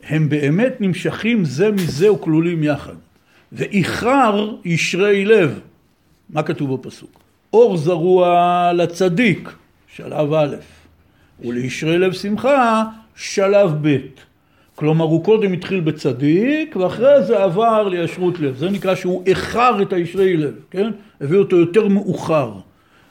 הם 0.03 0.29
באמת 0.29 0.81
נמשכים 0.81 1.45
זה 1.45 1.71
מזה 1.71 2.13
וכלולים 2.13 2.65
יחד. 2.65 2.95
ואיחר 3.53 4.55
ישרי 4.65 5.25
לב. 5.25 5.61
מה 6.31 6.43
כתוב 6.43 6.75
בפסוק? 6.75 7.21
אור 7.53 7.77
זרוע 7.77 8.71
לצדיק, 8.75 9.51
שלב 9.95 10.33
א', 10.33 10.57
ולישרי 11.45 11.99
לב 11.99 12.13
שמחה, 12.13 12.85
שלב 13.17 13.71
ב'. 13.83 13.97
כלומר, 14.75 15.05
הוא 15.05 15.25
קודם 15.25 15.53
התחיל 15.53 15.81
בצדיק, 15.81 16.77
ואחרי 16.77 17.23
זה 17.23 17.43
עבר 17.43 17.89
לישרות 17.89 18.39
לב. 18.41 18.57
זה 18.57 18.71
נקרא 18.71 18.95
שהוא 18.95 19.23
איחר 19.27 19.83
את 19.83 19.93
הישרי 19.93 20.37
לב, 20.37 20.55
כן? 20.71 20.91
הביא 21.21 21.39
אותו 21.39 21.57
יותר 21.57 21.89
מאוחר. 21.89 22.53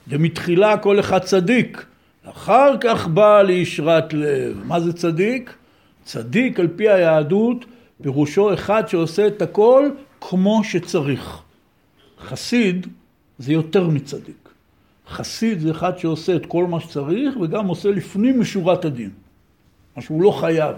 ומתחילה 0.08 0.76
כל 0.76 1.00
אחד 1.00 1.18
צדיק. 1.18 1.86
אחר 2.30 2.74
כך 2.80 3.08
בא 3.08 3.42
לישרת 3.42 4.12
לב. 4.12 4.62
מה 4.64 4.80
זה 4.80 4.92
צדיק? 4.92 5.54
צדיק 6.04 6.60
על 6.60 6.68
פי 6.76 6.88
היהדות 6.88 7.64
פירושו 8.02 8.54
אחד 8.54 8.88
שעושה 8.88 9.26
את 9.26 9.42
הכל 9.42 9.90
כמו 10.20 10.64
שצריך. 10.64 11.42
חסיד 12.20 12.86
זה 13.38 13.52
יותר 13.52 13.88
מצדיק. 13.88 14.48
חסיד 15.08 15.60
זה 15.60 15.70
אחד 15.70 15.98
שעושה 15.98 16.36
את 16.36 16.46
כל 16.46 16.66
מה 16.66 16.80
שצריך 16.80 17.36
וגם 17.36 17.66
עושה 17.66 17.90
לפנים 17.90 18.40
משורת 18.40 18.84
הדין. 18.84 19.10
מה 19.96 20.02
שהוא 20.02 20.22
לא 20.22 20.30
חייב. 20.30 20.76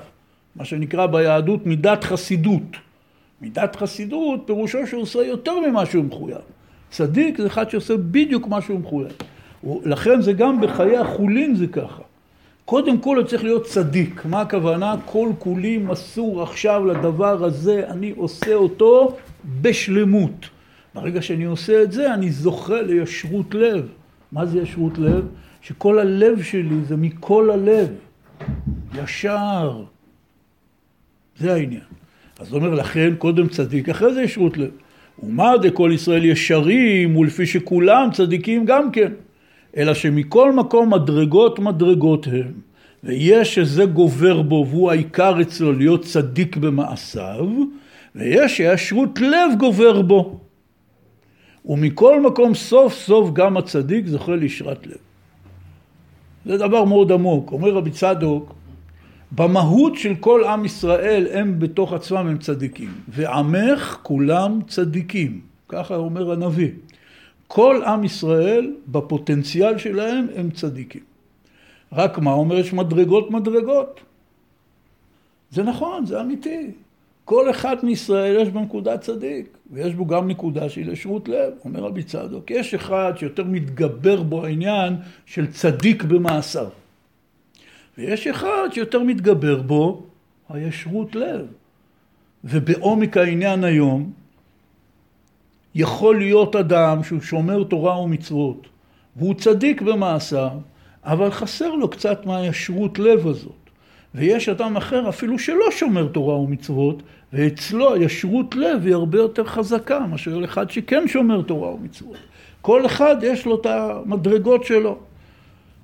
מה 0.57 0.65
שנקרא 0.65 1.07
ביהדות 1.07 1.67
מידת 1.67 2.05
חסידות. 2.05 2.77
מידת 3.41 3.77
חסידות 3.77 4.41
פירושו 4.47 4.87
שהוא 4.87 5.03
עושה 5.03 5.19
יותר 5.19 5.53
ממה 5.61 5.87
שהוא 5.87 6.05
מחויב. 6.05 6.39
צדיק 6.91 7.39
זה 7.39 7.47
אחד 7.47 7.71
שעושה 7.71 7.97
בדיוק 7.97 8.47
מה 8.47 8.61
שהוא 8.61 8.81
מחויב. 8.81 9.13
לכן 9.65 10.21
זה 10.21 10.33
גם 10.33 10.61
בחיי 10.61 10.97
החולין 10.97 11.55
זה 11.55 11.67
ככה. 11.67 12.03
קודם 12.65 12.99
כל 12.99 13.17
הוא 13.17 13.25
צריך 13.25 13.45
להיות 13.45 13.65
צדיק. 13.65 14.25
מה 14.25 14.41
הכוונה? 14.41 14.95
כל 15.05 15.29
כולי 15.39 15.79
מסור 15.79 16.43
עכשיו 16.43 16.87
לדבר 16.87 17.45
הזה, 17.45 17.85
אני 17.89 18.13
עושה 18.17 18.55
אותו 18.55 19.17
בשלמות. 19.61 20.49
ברגע 20.95 21.23
שאני 21.23 21.45
עושה 21.45 21.83
את 21.83 21.93
זה, 21.93 22.15
אני 22.15 22.31
זוכה 22.31 22.83
לישרות 22.83 23.55
לב. 23.55 23.89
מה 24.33 24.47
זה 24.47 24.59
ישרות 24.59 24.99
לב? 24.99 25.27
שכל 25.61 25.99
הלב 25.99 26.43
שלי 26.43 26.85
זה 26.89 26.97
מכל 26.97 27.51
הלב. 27.51 27.89
ישר. 28.95 29.83
זה 31.39 31.55
העניין. 31.55 31.81
אז 32.39 32.53
אומר 32.55 32.75
לכן 32.75 33.15
קודם 33.19 33.49
צדיק, 33.49 33.89
אחרי 33.89 34.15
זה 34.15 34.23
ישרות 34.23 34.57
לב. 34.57 34.71
ומה 35.23 35.57
דכל 35.63 35.91
ישראל 35.95 36.25
ישרים, 36.25 37.17
ולפי 37.17 37.47
שכולם 37.47 38.09
צדיקים 38.13 38.65
גם 38.65 38.91
כן. 38.91 39.13
אלא 39.79 39.95
שמכל 39.95 40.53
מקום 40.53 40.95
מדרגות 40.95 41.59
מדרגות 41.59 42.27
הם. 42.27 42.53
ויש 43.05 43.55
שזה 43.55 43.85
גובר 43.85 44.43
בו 44.43 44.67
והוא 44.69 44.91
העיקר 44.91 45.41
אצלו 45.41 45.73
להיות 45.73 46.05
צדיק 46.05 46.57
במעשיו, 46.57 47.47
ויש 48.15 48.57
שישרות 48.57 49.21
לב 49.21 49.59
גובר 49.59 50.03
בו. 50.03 50.41
ומכל 51.67 52.21
מקום 52.21 52.55
סוף 52.55 52.95
סוף 52.95 53.31
גם 53.33 53.57
הצדיק 53.57 54.07
זוכה 54.07 54.37
לישרת 54.37 54.87
לב. 54.87 54.97
זה 56.47 56.57
דבר 56.59 56.85
מאוד 56.85 57.13
עמוק. 57.13 57.53
אומר 57.53 57.71
רבי 57.71 57.91
צדוק, 57.91 58.55
במהות 59.33 59.97
של 59.97 60.15
כל 60.15 60.45
עם 60.45 60.65
ישראל 60.65 61.27
הם 61.33 61.59
בתוך 61.59 61.93
עצמם 61.93 62.27
הם 62.27 62.39
צדיקים, 62.39 62.91
ועמך 63.09 63.99
כולם 64.03 64.61
צדיקים, 64.67 65.41
ככה 65.69 65.97
אומר 65.97 66.33
הנביא. 66.33 66.71
כל 67.49 67.83
עם 67.87 68.05
ישראל 68.05 68.75
בפוטנציאל 68.87 69.79
שלהם 69.79 70.27
הם 70.37 70.51
צדיקים. 70.51 71.03
רק 71.93 72.19
מה 72.19 72.33
אומר? 72.33 72.59
יש 72.59 72.73
מדרגות 72.73 73.31
מדרגות. 73.31 74.01
זה 75.51 75.63
נכון, 75.63 76.07
זה 76.07 76.21
אמיתי. 76.21 76.71
כל 77.25 77.51
אחד 77.51 77.77
מישראל 77.83 78.37
יש 78.41 78.49
בו 78.49 78.61
נקודה 78.61 78.99
צדיק, 78.99 79.57
ויש 79.71 79.95
בו 79.95 80.07
גם 80.07 80.29
נקודה 80.29 80.69
של 80.69 80.93
ישרות 80.93 81.29
לב, 81.29 81.53
אומר 81.65 81.81
רבי 81.81 82.03
צדוק. 82.03 82.51
יש 82.51 82.75
אחד 82.75 83.13
שיותר 83.17 83.45
מתגבר 83.45 84.23
בו 84.23 84.45
העניין 84.45 84.97
של 85.27 85.53
צדיק 85.53 86.03
במעשיו. 86.03 86.69
ויש 87.99 88.27
אחד 88.27 88.69
שיותר 88.73 89.03
מתגבר 89.03 89.63
בו 89.63 90.03
הישרות 90.49 91.15
לב. 91.15 91.47
ובעומק 92.45 93.17
העניין 93.17 93.65
היום, 93.65 94.13
יכול 95.79 96.19
להיות 96.19 96.57
אדם 96.57 97.03
שהוא 97.03 97.21
שומר 97.21 97.65
תורה 97.65 98.01
ומצוות, 98.01 98.67
והוא 99.17 99.35
צדיק 99.35 99.83
במעשיו, 99.83 100.51
אבל 101.05 101.31
חסר 101.31 101.75
לו 101.75 101.89
קצת 101.89 102.27
מהישרות 102.27 102.99
לב 102.99 103.27
הזאת. 103.27 103.71
ויש 104.15 104.49
אדם 104.49 104.77
אחר 104.77 105.09
אפילו 105.09 105.39
שלא 105.39 105.71
שומר 105.71 106.07
תורה 106.07 106.39
ומצוות, 106.39 107.03
ואצלו 107.33 107.95
הישרות 107.95 108.57
לב 108.57 108.83
היא 108.85 108.95
הרבה 108.95 109.19
יותר 109.19 109.45
חזקה 109.45 110.01
מאשר 110.01 110.45
אחד 110.45 110.71
שכן 110.71 111.09
שומר 111.09 111.43
תורה 111.43 111.75
ומצוות. 111.75 112.17
כל 112.61 112.87
אחד 112.87 113.17
יש 113.23 113.47
לו 113.47 113.61
את 113.61 113.67
המדרגות 113.67 114.65
שלו. 114.65 114.99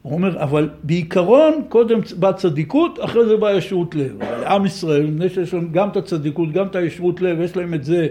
הוא 0.02 0.12
אומר, 0.12 0.42
אבל 0.42 0.68
בעיקרון 0.82 1.62
קודם 1.68 2.00
באה 2.18 2.32
צדיקות, 2.32 2.98
אחרי 3.04 3.26
זה 3.26 3.36
באה 3.36 3.52
ישרות 3.54 3.94
לב. 3.94 4.22
אבל 4.22 4.44
עם 4.44 4.66
ישראל, 4.66 5.06
מפני 5.06 5.28
שיש 5.28 5.54
להם 5.54 5.68
גם 5.72 5.88
את 5.88 5.96
הצדיקות, 5.96 6.52
גם 6.52 6.66
את 6.66 6.76
הישרות 6.76 7.20
לב, 7.20 7.40
יש 7.40 7.56
להם 7.56 7.74
את 7.74 7.84
זה 7.84 8.08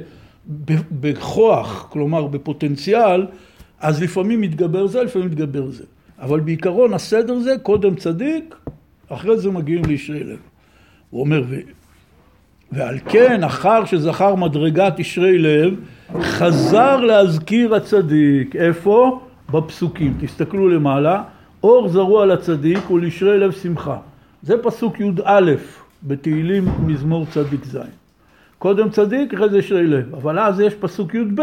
בכוח, 0.92 1.88
כלומר 1.90 2.28
בפוטנציאל, 2.28 3.26
אז 3.80 4.04
לפעמים 4.04 4.42
מתגבר 4.42 4.88
זה, 4.88 5.04
לפעמים 5.04 5.28
מתגבר 5.28 5.66
זה. 5.72 5.84
אבל 6.22 6.40
בעיקרון 6.40 6.94
הסדר 6.94 7.40
זה 7.40 7.56
קודם 7.64 7.96
צדיק, 7.96 8.56
אחרי 9.10 9.38
זה 9.38 9.52
מגיעים 9.52 9.86
לישרי 9.86 10.24
לב. 10.24 10.40
הוא 11.10 11.22
אומר, 11.22 11.44
ו... 11.50 11.56
ועל 12.72 13.00
כן, 13.10 13.44
אחר 13.44 13.86
שזכר 13.86 14.36
מדרגת 14.36 15.00
ישרי 15.00 15.38
לב, 15.40 15.80
חזר 16.22 16.96
להזכיר 16.98 17.76
הצדיק. 17.76 18.56
איפה? 18.56 19.20
בפסוקים. 19.52 20.18
תסתכלו 20.22 20.70
למעלה, 20.70 21.24
אור 21.64 21.88
זרוע 21.88 22.26
לצדיק 22.26 22.92
ולישרי 22.92 23.40
לב 23.40 23.52
שמחה. 23.52 23.98
זה 24.44 24.54
פסוק 24.64 25.00
י"א 25.00 25.52
בתהילים 26.04 26.66
מזמור 26.86 27.26
צדיק 27.26 27.66
ז'. 27.66 27.78
קודם 28.64 28.90
צדיק, 28.90 29.34
אחרי 29.34 29.50
זה 29.50 29.58
ישרי 29.58 29.88
לב. 29.88 30.16
אבל 30.16 30.40
אז 30.40 30.60
יש 30.60 30.74
פסוק 30.74 31.16
י"ב, 31.16 31.42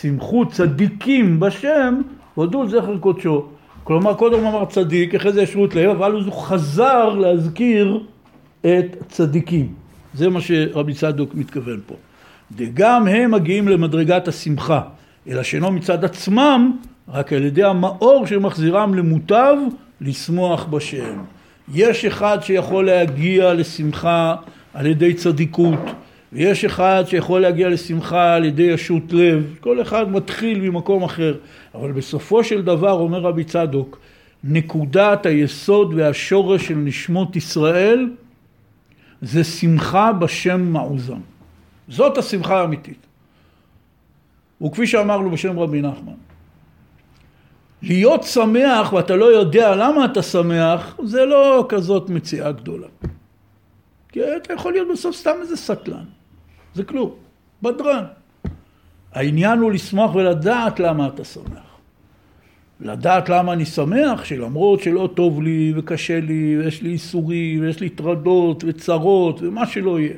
שמחו 0.00 0.46
צדיקים 0.46 1.40
בשם, 1.40 2.00
הודו 2.34 2.68
זכר 2.68 2.98
קודשו. 2.98 3.46
כלומר, 3.84 4.14
קודם 4.14 4.46
אמר 4.46 4.64
צדיק, 4.64 5.14
אחרי 5.14 5.32
זה 5.32 5.42
ישרות 5.42 5.74
לב, 5.74 5.90
אבל 5.90 6.12
הוא 6.12 6.32
חזר 6.32 7.08
להזכיר 7.08 8.04
את 8.60 8.96
צדיקים. 9.08 9.74
זה 10.14 10.28
מה 10.28 10.40
שרבי 10.40 10.94
צדוק 10.94 11.34
מתכוון 11.34 11.80
פה. 11.86 11.94
וגם 12.56 13.08
הם 13.08 13.30
מגיעים 13.30 13.68
למדרגת 13.68 14.28
השמחה, 14.28 14.80
אלא 15.28 15.42
שאינו 15.42 15.70
מצד 15.70 16.04
עצמם, 16.04 16.76
רק 17.08 17.32
על 17.32 17.44
ידי 17.44 17.64
המאור 17.64 18.26
שמחזירם 18.26 18.94
למוטב, 18.94 19.56
לשמוח 20.00 20.64
בשם. 20.64 21.18
יש 21.74 22.04
אחד 22.04 22.38
שיכול 22.42 22.86
להגיע 22.86 23.54
לשמחה 23.54 24.34
על 24.74 24.86
ידי 24.86 25.14
צדיקות, 25.14 25.80
ויש 26.32 26.64
אחד 26.64 27.04
שיכול 27.06 27.40
להגיע 27.40 27.68
לשמחה 27.68 28.34
על 28.34 28.44
ידי 28.44 28.62
ישות 28.62 29.12
לב, 29.12 29.56
כל 29.60 29.82
אחד 29.82 30.10
מתחיל 30.10 30.60
ממקום 30.60 31.02
אחר, 31.02 31.34
אבל 31.74 31.92
בסופו 31.92 32.44
של 32.44 32.62
דבר, 32.62 32.92
אומר 32.92 33.20
רבי 33.20 33.44
צדוק, 33.44 33.98
נקודת 34.44 35.26
היסוד 35.26 35.94
והשורש 35.96 36.68
של 36.68 36.74
נשמות 36.74 37.36
ישראל 37.36 38.10
זה 39.22 39.44
שמחה 39.44 40.12
בשם 40.12 40.60
מעוזם. 40.60 41.20
זאת 41.88 42.18
השמחה 42.18 42.60
האמיתית. 42.60 43.06
וכפי 44.62 44.86
שאמרנו 44.86 45.30
בשם 45.30 45.58
רבי 45.58 45.82
נחמן, 45.82 46.12
להיות 47.82 48.22
שמח 48.22 48.92
ואתה 48.92 49.16
לא 49.16 49.24
יודע 49.24 49.76
למה 49.76 50.04
אתה 50.04 50.22
שמח, 50.22 50.96
זה 51.04 51.24
לא 51.24 51.66
כזאת 51.68 52.10
מציאה 52.10 52.52
גדולה. 52.52 52.86
כי 54.08 54.20
אתה 54.36 54.52
יכול 54.52 54.72
להיות 54.72 54.88
בסוף 54.92 55.16
סתם 55.16 55.34
איזה 55.40 55.56
סטלן. 55.56 56.04
זה 56.74 56.84
כלום. 56.84 57.14
בדרן. 57.62 58.04
העניין 59.12 59.58
הוא 59.58 59.72
לשמוח 59.72 60.14
ולדעת 60.14 60.80
למה 60.80 61.06
אתה 61.06 61.24
שמח. 61.24 61.66
לדעת 62.80 63.28
למה 63.28 63.52
אני 63.52 63.64
שמח, 63.64 64.24
שלמרות 64.24 64.82
שלא 64.82 65.10
טוב 65.14 65.42
לי 65.42 65.72
וקשה 65.76 66.20
לי 66.20 66.58
ויש 66.58 66.82
לי 66.82 66.90
איסורים 66.90 67.60
ויש 67.60 67.80
לי 67.80 67.88
טרדות 67.88 68.64
וצרות 68.66 69.42
ומה 69.42 69.66
שלא 69.66 70.00
יהיה. 70.00 70.16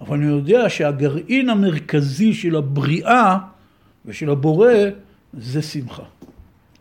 אבל 0.00 0.16
אני 0.16 0.26
יודע 0.26 0.68
שהגרעין 0.68 1.48
המרכזי 1.48 2.34
של 2.34 2.56
הבריאה 2.56 3.38
ושל 4.06 4.30
הבורא 4.30 4.72
זה 5.32 5.62
שמחה. 5.62 6.02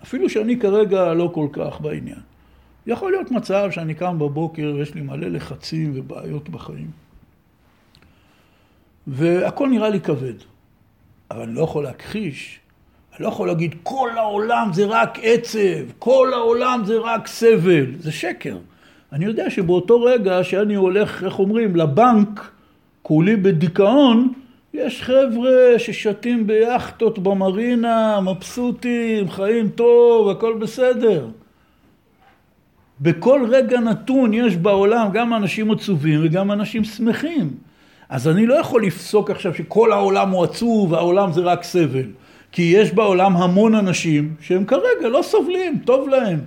אפילו 0.04 0.30
שאני 0.30 0.60
כרגע 0.60 1.14
לא 1.14 1.32
כל 1.34 1.48
כך 1.54 1.82
בעניין. 1.82 2.31
יכול 2.88 3.12
להיות 3.12 3.32
מצב 3.32 3.72
שאני 3.72 3.94
קם 3.94 4.20
בבוקר 4.20 4.74
ויש 4.76 4.96
לי 4.96 5.02
מלא 5.02 5.28
לחצים 5.28 5.92
ובעיות 5.96 6.50
בחיים. 6.50 6.92
והכל 9.08 9.70
נראה 9.70 9.90
לי 9.90 10.00
כבד. 10.00 10.34
אבל 11.32 11.42
אני 11.42 11.56
לא 11.56 11.62
יכול 11.62 11.84
להכחיש, 11.84 12.60
אני 13.16 13.24
לא 13.24 13.28
יכול 13.28 13.48
להגיד 13.48 13.76
כל 13.84 14.10
העולם 14.18 14.70
זה 14.74 14.86
רק 14.86 15.18
עצב, 15.22 15.92
כל 16.00 16.34
העולם 16.34 16.82
זה 16.86 16.98
רק 16.98 17.28
סבל, 17.28 17.86
זה 18.00 18.12
שקר. 18.12 18.58
אני 19.12 19.26
יודע 19.26 19.50
שבאותו 19.50 20.02
רגע 20.02 20.44
שאני 20.44 20.76
הולך, 20.76 21.24
איך 21.24 21.40
אומרים, 21.40 21.76
לבנק, 21.76 22.52
כולי 23.02 23.36
בדיכאון, 23.36 24.34
יש 24.74 25.04
חבר'ה 25.04 25.80
ששתים 25.80 26.48
ביאכטות 26.48 27.20
במרינה, 27.20 28.22
מבסוטים, 28.22 29.30
חיים 29.30 29.70
טוב, 29.70 30.30
הכל 30.30 30.54
בסדר. 30.54 31.28
בכל 33.02 33.46
רגע 33.50 33.80
נתון 33.80 34.34
יש 34.34 34.58
בעולם 34.58 35.08
גם 35.14 35.34
אנשים 35.34 35.72
עצובים 35.72 36.20
וגם 36.24 36.52
אנשים 36.52 36.84
שמחים. 36.84 37.50
אז 38.10 38.28
אני 38.28 38.46
לא 38.46 38.54
יכול 38.54 38.86
לפסוק 38.86 39.30
עכשיו 39.32 39.54
שכל 39.54 39.92
העולם 39.92 40.30
הוא 40.30 40.44
עצוב 40.44 40.92
והעולם 40.92 41.32
זה 41.32 41.42
רק 41.42 41.64
סבל. 41.64 42.06
כי 42.52 42.62
יש 42.62 42.92
בעולם 42.92 43.38
המון 43.38 43.76
אנשים 43.76 44.36
שהם 44.42 44.66
כרגע 44.66 45.10
לא 45.10 45.22
סובלים, 45.24 45.80
טוב 45.86 46.10
להם. 46.10 46.40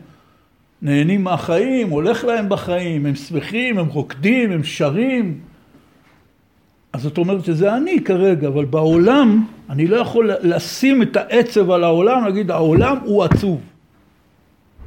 נהנים 0.82 1.24
מהחיים, 1.24 1.90
הולך 1.90 2.24
להם 2.24 2.48
בחיים, 2.48 3.06
הם 3.06 3.14
שמחים, 3.14 3.78
הם 3.78 3.86
רוקדים, 3.86 4.52
הם 4.52 4.64
שרים. 4.64 5.40
אז 6.92 7.02
זאת 7.02 7.18
אומרת 7.18 7.44
שזה 7.44 7.76
אני 7.76 8.04
כרגע, 8.04 8.48
אבל 8.48 8.64
בעולם 8.64 9.46
אני 9.70 9.86
לא 9.86 9.96
יכול 9.96 10.30
לשים 10.42 11.02
את 11.02 11.16
העצב 11.16 11.70
על 11.70 11.84
העולם, 11.84 12.24
להגיד 12.24 12.50
העולם 12.50 12.98
הוא 13.04 13.24
עצוב. 13.24 13.60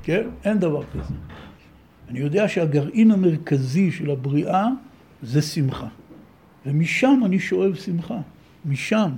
כן? 0.03 0.23
אין 0.45 0.59
דבר 0.59 0.81
כזה. 0.83 1.26
אני 2.09 2.19
יודע 2.19 2.47
שהגרעין 2.47 3.11
המרכזי 3.11 3.91
של 3.91 4.11
הבריאה 4.11 4.67
זה 5.23 5.41
שמחה. 5.41 5.87
ומשם 6.65 7.21
אני 7.25 7.39
שואב 7.39 7.75
שמחה, 7.75 8.17
משם. 8.65 9.11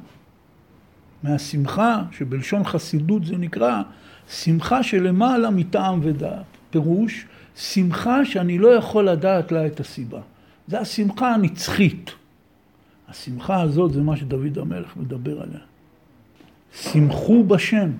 מהשמחה, 1.24 2.04
שבלשון 2.12 2.64
חסידות 2.64 3.26
זה 3.26 3.38
נקרא, 3.38 3.82
שמחה 4.30 4.84
שלמעלה 4.84 5.50
מטעם 5.50 6.00
ודעת. 6.04 6.46
פירוש, 6.70 7.26
שמחה 7.56 8.26
שאני 8.26 8.58
לא 8.58 8.68
יכול 8.68 9.10
לדעת 9.10 9.52
לה 9.52 9.68
את 9.68 9.80
הסיבה. 9.80 10.22
זה 10.68 10.80
השמחה 10.80 11.34
הנצחית. 11.34 12.12
השמחה 13.10 13.62
הזאת 13.62 13.94
זה 13.94 14.02
מה 14.02 14.18
שדוד 14.18 14.58
המלך 14.58 14.98
מדבר 14.98 15.42
עליה. 15.42 15.60
שמחו 16.74 17.44
בשם. 17.44 17.92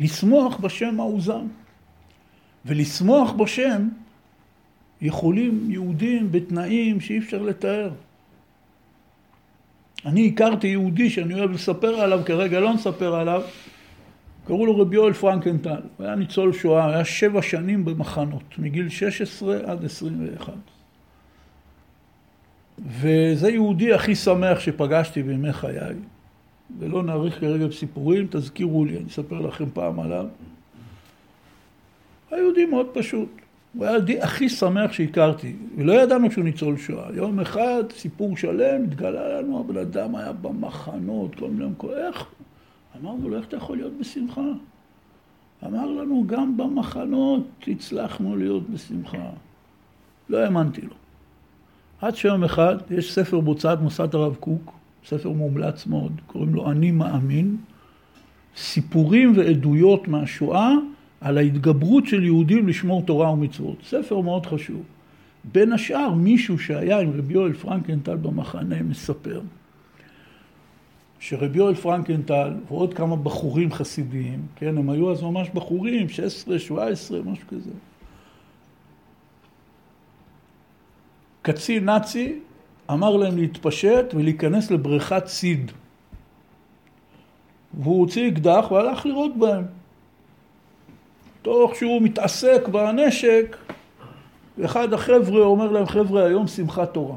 לשמוח 0.00 0.56
בשם 0.56 1.00
האוזן. 1.00 1.46
ולשמוח 2.66 3.32
בשם 3.32 3.88
יכולים 5.00 5.70
יהודים 5.70 6.32
בתנאים 6.32 7.00
שאי 7.00 7.18
אפשר 7.18 7.42
לתאר. 7.42 7.90
אני 10.06 10.28
הכרתי 10.28 10.66
יהודי 10.66 11.10
שאני 11.10 11.34
אוהב 11.34 11.50
לספר 11.50 12.00
עליו, 12.00 12.20
כרגע 12.24 12.60
לא 12.60 12.74
נספר 12.74 13.14
עליו, 13.14 13.42
קראו 14.46 14.66
לו 14.66 14.80
רבי 14.80 14.96
יואל 14.96 15.12
פרנקנטל, 15.12 15.80
הוא 15.96 16.06
היה 16.06 16.14
ניצול 16.14 16.52
שואה, 16.52 16.94
היה 16.94 17.04
שבע 17.04 17.42
שנים 17.42 17.84
במחנות, 17.84 18.58
מגיל 18.58 18.88
16 18.88 19.56
עד 19.64 19.84
21. 19.84 20.52
וזה 22.88 23.50
יהודי 23.50 23.92
הכי 23.92 24.14
שמח 24.14 24.60
שפגשתי 24.60 25.22
בימי 25.22 25.52
חיי. 25.52 25.94
ולא 26.78 27.02
נאריך 27.02 27.40
כרגע 27.40 27.66
בסיפורים, 27.66 28.26
תזכירו 28.30 28.84
לי, 28.84 28.96
אני 28.96 29.06
אספר 29.08 29.40
לכם 29.40 29.64
פעם 29.74 30.00
עליו. 30.00 30.26
היהודי 32.32 32.64
מאוד 32.64 32.86
פשוט. 32.92 33.28
הוא 33.74 33.84
היה 33.84 33.92
היהודי 33.94 34.20
הכי 34.20 34.48
שמח 34.48 34.92
שהכרתי, 34.92 35.56
ולא 35.76 35.92
ידענו 35.92 36.30
שהוא 36.30 36.44
ניצול 36.44 36.76
שואה. 36.76 37.06
יום 37.14 37.40
אחד, 37.40 37.84
סיפור 37.96 38.36
שלם, 38.36 38.84
התגלה 38.84 39.40
לנו, 39.40 39.60
הבן 39.60 39.76
אדם 39.76 40.16
היה 40.16 40.32
במחנות, 40.32 41.34
כל 41.34 41.48
מיני 41.50 41.70
מקומות, 41.70 41.96
איך? 41.96 42.24
אמרנו 43.02 43.28
לו, 43.28 43.36
איך 43.36 43.46
אתה 43.48 43.56
יכול 43.56 43.76
להיות 43.76 43.92
בשמחה? 43.98 44.50
אמר 45.66 45.86
לנו, 45.86 46.24
גם 46.26 46.56
במחנות 46.56 47.46
הצלחנו 47.68 48.36
להיות 48.36 48.70
בשמחה. 48.70 49.30
לא 50.28 50.38
האמנתי 50.38 50.80
לו. 50.80 50.94
עד 52.00 52.16
שיום 52.16 52.44
אחד 52.44 52.76
יש 52.90 53.12
ספר 53.12 53.40
בוצעת 53.40 53.80
מוסד 53.80 54.14
הרב 54.14 54.34
קוק, 54.40 54.72
ספר 55.06 55.30
מומלץ 55.30 55.86
מאוד, 55.86 56.12
קוראים 56.26 56.54
לו 56.54 56.70
אני 56.70 56.90
מאמין, 56.90 57.56
סיפורים 58.56 59.32
ועדויות 59.36 60.08
מהשואה 60.08 60.70
על 61.22 61.38
ההתגברות 61.38 62.06
של 62.06 62.24
יהודים 62.24 62.68
לשמור 62.68 63.02
תורה 63.02 63.30
ומצוות. 63.30 63.76
ספר 63.84 64.20
מאוד 64.20 64.46
חשוב. 64.46 64.82
בין 65.44 65.72
השאר, 65.72 66.14
מישהו 66.14 66.58
שהיה 66.58 67.00
עם 67.00 67.10
רבי 67.18 67.34
יואל 67.34 67.52
פרנקנטל 67.52 68.16
במחנה 68.16 68.82
מספר 68.82 69.40
שרבי 71.22 71.58
יואל 71.58 71.74
פרנקנטל 71.74 72.54
ועוד 72.68 72.94
כמה 72.94 73.16
בחורים 73.16 73.72
חסידיים, 73.72 74.46
כן, 74.56 74.78
הם 74.78 74.90
היו 74.90 75.12
אז 75.12 75.22
ממש 75.22 75.48
בחורים, 75.54 76.08
16, 76.08 76.58
17, 76.58 77.22
משהו 77.22 77.48
כזה. 77.48 77.70
קצין 81.42 81.84
נאצי 81.84 82.38
אמר 82.90 83.16
להם 83.16 83.36
להתפשט 83.36 84.14
ולהיכנס 84.14 84.70
לבריכת 84.70 85.26
סיד. 85.26 85.72
והוא 87.74 88.00
הוציא 88.00 88.28
אקדח 88.28 88.66
והלך 88.70 89.06
לירות 89.06 89.36
בהם. 89.36 89.64
תוך 91.42 91.76
שהוא 91.76 92.02
מתעסק 92.02 92.68
בנשק, 92.68 93.56
אחד 94.64 94.92
החבר'ה 94.92 95.44
אומר 95.44 95.72
להם, 95.72 95.86
חבר'ה, 95.86 96.26
היום 96.26 96.46
שמחת 96.46 96.94
תורה. 96.94 97.16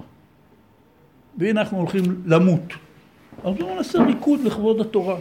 והנה 1.38 1.62
אנחנו 1.62 1.78
הולכים 1.78 2.04
למות. 2.26 2.74
אז 3.44 3.54
בואו 3.56 3.76
נעשה 3.76 4.04
ריקוד 4.04 4.40
לכבוד 4.44 4.82
התורה. 4.82 5.16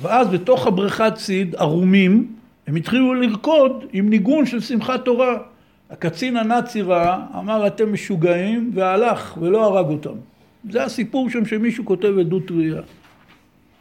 ואז 0.00 0.28
בתוך 0.28 0.66
הבריכת 0.66 1.12
סיד, 1.16 1.54
ערומים, 1.54 2.34
הם 2.66 2.76
התחילו 2.76 3.14
לרקוד 3.14 3.84
עם 3.92 4.08
ניגון 4.08 4.46
של 4.46 4.60
שמחת 4.60 5.04
תורה. 5.04 5.38
הקצין 5.90 6.36
הנאצי 6.36 6.82
ראה, 6.82 7.26
אמר 7.38 7.66
אתם 7.66 7.92
משוגעים, 7.92 8.70
והלך 8.74 9.36
ולא 9.40 9.64
הרג 9.64 9.90
אותם. 9.90 10.14
זה 10.70 10.84
הסיפור 10.84 11.30
שם 11.30 11.46
שמישהו 11.46 11.84
כותב 11.84 12.18
עדות 12.20 12.50
ראייה. 12.50 12.82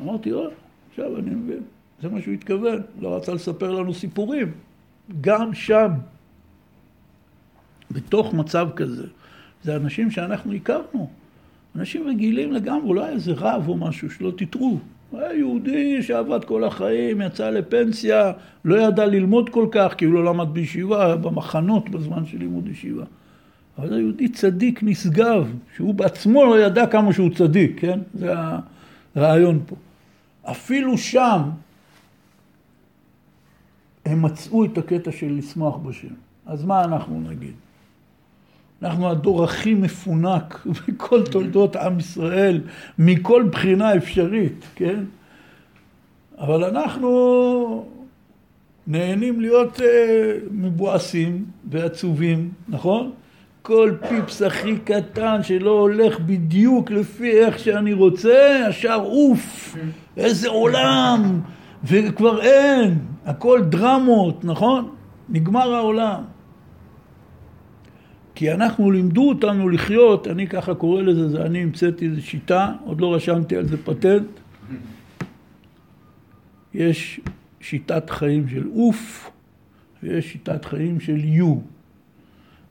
אמרתי, 0.02 0.32
או, 0.32 0.48
עכשיו 0.90 1.18
אני 1.18 1.30
מבין. 1.30 1.64
זה 2.02 2.10
מה 2.10 2.22
שהוא 2.22 2.34
התכוון, 2.34 2.82
לא 3.02 3.16
רצה 3.16 3.34
לספר 3.34 3.72
לנו 3.72 3.94
סיפורים. 3.94 4.52
גם 5.22 5.54
שם, 5.54 5.92
בתוך 7.92 8.34
מצב 8.34 8.70
כזה, 8.76 9.08
זה 9.64 9.76
אנשים 9.76 10.12
שאנחנו 10.12 10.54
הכרנו. 10.54 11.10
אנשים 11.76 12.08
רגילים 12.08 12.52
לגמרי, 12.52 12.96
לא 12.96 13.04
היה 13.04 13.14
איזה 13.14 13.32
רב 13.32 13.68
או 13.68 13.78
משהו, 13.78 14.12
שלא 14.12 14.32
תטעו. 14.38 14.80
הוא 15.10 15.20
היה 15.20 15.34
יהודי 15.34 16.04
שעבד 16.04 16.44
כל 16.44 16.64
החיים, 16.64 17.22
יצא 17.22 17.50
לפנסיה, 17.50 18.32
לא 18.66 18.76
ידע 18.76 19.06
ללמוד 19.06 19.50
כל 19.50 19.68
כך, 19.72 19.94
כי 19.98 20.06
הוא 20.06 20.14
לא 20.14 20.26
למד 20.26 20.54
בישיבה, 20.54 21.06
היה 21.06 21.16
במחנות 21.16 21.90
בזמן 21.90 22.26
של 22.26 22.38
לימוד 22.38 22.68
ישיבה. 22.68 23.04
אבל 23.78 23.90
זה 23.90 24.00
יהודי 24.00 24.28
צדיק 24.28 24.80
נשגב, 24.84 25.54
שהוא 25.76 25.94
בעצמו 25.94 26.46
לא 26.46 26.60
ידע 26.60 26.88
כמה 26.88 27.14
שהוא 27.14 27.30
צדיק, 27.36 27.80
כן? 27.80 28.00
זה 28.14 28.34
הרעיון 29.16 29.60
פה. 29.66 29.76
אפילו 30.44 30.98
שם 30.98 31.42
הם 34.10 34.22
מצאו 34.22 34.66
את 34.66 34.78
הקטע 34.78 35.12
של 35.12 35.34
לשמוח 35.38 35.78
בשם. 35.78 36.14
אז 36.46 36.66
מה 36.66 36.84
אנחנו 36.84 37.22
נגיד? 37.30 37.54
אנחנו 38.82 39.10
הדור 39.10 39.44
הכי 39.44 39.74
מפונק 39.74 40.68
בכל 40.88 41.26
תולדות 41.26 41.76
עם 41.76 42.00
ישראל, 42.00 42.62
מכל 43.00 43.44
בחינה 43.52 43.96
אפשרית, 43.96 44.66
כן? 44.76 45.04
אבל 46.38 46.64
אנחנו 46.64 47.86
נהנים 48.88 49.42
להיות 49.42 49.78
uh, 49.78 49.82
מבואסים 50.52 51.46
ועצובים, 51.70 52.50
נכון? 52.68 53.12
כל 53.62 53.92
פיפס 54.10 54.42
הכי 54.42 54.78
קטן 54.78 55.44
שלא 55.44 55.72
הולך 55.72 56.20
בדיוק 56.20 56.92
לפי 56.92 57.32
איך 57.32 57.60
שאני 57.60 57.94
רוצה, 57.94 58.66
ישר 58.70 59.02
אוף, 59.04 59.76
איזה 60.18 60.50
עולם, 60.50 61.40
וכבר 61.84 62.42
אין, 62.42 62.98
הכל 63.30 63.62
דרמות, 63.70 64.46
נכון? 64.46 64.90
נגמר 65.30 65.74
העולם. 65.74 66.24
כי 68.36 68.52
אנחנו 68.52 68.92
לימדו 68.92 69.30
אותנו 69.30 69.70
לחיות, 69.70 70.28
אני 70.28 70.48
ככה 70.48 70.74
קורא 70.76 71.02
לזה, 71.02 71.30
זה 71.30 71.42
אני 71.46 71.64
המצאתי 71.64 72.06
איזו 72.06 72.22
שיטה, 72.22 72.74
עוד 72.86 73.02
לא 73.02 73.16
רשמתי 73.16 73.56
על 73.56 73.66
זה 73.66 73.78
פטנט. 73.78 74.28
יש 76.74 77.20
שיטת 77.62 78.10
חיים 78.10 78.50
של 78.50 78.68
אוף, 78.76 79.32
ויש 80.04 80.32
שיטת 80.32 80.66
חיים 80.66 81.00
של 81.00 81.26
יו. 81.26 81.56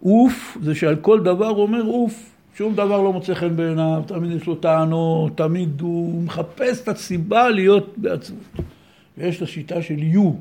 אוף 0.02 0.58
זה 0.62 0.74
שעל 0.74 0.96
כל 0.96 1.20
דבר 1.20 1.50
אומר 1.50 1.86
אוף, 1.86 2.30
שום 2.54 2.74
דבר 2.74 3.02
לא 3.02 3.12
מוצא 3.12 3.34
חן 3.34 3.56
בעיניו, 3.56 4.02
תמיד 4.06 4.32
יש 4.32 4.46
לו 4.46 4.54
טענות, 4.54 5.36
תמיד 5.36 5.80
הוא 5.80 6.22
מחפש 6.22 6.82
את 6.82 6.88
הסיבה 6.88 7.48
להיות 7.48 7.94
בעצבות. 7.96 8.77
ויש 9.18 9.36
את 9.36 9.42
השיטה 9.42 9.82
של 9.82 10.02
יו, 10.02 10.32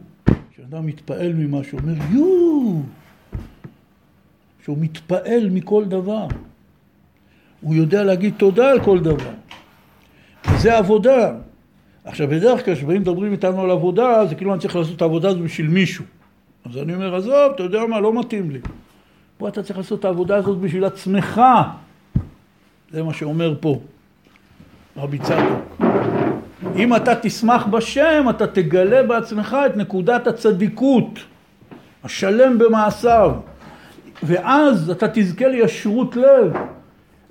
כשאדם 0.51 0.85
מתפעל 0.85 1.33
ממשהו, 1.33 1.79
אומר 1.79 1.93
יו, 2.11 2.81
שהוא 4.63 4.77
מתפעל 4.79 5.49
מכל 5.49 5.85
דבר. 5.85 6.27
הוא 7.61 7.75
יודע 7.75 8.03
להגיד 8.03 8.33
תודה 8.37 8.69
על 8.69 8.83
כל 8.83 8.99
דבר. 8.99 9.31
זה 10.57 10.77
עבודה. 10.77 11.33
עכשיו, 12.05 12.27
בדרך 12.27 12.65
כלל 12.65 12.75
כשבאים 12.75 13.01
מדברים 13.01 13.31
איתנו 13.31 13.61
על 13.61 13.71
עבודה, 13.71 14.25
זה 14.25 14.35
כאילו 14.35 14.53
אני 14.53 14.61
צריך 14.61 14.75
לעשות 14.75 14.95
את 14.95 15.01
העבודה 15.01 15.29
הזאת 15.29 15.41
בשביל 15.41 15.67
מישהו. 15.67 16.05
אז 16.65 16.77
אני 16.77 16.95
אומר, 16.95 17.15
עזוב, 17.15 17.51
אתה 17.55 17.63
יודע 17.63 17.85
מה, 17.85 17.99
לא 17.99 18.19
מתאים 18.19 18.51
לי. 18.51 18.59
פה 19.37 19.47
אתה 19.47 19.63
צריך 19.63 19.77
לעשות 19.77 19.99
את 19.99 20.05
העבודה 20.05 20.35
הזאת 20.35 20.57
בשביל 20.57 20.85
עצמך. 20.85 21.41
זה 22.91 23.03
מה 23.03 23.13
שאומר 23.13 23.55
פה 23.59 23.79
רבי 24.97 25.19
צדוק. 25.19 25.81
אם 26.77 26.95
אתה 26.95 27.15
תשמח 27.15 27.65
בשם, 27.65 28.25
אתה 28.29 28.47
תגלה 28.47 29.03
בעצמך 29.03 29.57
את 29.65 29.77
נקודת 29.77 30.27
הצדיקות, 30.27 31.19
השלם 32.03 32.57
במעשיו. 32.57 33.31
ואז 34.23 34.89
אתה 34.89 35.07
תזכה 35.13 35.47
לישרות 35.47 36.15
לב. 36.15 36.53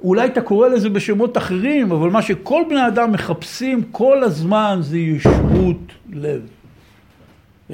אולי 0.03 0.27
אתה 0.27 0.41
קורא 0.41 0.69
לזה 0.69 0.89
בשמות 0.89 1.37
אחרים, 1.37 1.93
אבל 1.93 2.11
מה 2.11 2.23
שכל 2.23 2.63
בני 2.69 2.87
אדם 2.87 3.13
מחפשים 3.13 3.83
כל 3.93 4.25
הזמן 4.25 4.79
זה 4.81 4.99
ישרות 4.99 5.93
לב. 6.13 6.41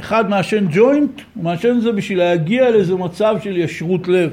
אחד 0.01 0.31
מעשן 0.31 0.67
ג'וינט, 0.73 1.21
הוא 1.35 1.45
מעשן 1.45 1.81
זה 1.81 1.93
בשביל 1.93 2.19
להגיע 2.19 2.71
לאיזה 2.71 2.95
מצב 2.95 3.37
של 3.43 3.57
ישרות 3.57 4.09
לב. 4.09 4.31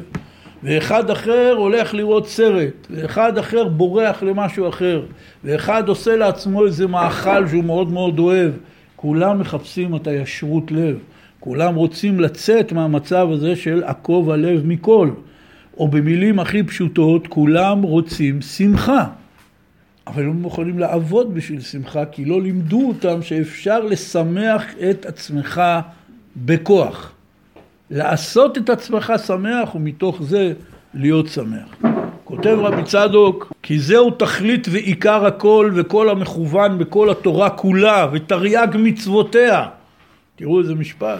ואחד 0.63 1.09
אחר 1.09 1.55
הולך 1.57 1.93
לראות 1.93 2.27
סרט, 2.27 2.87
ואחד 2.89 3.37
אחר 3.37 3.67
בורח 3.67 4.23
למשהו 4.23 4.69
אחר, 4.69 5.05
ואחד 5.43 5.89
עושה 5.89 6.15
לעצמו 6.15 6.65
איזה 6.65 6.87
מאכל 6.87 7.47
שהוא 7.47 7.63
מאוד 7.63 7.91
מאוד 7.91 8.19
אוהב. 8.19 8.51
כולם 8.95 9.39
מחפשים 9.39 9.95
את 9.95 10.07
הישרות 10.07 10.71
לב. 10.71 10.97
כולם 11.39 11.75
רוצים 11.75 12.19
לצאת 12.19 12.71
מהמצב 12.71 13.27
הזה 13.31 13.55
של 13.55 13.83
עקוב 13.83 14.31
הלב 14.31 14.65
מכל. 14.65 15.09
או 15.77 15.87
במילים 15.87 16.39
הכי 16.39 16.63
פשוטות, 16.63 17.27
כולם 17.27 17.81
רוצים 17.81 18.41
שמחה. 18.41 19.05
אבל 20.07 20.23
הם 20.23 20.41
מוכנים 20.41 20.79
לעבוד 20.79 21.33
בשביל 21.33 21.61
שמחה, 21.61 22.05
כי 22.05 22.25
לא 22.25 22.41
לימדו 22.41 22.87
אותם 22.87 23.21
שאפשר 23.21 23.79
לשמח 23.79 24.63
את 24.89 25.05
עצמך 25.05 25.61
בכוח. 26.37 27.11
לעשות 27.91 28.57
את 28.57 28.69
עצמך 28.69 29.13
שמח 29.25 29.75
ומתוך 29.75 30.21
זה 30.21 30.53
להיות 30.93 31.27
שמח. 31.27 31.75
כותב 32.23 32.57
רבי 32.61 32.83
צדוק, 32.83 33.53
כי 33.63 33.79
זהו 33.79 34.11
תכלית 34.11 34.67
ועיקר 34.71 35.25
הכל 35.25 35.71
וכל 35.75 36.09
המכוון 36.09 36.77
בכל 36.77 37.09
התורה 37.09 37.49
כולה 37.49 38.07
ותרי"ג 38.11 38.67
מצוותיה. 38.79 39.67
תראו 40.35 40.59
איזה 40.59 40.75
משפט, 40.75 41.19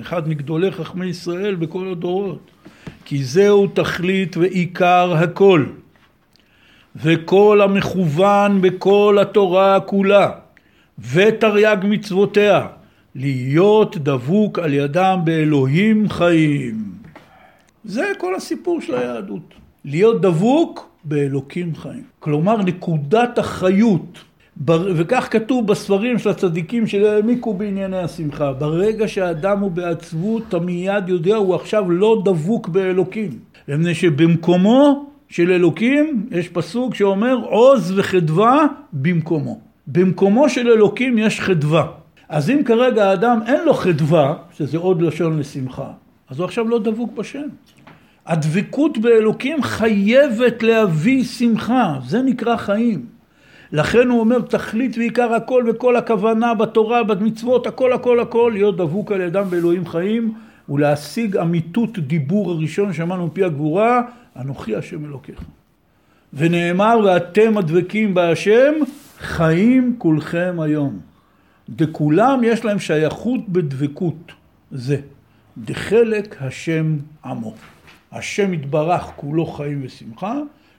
אחד 0.00 0.28
מגדולי 0.28 0.70
חכמי 0.70 1.06
ישראל 1.06 1.54
בכל 1.54 1.88
הדורות. 1.92 2.50
כי 3.04 3.24
זהו 3.24 3.66
תכלית 3.66 4.36
ועיקר 4.36 5.14
הכל 5.16 5.64
וכל 6.96 7.60
המכוון 7.60 8.60
בכל 8.60 9.18
התורה 9.20 9.80
כולה 9.80 10.30
ותרי"ג 11.12 11.78
מצוותיה 11.84 12.66
להיות 13.14 13.96
דבוק 13.96 14.58
על 14.58 14.74
ידם 14.74 15.20
באלוהים 15.24 16.08
חיים. 16.08 16.74
זה 17.84 18.12
כל 18.18 18.34
הסיפור 18.34 18.80
של 18.80 18.94
היהדות. 18.94 19.54
להיות 19.84 20.20
דבוק 20.20 20.90
באלוקים 21.04 21.74
חיים. 21.74 22.02
כלומר 22.18 22.56
נקודת 22.56 23.38
החיות, 23.38 24.18
וכך 24.66 25.28
כתוב 25.30 25.66
בספרים 25.66 26.18
של 26.18 26.30
הצדיקים 26.30 26.86
שהעמיקו 26.86 27.54
בענייני 27.54 27.98
השמחה. 27.98 28.52
ברגע 28.52 29.08
שהאדם 29.08 29.58
הוא 29.58 29.70
בעצבות, 29.70 30.42
אתה 30.48 30.58
מיד 30.58 31.08
יודע, 31.08 31.36
הוא 31.36 31.54
עכשיו 31.54 31.90
לא 31.90 32.22
דבוק 32.24 32.68
באלוקים. 32.68 33.30
מפני 33.68 33.94
שבמקומו 33.94 35.06
של 35.28 35.52
אלוקים 35.52 36.26
יש 36.30 36.48
פסוק 36.48 36.94
שאומר 36.94 37.36
עוז 37.44 37.92
וחדווה 37.96 38.66
במקומו. 38.92 39.60
במקומו 39.86 40.48
של 40.48 40.68
אלוקים 40.68 41.18
יש 41.18 41.40
חדווה. 41.40 41.99
אז 42.30 42.50
אם 42.50 42.62
כרגע 42.64 43.10
האדם 43.10 43.40
אין 43.46 43.64
לו 43.64 43.74
חדווה, 43.74 44.34
שזה 44.56 44.78
עוד 44.78 45.02
לשון 45.02 45.38
לשמחה, 45.38 45.90
אז 46.28 46.38
הוא 46.38 46.44
עכשיו 46.44 46.68
לא 46.68 46.78
דבוק 46.78 47.12
בשם. 47.12 47.48
הדבקות 48.26 48.98
באלוקים 48.98 49.62
חייבת 49.62 50.62
להביא 50.62 51.24
שמחה, 51.24 51.98
זה 52.06 52.22
נקרא 52.22 52.56
חיים. 52.56 53.06
לכן 53.72 54.08
הוא 54.08 54.20
אומר 54.20 54.40
תכלית 54.40 54.96
ועיקר 54.96 55.34
הכל 55.34 55.64
וכל 55.68 55.96
הכוונה 55.96 56.54
בתורה, 56.54 57.04
במצוות, 57.04 57.66
הכל 57.66 57.92
הכל 57.92 58.20
הכל, 58.20 58.50
להיות 58.54 58.76
דבוק 58.76 59.12
על 59.12 59.20
ידם 59.20 59.44
באלוהים 59.50 59.86
חיים 59.86 60.34
ולהשיג 60.68 61.36
אמיתות 61.36 61.98
דיבור 61.98 62.50
הראשון 62.50 62.92
שאמרנו 62.92 63.26
מפי 63.26 63.44
הגבורה, 63.44 64.02
אנוכי 64.36 64.76
השם 64.76 65.04
אלוקיך. 65.04 65.40
ונאמר 66.34 67.00
ואתם 67.04 67.58
הדבקים 67.58 68.14
בהשם 68.14 68.72
חיים 69.18 69.94
כולכם 69.98 70.56
היום. 70.60 71.09
דכולם 71.70 72.40
יש 72.44 72.64
להם 72.64 72.78
שייכות 72.78 73.48
בדבקות 73.48 74.32
זה. 74.70 75.00
דחלק 75.58 76.36
השם 76.42 76.96
עמו. 77.24 77.54
השם 78.12 78.54
יתברך 78.54 79.02
כולו 79.16 79.46
חיים 79.46 79.80
ושמחה, 79.84 80.34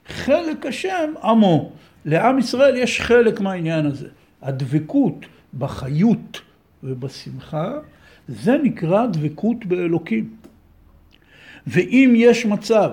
חלק 0.08 0.66
השם 0.66 1.14
עמו. 1.24 1.72
לעם 2.06 2.40
ישראל 2.40 2.76
יש 2.76 3.02
חלק 3.02 3.40
מהעניין 3.40 3.86
הזה. 3.86 4.08
הדבקות 4.42 5.26
בחיות 5.58 6.42
ובשמחה, 6.84 7.72
זה 8.28 8.58
נקרא 8.64 9.06
דבקות 9.06 9.66
באלוקים. 9.66 10.30
ואם 11.68 12.14
יש 12.16 12.46
מצב 12.46 12.92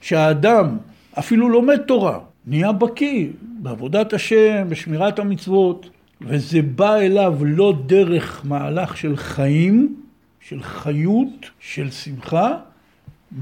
שהאדם 0.00 0.78
אפילו 1.18 1.48
לומד 1.48 1.76
תורה, 1.76 2.18
נהיה 2.46 2.72
בקיא 2.72 3.28
בעבודת 3.42 4.12
השם, 4.12 4.66
בשמירת 4.68 5.18
המצוות, 5.18 5.90
וזה 6.20 6.62
בא 6.62 6.96
אליו 6.96 7.38
לא 7.44 7.74
דרך 7.86 8.42
מהלך 8.44 8.96
של 8.96 9.16
חיים, 9.16 9.96
של 10.40 10.62
חיות, 10.62 11.50
של 11.60 11.90
שמחה, 11.90 12.56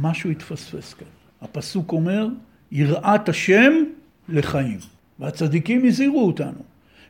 משהו 0.01 0.31
התפספס 0.31 0.95
כאן. 0.95 1.07
הפסוק 1.43 1.93
אומר, 1.93 2.29
יראת 2.73 3.29
השם 3.29 3.73
לחיים. 4.29 4.79
והצדיקים 5.19 5.87
הזהירו 5.87 6.27
אותנו, 6.27 6.59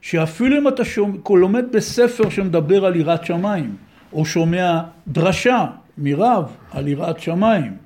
שאפילו 0.01 0.59
אם 0.59 0.69
אתה 0.69 0.85
שומע, 0.85 1.17
לומד 1.31 1.65
בספר 1.73 2.31
שמדבר 2.31 2.85
על 2.85 2.97
יראת 2.97 3.25
שמיים, 3.25 3.77
או 4.12 4.27
שומע 4.27 4.83
דרשה 5.09 5.67
מרב 5.99 6.57
על 6.71 6.89
יראת 6.89 7.21
שמיים, 7.21 7.77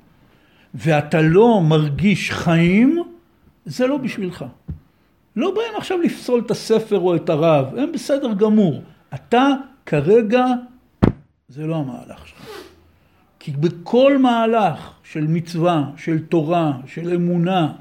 ואתה 0.74 1.22
לא 1.22 1.60
מרגיש 1.60 2.30
חיים, 2.30 3.02
זה 3.66 3.86
לא 3.86 3.96
בשבילך. 3.96 4.44
לא 5.38 5.54
באים 5.54 5.76
עכשיו 5.76 5.98
לפסול 5.98 6.42
את 6.46 6.50
הספר 6.50 6.98
או 6.98 7.16
את 7.16 7.30
הרב, 7.30 7.66
הם 7.76 7.92
בסדר 7.92 8.32
גמור. 8.32 8.82
אתה 9.14 9.48
כרגע, 9.86 10.44
זה 11.48 11.66
לא 11.66 11.76
המהלך 11.76 12.28
שלך. 12.28 12.48
כי 13.38 13.50
בכל 13.50 14.18
מהלך 14.18 14.92
של 15.02 15.26
מצווה, 15.26 15.90
של 15.96 16.26
תורה, 16.26 16.72
של 16.86 17.14
אמונה, 17.14 17.72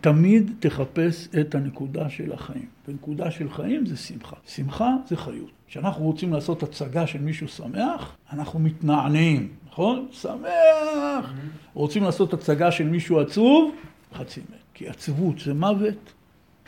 תמיד 0.00 0.50
תחפש 0.60 1.28
את 1.40 1.54
הנקודה 1.54 2.08
של 2.10 2.32
החיים. 2.32 2.66
ונקודה 2.88 3.30
של 3.30 3.50
חיים 3.50 3.86
זה 3.86 3.96
שמחה. 3.96 4.36
שמחה 4.46 4.90
זה 5.08 5.16
חיות. 5.16 5.50
כשאנחנו 5.68 6.04
רוצים 6.04 6.32
לעשות 6.32 6.62
הצגה 6.62 7.06
של 7.06 7.20
מישהו 7.20 7.48
שמח, 7.48 8.16
אנחנו 8.32 8.58
מתנענעים, 8.58 9.48
נכון? 9.68 10.06
שמח! 10.12 11.24
Mm-hmm. 11.24 11.68
רוצים 11.74 12.02
לעשות 12.02 12.34
הצגה 12.34 12.70
של 12.70 12.84
מישהו 12.84 13.20
עצוב, 13.20 13.74
חצי 14.14 14.40
מת. 14.40 14.64
כי 14.74 14.88
עצבות 14.88 15.38
זה 15.38 15.54
מוות, 15.54 16.12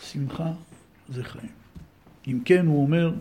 שמחה 0.02 0.50
זה 1.08 1.24
חיים. 1.24 1.52
אם 2.28 2.38
כן, 2.44 2.66
הוא 2.66 2.82
אומר, 2.82 3.12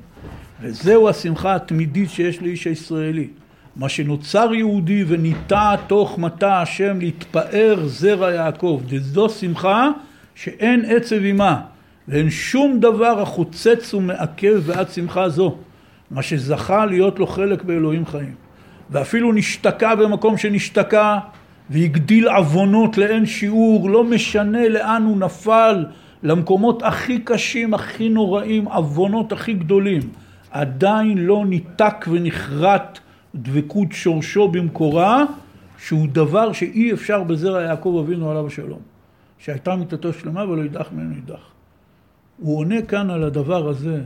וזהו 0.61 1.09
השמחה 1.09 1.55
התמידית 1.55 2.09
שיש 2.09 2.41
לאיש 2.41 2.67
הישראלי. 2.67 3.27
מה 3.75 3.89
שנוצר 3.89 4.53
יהודי 4.53 5.03
וניטע 5.07 5.75
תוך 5.75 6.17
מטע 6.17 6.61
השם 6.61 6.99
להתפאר 6.99 7.87
זרע 7.87 8.31
יעקב. 8.31 8.81
דזו 8.87 9.29
שמחה 9.29 9.89
שאין 10.35 10.85
עצב 10.87 11.23
עמה 11.23 11.61
ואין 12.07 12.29
שום 12.29 12.79
דבר 12.79 13.21
החוצץ 13.21 13.93
ומעכב 13.93 14.61
בעד 14.67 14.89
שמחה 14.89 15.29
זו. 15.29 15.57
מה 16.11 16.21
שזכה 16.21 16.85
להיות 16.85 17.19
לו 17.19 17.27
חלק 17.27 17.63
באלוהים 17.63 18.05
חיים. 18.05 18.33
ואפילו 18.89 19.33
נשתקע 19.33 19.95
במקום 19.95 20.37
שנשתקע 20.37 21.17
והגדיל 21.69 22.27
עוונות 22.27 22.97
לאין 22.97 23.25
שיעור, 23.25 23.89
לא 23.89 24.03
משנה 24.03 24.69
לאן 24.69 25.03
הוא 25.03 25.17
נפל, 25.17 25.85
למקומות 26.25 26.83
הכי 26.83 27.19
קשים, 27.19 27.73
הכי 27.73 28.09
נוראים, 28.09 28.65
עוונות 28.65 29.31
הכי 29.31 29.53
גדולים. 29.53 30.01
עדיין 30.51 31.17
לא 31.17 31.45
ניתק 31.45 32.05
ונחרט 32.11 32.99
דבקות 33.35 33.91
שורשו 33.91 34.47
במקורה, 34.47 35.23
שהוא 35.77 36.07
דבר 36.11 36.51
שאי 36.53 36.93
אפשר 36.93 37.23
בזרע 37.23 37.61
יעקב 37.61 38.03
אבינו 38.05 38.31
עליו 38.31 38.47
השלום. 38.47 38.79
שהייתה 39.39 39.75
מיתתו 39.75 40.13
שלמה 40.13 40.49
ולא 40.49 40.61
יידח 40.61 40.91
ממנו 40.91 41.15
יידח. 41.15 41.51
הוא 42.37 42.57
עונה 42.57 42.81
כאן 42.81 43.09
על 43.09 43.23
הדבר 43.23 43.67
הזה. 43.67 44.01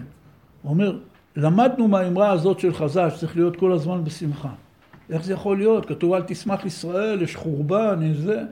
הוא 0.62 0.70
אומר, 0.70 0.98
למדנו 1.36 1.88
מהאמרה 1.88 2.32
הזאת 2.32 2.60
של 2.60 2.74
חז"ל 2.74 3.10
שצריך 3.10 3.36
להיות 3.36 3.56
כל 3.56 3.72
הזמן 3.72 4.04
בשמחה. 4.04 4.52
איך 5.10 5.24
זה 5.24 5.34
יכול 5.34 5.58
להיות? 5.58 5.86
כתוב 5.86 6.14
אל 6.14 6.22
תשמח 6.22 6.66
ישראל, 6.66 7.22
יש 7.22 7.36
חורבן, 7.36 8.00
יש 8.04 8.18
זה. 8.18 8.44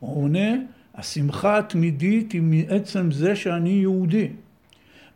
הוא 0.00 0.22
עונה, 0.22 0.75
השמחה 0.96 1.58
התמידית 1.58 2.32
היא 2.32 2.42
מעצם 2.42 3.10
זה 3.10 3.36
שאני 3.36 3.70
יהודי. 3.70 4.28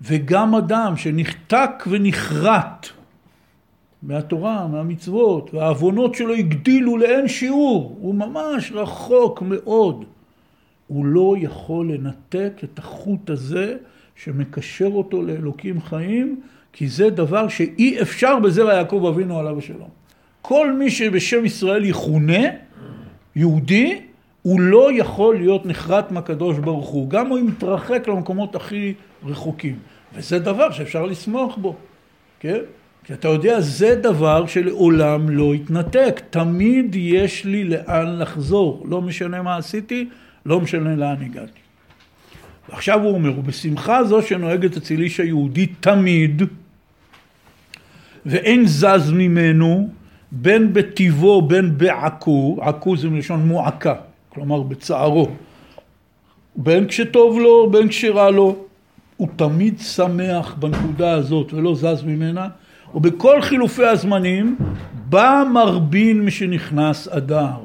וגם 0.03 0.55
אדם 0.55 0.97
שנחתק 0.97 1.85
ונחרט 1.91 2.87
מהתורה, 4.03 4.67
מהמצוות, 4.67 5.55
והעוונות 5.55 6.15
שלו 6.15 6.35
הגדילו 6.35 6.97
לאין 6.97 7.29
שיעור, 7.29 7.99
הוא 8.01 8.15
ממש 8.15 8.73
רחוק 8.73 9.43
מאוד. 9.43 10.05
הוא 10.87 11.07
לא 11.07 11.35
יכול 11.41 11.93
לנתק 11.93 12.53
את 12.65 12.79
החוט 12.79 13.31
הזה 13.31 13.77
שמקשר 14.17 14.91
אותו 14.93 15.23
לאלוקים 15.23 15.81
חיים, 15.81 16.41
כי 16.73 16.89
זה 16.89 17.11
דבר 17.11 17.49
שאי 17.49 18.03
אפשר 18.03 18.39
בזרע 18.39 18.75
יעקב 18.75 19.07
אבינו 19.15 19.39
עליו 19.39 19.59
השלום. 19.59 19.89
כל 20.43 20.73
מי 20.73 20.91
שבשם 20.91 21.45
ישראל 21.45 21.85
יכונה, 21.85 22.43
יהודי, 23.37 24.01
הוא 24.43 24.61
לא 24.61 24.89
יכול 24.93 25.37
להיות 25.39 25.67
נחרט 25.67 26.11
מהקדוש 26.11 26.59
ברוך 26.59 26.89
הוא, 26.89 27.11
גם 27.11 27.27
הוא 27.27 27.41
מתרחק 27.41 28.09
למקומות 28.09 28.55
הכי 28.55 28.95
רחוקים. 29.25 29.79
וזה 30.15 30.39
דבר 30.39 30.71
שאפשר 30.71 31.07
לשמוח 31.07 31.57
בו, 31.57 31.77
כן? 32.41 32.59
כי 33.05 33.13
אתה 33.13 33.29
יודע, 33.29 33.61
זה 33.61 33.95
דבר 33.95 34.47
שלעולם 34.47 35.29
לא 35.29 35.55
יתנתק. 35.55 36.21
תמיד 36.31 36.97
יש 36.99 37.45
לי 37.45 37.65
לאן 37.65 38.19
לחזור. 38.19 38.85
לא 38.89 39.03
משנה 39.03 39.43
מה 39.43 39.57
עשיתי, 39.57 40.09
לא 40.47 40.61
משנה 40.61 40.97
לאן 40.97 41.23
הגעתי. 41.23 41.61
ועכשיו 42.69 43.03
הוא 43.03 43.15
אומר, 43.15 43.39
ובשמחה 43.39 44.05
זו 44.05 44.23
שנוהגת 44.23 44.77
אצל 44.77 45.01
איש 45.01 45.21
היהודי 45.21 45.67
תמיד, 45.67 46.43
ואין 48.27 48.67
זז 48.67 49.11
ממנו, 49.13 49.89
בין 50.33 50.73
בטיבו 50.73 51.43
בין 51.43 51.79
בעכו, 51.79 52.59
עכו 52.61 52.97
זה 52.97 53.09
מלשון 53.09 53.47
מועקה, 53.47 53.95
כלומר 54.35 54.63
בצערו, 54.63 55.29
בין 56.57 56.89
כשטוב 56.89 57.39
לו, 57.39 57.71
בין 57.71 57.89
כשרע 57.89 58.31
לו, 58.31 58.57
הוא 59.17 59.29
תמיד 59.37 59.81
שמח 59.81 60.55
בנקודה 60.59 61.13
הזאת 61.13 61.53
ולא 61.53 61.75
זז 61.75 62.03
ממנה, 62.03 62.49
ובכל 62.95 63.43
חילופי 63.43 63.85
הזמנים 63.85 64.57
בא 65.09 65.45
מרבין 65.53 66.25
משנכנס 66.25 67.09
אדר, 67.09 67.59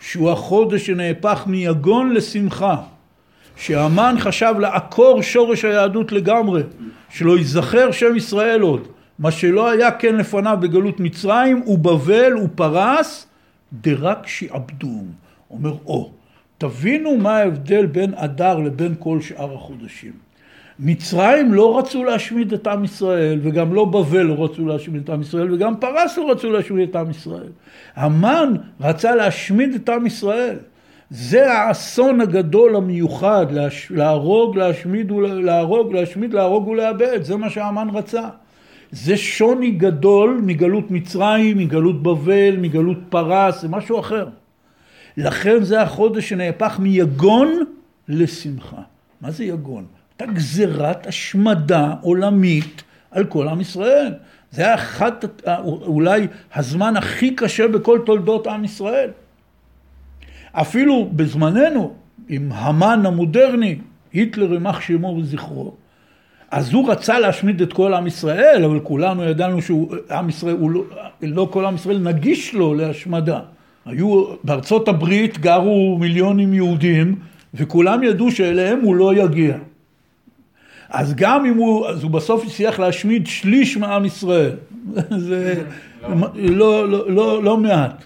שהוא 0.00 0.30
החודש 0.30 0.86
שנהפך 0.86 1.42
מיגון 1.46 2.12
לשמחה, 2.12 2.76
שהמן 3.56 4.14
חשב 4.18 4.54
לעקור 4.60 5.22
שורש 5.22 5.64
היהדות 5.64 6.12
לגמרי, 6.12 6.62
שלא 7.10 7.38
ייזכר 7.38 7.92
שם 7.92 8.16
ישראל 8.16 8.60
עוד, 8.60 8.88
מה 9.18 9.30
שלא 9.30 9.70
היה 9.70 9.90
כן 9.90 10.16
לפניו 10.16 10.58
בגלות 10.60 11.00
מצרים, 11.00 11.62
ובבל 11.66 12.36
ופרס, 12.36 13.26
דרק 13.72 14.26
שעבדום. 14.26 15.23
אומר, 15.54 15.74
או, 15.86 16.10
תבינו 16.58 17.16
מה 17.16 17.36
ההבדל 17.36 17.86
בין 17.86 18.14
אדר 18.14 18.58
לבין 18.58 18.94
כל 18.98 19.20
שאר 19.20 19.54
החודשים. 19.54 20.12
מצרים 20.78 21.54
לא 21.54 21.78
רצו 21.78 22.04
להשמיד 22.04 22.52
את 22.52 22.66
עם 22.66 22.84
ישראל, 22.84 23.38
וגם 23.42 23.74
לא 23.74 23.84
בבל 23.84 24.22
לא 24.22 24.44
רצו 24.44 24.66
להשמיד 24.66 25.02
את 25.02 25.10
עם 25.10 25.20
ישראל, 25.20 25.52
וגם 25.52 25.76
פרס 25.76 26.18
לא 26.18 26.30
רצו 26.30 26.50
להשמיד 26.50 26.88
את 26.88 26.96
עם 26.96 27.10
ישראל. 27.10 27.48
המן 27.96 28.54
רצה 28.80 29.14
להשמיד 29.14 29.74
את 29.74 29.88
עם 29.88 30.06
ישראל. 30.06 30.56
זה 31.10 31.52
האסון 31.52 32.20
הגדול 32.20 32.76
המיוחד, 32.76 33.46
להרוג, 33.90 34.56
להשמיד, 34.56 35.12
להרוג, 35.20 35.92
להשמיד, 35.92 36.34
להרוג 36.34 36.68
ולאבד, 36.68 37.22
זה 37.22 37.36
מה 37.36 37.50
שהמן 37.50 37.88
רצה. 37.92 38.28
זה 38.90 39.16
שוני 39.16 39.70
גדול 39.70 40.40
מגלות 40.44 40.90
מצרים, 40.90 41.58
מגלות 41.58 42.02
בבל, 42.02 42.56
מגלות 42.56 42.98
פרס, 43.08 43.62
זה 43.62 43.68
משהו 43.68 44.00
אחר. 44.00 44.28
לכן 45.16 45.64
זה 45.64 45.82
החודש 45.82 46.28
שנהפך 46.28 46.78
מיגון 46.78 47.64
לשמחה. 48.08 48.82
מה 49.20 49.30
זה 49.30 49.44
יגון? 49.44 49.84
הייתה 50.18 50.32
גזירת 50.32 51.06
השמדה 51.06 51.94
עולמית 52.00 52.82
על 53.10 53.24
כל 53.24 53.48
עם 53.48 53.60
ישראל. 53.60 54.14
זה 54.50 54.62
היה 54.62 54.74
אחד, 54.74 55.12
אולי 55.62 56.26
הזמן 56.54 56.96
הכי 56.96 57.34
קשה 57.34 57.68
בכל 57.68 58.00
תולדות 58.06 58.46
עם 58.46 58.64
ישראל. 58.64 59.10
אפילו 60.52 61.10
בזמננו, 61.12 61.94
עם 62.28 62.52
המן 62.52 63.06
המודרני, 63.06 63.78
היטלר 64.12 64.52
יימח 64.52 64.80
שמו 64.80 65.16
וזכרו, 65.20 65.74
אז 66.50 66.72
הוא 66.72 66.90
רצה 66.90 67.18
להשמיד 67.18 67.62
את 67.62 67.72
כל 67.72 67.94
עם 67.94 68.06
ישראל, 68.06 68.64
אבל 68.64 68.80
כולנו 68.80 69.24
ידענו 69.24 69.62
שעם 69.62 70.28
ישראל, 70.28 70.56
לא, 70.60 70.84
לא 71.22 71.48
כל 71.50 71.64
עם 71.64 71.74
ישראל 71.74 71.98
נגיש 71.98 72.54
לו 72.54 72.74
להשמדה. 72.74 73.40
היו, 73.86 74.24
בארצות 74.44 74.88
הברית 74.88 75.38
גרו 75.38 75.98
מיליונים 76.00 76.54
יהודים, 76.54 77.16
וכולם 77.54 78.02
ידעו 78.02 78.30
שאליהם 78.30 78.80
הוא 78.80 78.96
לא 78.96 79.14
יגיע. 79.14 79.56
אז 80.88 81.14
גם 81.14 81.46
אם 81.46 81.56
הוא, 81.56 81.88
אז 81.88 82.02
הוא 82.02 82.10
בסוף 82.10 82.44
הצליח 82.46 82.78
להשמיד 82.78 83.26
שליש 83.26 83.76
מעם 83.76 84.04
ישראל. 84.04 84.56
זה 85.26 85.64
לא, 86.34 86.88
לא, 86.88 87.10
לא, 87.10 87.42
לא 87.42 87.56
מעט. 87.56 88.04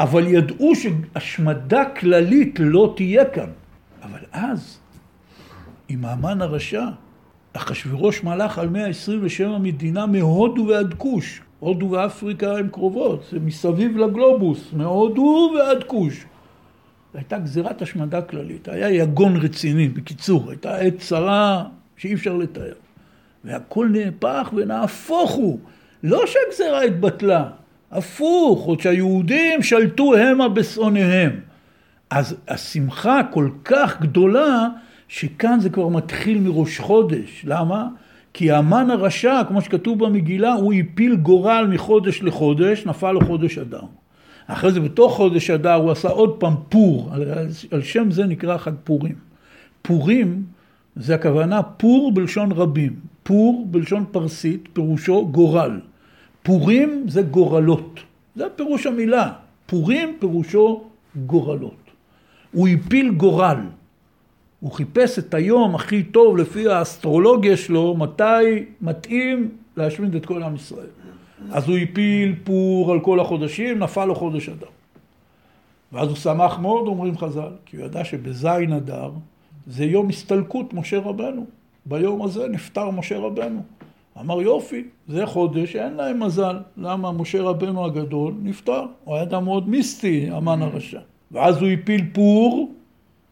אבל 0.00 0.26
ידעו 0.26 0.72
שהשמדה 0.74 1.84
כללית 1.84 2.58
לא 2.60 2.92
תהיה 2.96 3.24
כאן. 3.24 3.48
אבל 4.02 4.18
אז, 4.32 4.78
עם 5.88 6.04
האמן 6.04 6.42
הרשע, 6.42 6.84
אחשוורוש 7.52 8.24
מלך 8.24 8.58
על 8.58 8.68
127 8.68 9.58
מדינה 9.58 10.06
מהודו 10.06 10.66
ועד 10.66 10.94
כוש. 10.94 11.40
הודו 11.64 11.90
ואפריקה 11.90 12.56
הן 12.56 12.68
קרובות, 12.68 13.24
זה 13.32 13.40
מסביב 13.40 13.96
לגלובוס, 13.96 14.72
מהודו 14.72 15.52
ועד 15.56 15.84
כוש. 15.84 16.24
הייתה 17.14 17.38
גזירת 17.38 17.82
השמדה 17.82 18.22
כללית, 18.22 18.68
היה 18.68 18.90
יגון 18.90 19.36
רציני, 19.36 19.88
בקיצור, 19.88 20.50
הייתה 20.50 20.76
עת 20.76 20.98
צרה 20.98 21.64
שאי 21.96 22.14
אפשר 22.14 22.36
לתאר. 22.36 22.72
והכל 23.44 23.88
נהפך 23.92 24.52
ונהפוך 24.56 25.30
הוא. 25.30 25.58
לא 26.02 26.24
שהגזירה 26.26 26.82
התבטלה, 26.82 27.50
הפוך, 27.90 28.64
עוד 28.64 28.80
שהיהודים 28.80 29.62
שלטו 29.62 30.16
המה 30.16 30.48
בשונאיהם. 30.48 31.40
אז 32.10 32.36
השמחה 32.48 33.20
כל 33.30 33.48
כך 33.64 34.00
גדולה, 34.00 34.68
שכאן 35.08 35.60
זה 35.60 35.70
כבר 35.70 35.88
מתחיל 35.88 36.38
מראש 36.38 36.78
חודש. 36.78 37.44
למה? 37.44 37.88
כי 38.34 38.50
המן 38.50 38.90
הרשע, 38.90 39.42
כמו 39.48 39.62
שכתוב 39.62 40.04
במגילה, 40.04 40.52
הוא 40.52 40.72
הפיל 40.72 41.16
גורל 41.16 41.66
מחודש 41.70 42.22
לחודש, 42.22 42.86
נפל 42.86 43.12
לו 43.12 43.20
חודש 43.20 43.58
אדר. 43.58 43.82
אחרי 44.46 44.72
זה 44.72 44.80
בתוך 44.80 45.16
חודש 45.16 45.50
אדר 45.50 45.74
הוא 45.74 45.90
עשה 45.90 46.08
עוד 46.08 46.36
פעם 46.38 46.54
פור, 46.68 47.08
על, 47.12 47.22
על 47.70 47.82
שם 47.82 48.10
זה 48.10 48.26
נקרא 48.26 48.58
חג 48.58 48.72
פורים. 48.84 49.14
פורים 49.82 50.42
זה 50.96 51.14
הכוונה 51.14 51.62
פור 51.62 52.12
בלשון 52.12 52.52
רבים, 52.52 52.96
פור 53.22 53.66
בלשון 53.70 54.04
פרסית 54.10 54.68
פירושו 54.72 55.28
גורל. 55.32 55.80
פורים 56.42 57.04
זה 57.08 57.22
גורלות, 57.22 58.00
זה 58.36 58.44
פירוש 58.56 58.86
המילה, 58.86 59.32
פורים 59.66 60.16
פירושו 60.18 60.84
גורלות. 61.26 61.90
הוא 62.52 62.68
הפיל 62.68 63.10
גורל. 63.10 63.58
הוא 64.64 64.72
חיפש 64.72 65.18
את 65.18 65.34
היום 65.34 65.74
הכי 65.74 66.02
טוב 66.02 66.36
לפי 66.36 66.68
האסטרולוגיה 66.68 67.56
שלו, 67.56 67.96
מתי 67.96 68.64
מתאים 68.80 69.50
להשמיד 69.76 70.14
את 70.14 70.26
כל 70.26 70.42
עם 70.42 70.54
ישראל. 70.54 70.86
אז 71.50 71.68
הוא 71.68 71.76
הפיל 71.78 72.34
פור 72.44 72.92
על 72.92 73.00
כל 73.00 73.20
החודשים, 73.20 73.78
נפל 73.78 74.04
לו 74.04 74.14
חודש 74.14 74.48
אדר. 74.48 74.66
ואז 75.92 76.08
הוא 76.08 76.16
שמח 76.16 76.58
מאוד, 76.58 76.86
אומרים 76.86 77.18
חז"ל, 77.18 77.50
כי 77.66 77.76
הוא 77.76 77.84
ידע 77.84 78.04
שבזין 78.04 78.72
אדר 78.72 79.10
זה 79.66 79.84
יום 79.84 80.08
הסתלקות 80.08 80.74
משה 80.74 80.98
רבנו. 80.98 81.46
ביום 81.86 82.22
הזה 82.22 82.48
נפטר 82.48 82.90
משה 82.90 83.18
רבנו. 83.18 83.62
אמר 84.20 84.42
יופי, 84.42 84.84
זה 85.08 85.26
חודש 85.26 85.72
שאין 85.72 85.94
להם 85.94 86.22
מזל. 86.22 86.56
למה? 86.76 87.12
משה 87.12 87.42
רבנו 87.42 87.84
הגדול 87.84 88.34
נפטר. 88.42 88.84
הוא 89.04 89.14
היה 89.14 89.24
אדם 89.24 89.44
מאוד 89.44 89.68
מיסטי, 89.68 90.30
המן 90.30 90.62
הרשע. 90.62 91.00
ואז 91.32 91.62
הוא 91.62 91.68
הפיל 91.68 92.04
פור 92.12 92.72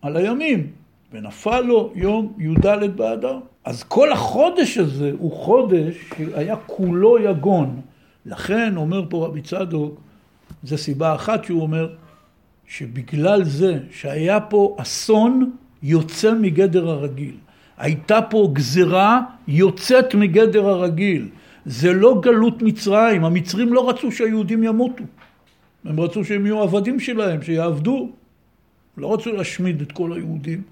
על 0.03 0.16
הימים. 0.16 0.82
ונפל 1.13 1.61
לו 1.61 1.93
יום 1.95 2.33
י"ד 2.39 2.97
באדר. 2.97 3.39
אז 3.65 3.83
כל 3.83 4.13
החודש 4.13 4.79
הזה 4.79 5.13
הוא 5.19 5.33
חודש 5.33 5.95
שהיה 6.17 6.57
כולו 6.67 7.19
יגון. 7.19 7.81
לכן 8.27 8.77
אומר 8.77 9.05
פה 9.09 9.27
רבי 9.27 9.43
צדוק, 9.43 10.01
זו 10.65 10.79
סיבה 10.79 11.15
אחת 11.15 11.45
שהוא 11.45 11.63
אומר, 11.63 11.89
שבגלל 12.67 13.45
זה 13.45 13.79
שהיה 13.91 14.41
פה 14.41 14.77
אסון 14.79 15.51
יוצא 15.83 16.35
מגדר 16.35 16.91
הרגיל. 16.91 17.35
הייתה 17.79 18.23
פה 18.31 18.51
גזרה 18.53 19.21
יוצאת 19.49 20.15
מגדר 20.15 20.69
הרגיל. 20.69 21.29
זה 21.67 21.93
לא 21.93 22.21
גלות 22.23 22.63
מצרים, 22.63 23.25
המצרים 23.25 23.73
לא 23.73 23.89
רצו 23.89 24.13
שהיהודים 24.13 24.65
ימותו. 24.65 25.05
הם 25.85 26.01
רצו 26.01 26.25
שהם 26.25 26.47
יהיו 26.47 26.63
עבדים 26.63 27.01
שלהם, 27.01 27.43
שיעבדו. 27.43 28.11
לא 28.97 29.15
רצו 29.15 29.33
להשמיד 29.33 29.81
את 29.81 29.93
כל 29.93 30.13
היהודים. 30.13 30.63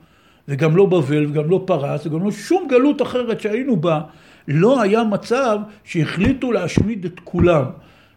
וגם 0.50 0.76
לא 0.76 0.86
בבל, 0.86 1.26
וגם 1.26 1.50
לא 1.50 1.62
פרס, 1.66 2.06
וגם 2.06 2.24
לא 2.24 2.30
שום 2.30 2.68
גלות 2.68 3.02
אחרת 3.02 3.40
שהיינו 3.40 3.76
בה, 3.76 4.00
לא 4.48 4.82
היה 4.82 5.04
מצב 5.04 5.58
שהחליטו 5.84 6.52
להשמיד 6.52 7.04
את 7.04 7.20
כולם. 7.24 7.64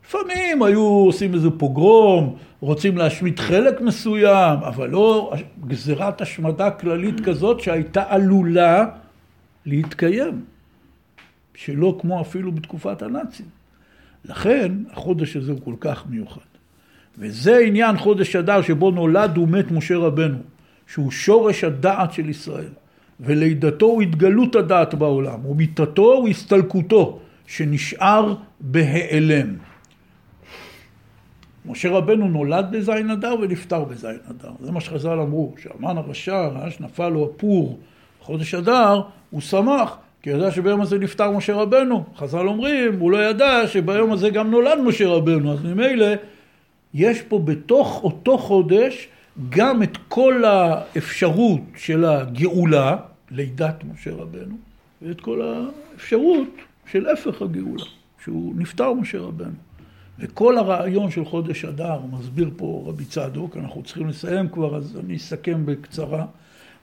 לפעמים 0.05 0.63
היו 0.63 0.81
עושים 0.81 1.33
איזה 1.33 1.49
פוגרום, 1.57 2.35
רוצים 2.59 2.97
להשמיד 2.97 3.39
חלק 3.39 3.81
מסוים, 3.81 4.59
אבל 4.59 4.89
לא 4.89 5.33
גזירת 5.67 6.21
השמדה 6.21 6.71
כללית 6.71 7.19
כזאת 7.19 7.59
שהייתה 7.59 8.03
עלולה 8.07 8.85
להתקיים, 9.65 10.45
שלא 11.55 11.97
כמו 12.01 12.21
אפילו 12.21 12.51
בתקופת 12.51 13.01
הנאצים. 13.01 13.45
לכן 14.25 14.71
החודש 14.91 15.35
הזה 15.35 15.51
הוא 15.51 15.59
כל 15.63 15.75
כך 15.79 16.03
מיוחד. 16.09 16.41
וזה 17.17 17.57
עניין 17.57 17.97
חודש 17.97 18.35
אדר 18.35 18.61
שבו 18.61 18.91
נולד 18.91 19.37
ומת 19.37 19.71
משה 19.71 19.97
רבנו. 19.97 20.52
שהוא 20.87 21.11
שורש 21.11 21.63
הדעת 21.63 22.13
של 22.13 22.29
ישראל, 22.29 22.69
ולידתו 23.19 23.85
הוא 23.85 24.01
התגלות 24.01 24.55
הדעת 24.55 24.93
בעולם, 24.93 25.45
ומיתתו 25.45 26.13
הוא 26.13 26.29
הסתלקותו, 26.29 27.19
שנשאר 27.47 28.35
בהיעלם. 28.59 29.55
משה 31.65 31.89
רבנו 31.89 32.27
נולד 32.27 32.65
בזין 32.71 33.09
אדר 33.09 33.35
ונפטר 33.41 33.83
בזין 33.83 34.17
אדר. 34.29 34.51
זה 34.59 34.71
מה 34.71 34.81
שחז"ל 34.81 35.19
אמרו, 35.19 35.53
שהמן 35.57 35.97
הרשע, 35.97 36.49
שנפל 36.69 37.09
לו 37.09 37.25
הפור 37.25 37.79
חודש 38.21 38.55
אדר, 38.55 39.01
הוא 39.29 39.41
שמח, 39.41 39.97
כי 40.21 40.29
ידע 40.29 40.51
שביום 40.51 40.81
הזה 40.81 40.99
נפטר 40.99 41.31
משה 41.31 41.55
רבנו. 41.55 42.03
חז"ל 42.17 42.47
אומרים, 42.47 42.99
הוא 42.99 43.11
לא 43.11 43.29
ידע 43.29 43.67
שביום 43.67 44.11
הזה 44.11 44.29
גם 44.29 44.51
נולד 44.51 44.79
משה 44.85 45.07
רבנו, 45.07 45.53
אז 45.53 45.63
ממילא 45.63 46.07
יש 46.93 47.21
פה 47.21 47.39
בתוך 47.39 48.03
אותו 48.03 48.37
חודש 48.37 49.07
גם 49.49 49.83
את 49.83 49.97
כל 50.07 50.45
האפשרות 50.45 51.61
של 51.75 52.05
הגאולה, 52.05 52.97
לידת 53.31 53.83
משה 53.93 54.11
רבנו, 54.11 54.55
ואת 55.01 55.21
כל 55.21 55.41
האפשרות 55.41 56.49
של 56.91 57.09
הפך 57.09 57.41
הגאולה, 57.41 57.83
שהוא 58.23 58.53
נפטר 58.57 58.93
משה 58.93 59.19
רבנו. 59.19 59.55
וכל 60.19 60.57
הרעיון 60.57 61.11
של 61.11 61.25
חודש 61.25 61.65
אדר, 61.65 61.99
מסביר 62.11 62.51
פה 62.57 62.83
רבי 62.87 63.05
צדוק, 63.05 63.57
אנחנו 63.57 63.83
צריכים 63.83 64.07
לסיים 64.07 64.49
כבר, 64.49 64.75
אז 64.75 64.97
אני 64.99 65.15
אסכם 65.15 65.65
בקצרה, 65.65 66.25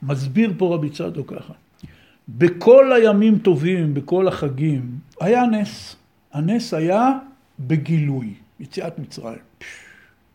מסביר 0.03 0.53
פה 0.57 0.75
רבי 0.75 0.89
צדוק 0.89 1.33
ככה. 1.33 1.53
בכל 2.29 2.93
הימים 2.93 3.39
טובים, 3.39 3.93
בכל 3.93 4.27
החגים, 4.27 4.99
היה 5.21 5.45
נס. 5.45 5.95
הנס 6.33 6.73
היה 6.73 7.11
בגילוי, 7.59 8.33
יציאת 8.59 8.99
מצרים. 8.99 9.39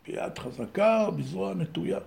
ביד 0.07 0.39
חזקה, 0.39 1.05
בזרוע 1.17 1.53
נטויה. 1.53 1.97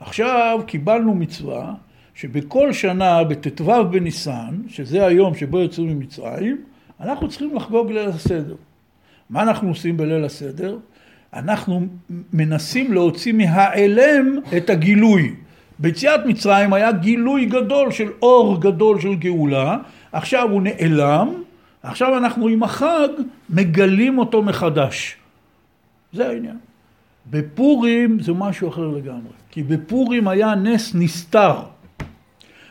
עכשיו 0.00 0.60
קיבלנו 0.66 1.14
מצווה 1.14 1.74
שבכל 2.14 2.72
שנה 2.72 3.24
בט"ו 3.24 3.84
בניסן, 3.90 4.54
שזה 4.68 5.06
היום 5.06 5.34
שבו 5.34 5.60
יצאו 5.60 5.84
ממצרים, 5.84 6.64
אנחנו 7.00 7.28
צריכים 7.28 7.56
לחגוג 7.56 7.90
ליל 7.90 8.08
הסדר. 8.08 8.54
מה 9.30 9.42
אנחנו 9.42 9.68
עושים 9.68 9.96
בליל 9.96 10.24
הסדר? 10.24 10.78
אנחנו 11.34 11.86
מנסים 12.32 12.92
להוציא 12.92 13.32
מהאלם 13.32 14.38
את 14.56 14.70
הגילוי. 14.70 15.34
ביציאת 15.78 16.20
מצרים 16.26 16.72
היה 16.72 16.92
גילוי 16.92 17.46
גדול 17.46 17.90
של 17.90 18.10
אור 18.22 18.60
גדול 18.60 19.00
של 19.00 19.14
גאולה, 19.14 19.76
עכשיו 20.12 20.50
הוא 20.50 20.62
נעלם, 20.62 21.42
עכשיו 21.82 22.18
אנחנו 22.18 22.48
עם 22.48 22.62
החג 22.62 23.08
מגלים 23.50 24.18
אותו 24.18 24.42
מחדש. 24.42 25.16
זה 26.12 26.28
העניין. 26.28 26.56
בפורים 27.30 28.20
זה 28.20 28.32
משהו 28.32 28.68
אחר 28.68 28.88
לגמרי, 28.88 29.32
כי 29.50 29.62
בפורים 29.62 30.28
היה 30.28 30.54
נס 30.54 30.94
נסתר. 30.94 31.54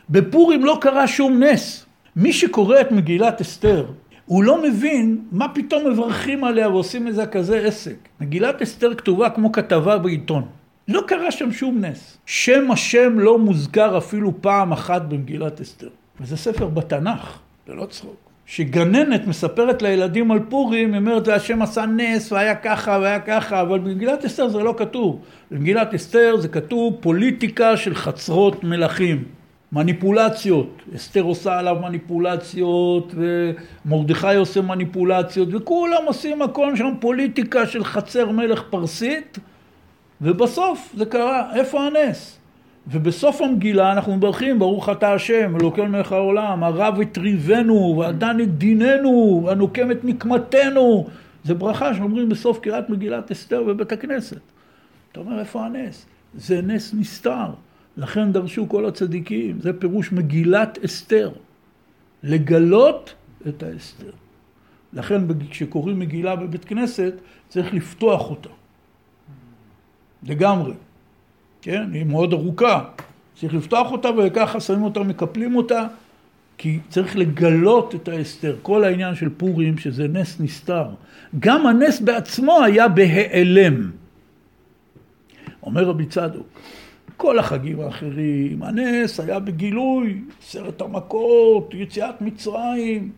בפורים 0.09 0.65
לא 0.65 0.77
קרה 0.81 1.07
שום 1.07 1.43
נס. 1.43 1.85
מי 2.15 2.33
שקורא 2.33 2.81
את 2.81 2.91
מגילת 2.91 3.41
אסתר, 3.41 3.85
הוא 4.25 4.43
לא 4.43 4.63
מבין 4.63 5.21
מה 5.31 5.49
פתאום 5.53 5.87
מברכים 5.91 6.43
עליה 6.43 6.69
ועושים 6.69 7.05
מזה 7.05 7.25
כזה 7.25 7.57
עסק. 7.57 7.95
מגילת 8.21 8.61
אסתר 8.61 8.95
כתובה 8.95 9.29
כמו 9.29 9.51
כתבה 9.51 9.97
בעיתון. 9.97 10.43
לא 10.87 11.01
קרה 11.07 11.31
שם 11.31 11.51
שום 11.51 11.85
נס. 11.85 12.17
שם 12.25 12.71
השם 12.71 13.19
לא 13.19 13.39
מוזכר 13.39 13.97
אפילו 13.97 14.41
פעם 14.41 14.71
אחת 14.71 15.01
במגילת 15.01 15.61
אסתר. 15.61 15.89
וזה 16.21 16.37
ספר 16.37 16.67
בתנ"ך, 16.67 17.39
זה 17.67 17.73
לא 17.73 17.85
צחוק. 17.85 18.32
שגננת 18.45 19.27
מספרת 19.27 19.81
לילדים 19.81 20.31
על 20.31 20.39
פורים, 20.49 20.93
היא 20.93 20.99
אומרת, 20.99 21.27
השם 21.27 21.61
עשה 21.61 21.85
נס, 21.85 22.31
והיה 22.31 22.55
ככה, 22.55 22.99
והיה 23.01 23.19
ככה, 23.19 23.61
אבל 23.61 23.79
במגילת 23.79 24.25
אסתר 24.25 24.47
זה 24.47 24.57
לא 24.57 24.73
כתוב. 24.77 25.19
במגילת 25.51 25.93
אסתר 25.93 26.35
זה 26.37 26.47
כתוב 26.47 26.97
פוליטיקה 26.99 27.77
של 27.77 27.95
חצרות 27.95 28.63
מלכים. 28.63 29.23
מניפולציות, 29.71 30.81
אסתר 30.95 31.21
עושה 31.21 31.59
עליו 31.59 31.75
מניפולציות, 31.81 33.13
ומרדכי 33.85 34.35
עושה 34.35 34.61
מניפולציות, 34.61 35.49
וכולם 35.51 36.05
עושים 36.05 36.41
הכל 36.41 36.75
שם 36.75 36.93
פוליטיקה 36.99 37.67
של 37.67 37.83
חצר 37.83 38.29
מלך 38.29 38.63
פרסית, 38.69 39.39
ובסוף 40.21 40.93
זה 40.97 41.05
קרה, 41.05 41.55
איפה 41.55 41.87
הנס? 41.87 42.39
ובסוף 42.87 43.41
המגילה 43.41 43.91
אנחנו 43.91 44.17
מברכים, 44.17 44.59
ברוך 44.59 44.89
אתה 44.89 45.13
השם, 45.13 45.55
אלוקינו 45.61 45.87
מלך 45.87 46.11
העולם, 46.11 46.63
הרב 46.63 46.99
את 46.99 47.17
ריבנו, 47.17 47.95
ועדן 47.99 48.37
את 48.41 48.57
דיננו, 48.57 49.47
הנוקם 49.51 49.91
את 49.91 50.03
נקמתנו. 50.03 51.07
זה 51.43 51.53
ברכה 51.53 51.93
שאומרים 51.93 52.29
בסוף 52.29 52.59
קריאת 52.59 52.89
מגילת 52.89 53.31
אסתר 53.31 53.63
בבית 53.63 53.91
הכנסת. 53.91 54.39
אתה 55.11 55.19
אומר, 55.19 55.39
איפה 55.39 55.65
הנס? 55.65 56.05
זה 56.35 56.61
נס 56.61 56.93
נסתר. 56.93 57.47
לכן 57.97 58.31
דרשו 58.31 58.69
כל 58.69 58.85
הצדיקים, 58.85 59.61
זה 59.61 59.73
פירוש 59.73 60.11
מגילת 60.11 60.77
אסתר. 60.85 61.31
לגלות 62.23 63.13
את 63.47 63.63
האסתר. 63.63 64.11
לכן 64.93 65.21
כשקוראים 65.49 65.99
מגילה 65.99 66.35
בבית 66.35 66.65
כנסת, 66.65 67.13
צריך 67.49 67.73
לפתוח 67.73 68.29
אותה. 68.29 68.49
לגמרי. 70.23 70.73
כן? 71.63 71.89
היא 71.93 72.03
מאוד 72.03 72.33
ארוכה. 72.33 72.83
צריך 73.35 73.53
לפתוח 73.53 73.91
אותה 73.91 74.09
וככה 74.17 74.59
שמים 74.59 74.83
אותה, 74.83 74.99
מקפלים 74.99 75.55
אותה, 75.55 75.87
כי 76.57 76.79
צריך 76.89 77.17
לגלות 77.17 77.95
את 77.95 78.07
האסתר. 78.07 78.55
כל 78.61 78.83
העניין 78.83 79.15
של 79.15 79.29
פורים, 79.29 79.77
שזה 79.77 80.07
נס 80.07 80.39
נסתר. 80.39 80.85
גם 81.39 81.67
הנס 81.67 81.99
בעצמו 81.99 82.63
היה 82.63 82.87
בהיעלם. 82.87 83.91
אומר 85.63 85.83
רבי 85.83 86.05
צדוק, 86.05 86.47
כל 87.17 87.39
החגים 87.39 87.79
האחרים, 87.79 88.63
הנס 88.63 89.19
היה 89.19 89.39
בגילוי, 89.39 90.21
עשרת 90.41 90.81
המכות, 90.81 91.73
יציאת 91.73 92.21
מצרים. 92.21 93.11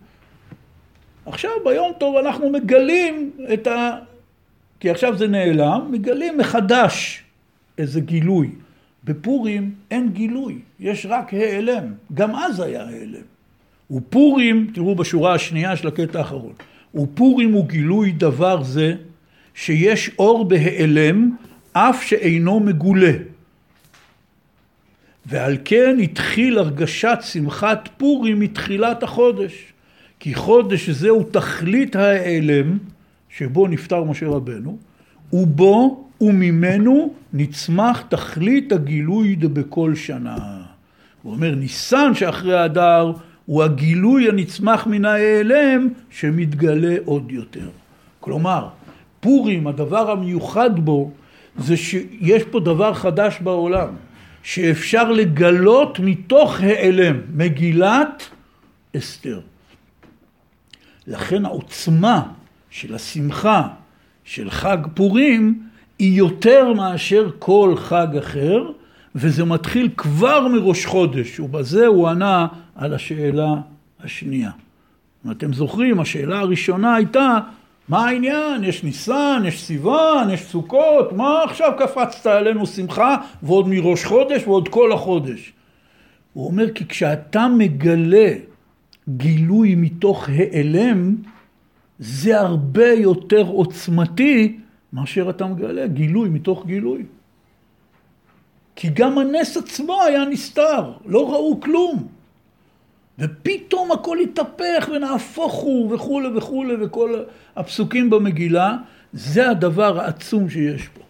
עכשיו 1.25 1.51
ביום 1.65 1.91
טוב 1.97 2.15
אנחנו 2.15 2.49
מגלים 2.49 3.31
את 3.53 3.67
ה... 3.67 3.97
כי 4.79 4.89
עכשיו 4.89 5.17
זה 5.17 5.27
נעלם, 5.27 5.87
מגלים 5.91 6.37
מחדש 6.37 7.24
איזה 7.77 7.99
גילוי. 7.99 8.49
בפורים 9.03 9.73
אין 9.91 10.09
גילוי, 10.09 10.59
יש 10.79 11.05
רק 11.09 11.33
העלם. 11.33 11.83
גם 12.13 12.35
אז 12.35 12.59
היה 12.59 12.83
העלם. 12.83 13.25
ופורים, 13.91 14.71
תראו 14.73 14.95
בשורה 14.95 15.33
השנייה 15.33 15.77
של 15.77 15.87
הקטע 15.87 16.19
האחרון, 16.19 16.53
ופורים 16.95 17.53
הוא 17.53 17.65
גילוי 17.65 18.11
דבר 18.11 18.63
זה 18.63 18.95
שיש 19.53 20.11
אור 20.19 20.45
בהיעלם 20.45 21.35
אף 21.73 22.03
שאינו 22.03 22.59
מגולה. 22.59 23.11
ועל 25.25 25.57
כן 25.65 25.97
התחיל 26.03 26.57
הרגשת 26.57 27.17
שמחת 27.21 27.89
פורים 27.97 28.39
מתחילת 28.39 29.03
החודש. 29.03 29.73
כי 30.19 30.35
חודש 30.35 30.89
זהו 30.89 31.23
תכלית 31.23 31.95
ההיעלם 31.95 32.77
שבו 33.29 33.67
נפטר 33.67 34.03
משה 34.03 34.27
רבנו, 34.27 34.77
ובו 35.33 36.04
וממנו 36.21 37.13
נצמח 37.33 38.01
תכלית 38.01 38.71
הגילוי 38.71 39.35
דבכל 39.35 39.95
שנה. 39.95 40.37
הוא 41.21 41.33
אומר, 41.33 41.55
ניסן 41.55 42.13
שאחרי 42.13 42.59
הדר 42.59 43.11
הוא 43.45 43.63
הגילוי 43.63 44.29
הנצמח 44.29 44.87
מן 44.87 45.05
ההיעלם 45.05 45.87
שמתגלה 46.09 46.95
עוד 47.05 47.31
יותר. 47.31 47.69
כלומר, 48.19 48.67
פורים, 49.19 49.67
הדבר 49.67 50.11
המיוחד 50.11 50.79
בו, 50.79 51.11
זה 51.57 51.77
שיש 51.77 52.43
פה 52.51 52.59
דבר 52.59 52.93
חדש 52.93 53.39
בעולם. 53.41 53.95
שאפשר 54.43 55.11
לגלות 55.11 55.99
מתוך 55.99 56.61
העלם, 56.61 57.21
מגילת 57.33 58.23
אסתר. 58.97 59.39
לכן 61.07 61.45
העוצמה 61.45 62.21
של 62.69 62.95
השמחה 62.95 63.67
של 64.23 64.49
חג 64.49 64.77
פורים 64.93 65.63
היא 65.99 66.17
יותר 66.17 66.73
מאשר 66.73 67.29
כל 67.39 67.73
חג 67.77 68.07
אחר, 68.17 68.71
וזה 69.15 69.45
מתחיל 69.45 69.89
כבר 69.97 70.47
מראש 70.47 70.85
חודש, 70.85 71.39
ובזה 71.39 71.87
הוא 71.87 72.07
ענה 72.07 72.47
על 72.75 72.93
השאלה 72.93 73.53
השנייה. 74.03 74.51
אם 75.25 75.31
אתם 75.31 75.53
זוכרים, 75.53 75.99
השאלה 75.99 76.39
הראשונה 76.39 76.95
הייתה 76.95 77.39
מה 77.89 78.05
העניין? 78.05 78.63
יש 78.63 78.83
ניסן, 78.83 79.43
יש 79.45 79.63
סיוון, 79.63 80.29
יש 80.29 80.41
סוכות, 80.41 81.13
מה 81.13 81.43
עכשיו 81.43 81.71
קפצת 81.77 82.25
עלינו 82.25 82.67
שמחה 82.67 83.17
ועוד 83.43 83.67
מראש 83.67 84.05
חודש 84.05 84.43
ועוד 84.47 84.67
כל 84.67 84.91
החודש? 84.91 85.53
הוא 86.33 86.47
אומר 86.47 86.71
כי 86.71 86.87
כשאתה 86.87 87.47
מגלה 87.57 88.29
גילוי 89.09 89.75
מתוך 89.75 90.29
העלם, 90.29 91.15
זה 91.99 92.39
הרבה 92.39 92.87
יותר 92.87 93.41
עוצמתי 93.47 94.57
מאשר 94.95 95.29
אתה 95.29 95.45
מגלה 95.45 95.87
גילוי 95.87 96.29
מתוך 96.29 96.65
גילוי. 96.65 97.03
כי 98.75 98.89
גם 98.93 99.17
הנס 99.17 99.57
עצמו 99.57 100.01
היה 100.01 100.25
נסתר, 100.25 100.93
לא 101.05 101.31
ראו 101.33 101.59
כלום. 101.61 102.07
ופתאום 103.19 103.91
הכל 103.91 104.17
התהפך 104.19 104.89
ונהפוך 104.95 105.53
הוא 105.53 105.95
וכולי 105.95 106.27
וכולי 106.37 106.73
וכל 106.81 107.23
הפסוקים 107.55 108.09
במגילה, 108.09 108.77
זה 109.13 109.49
הדבר 109.49 109.99
העצום 109.99 110.49
שיש 110.49 110.87
פה. 110.87 111.01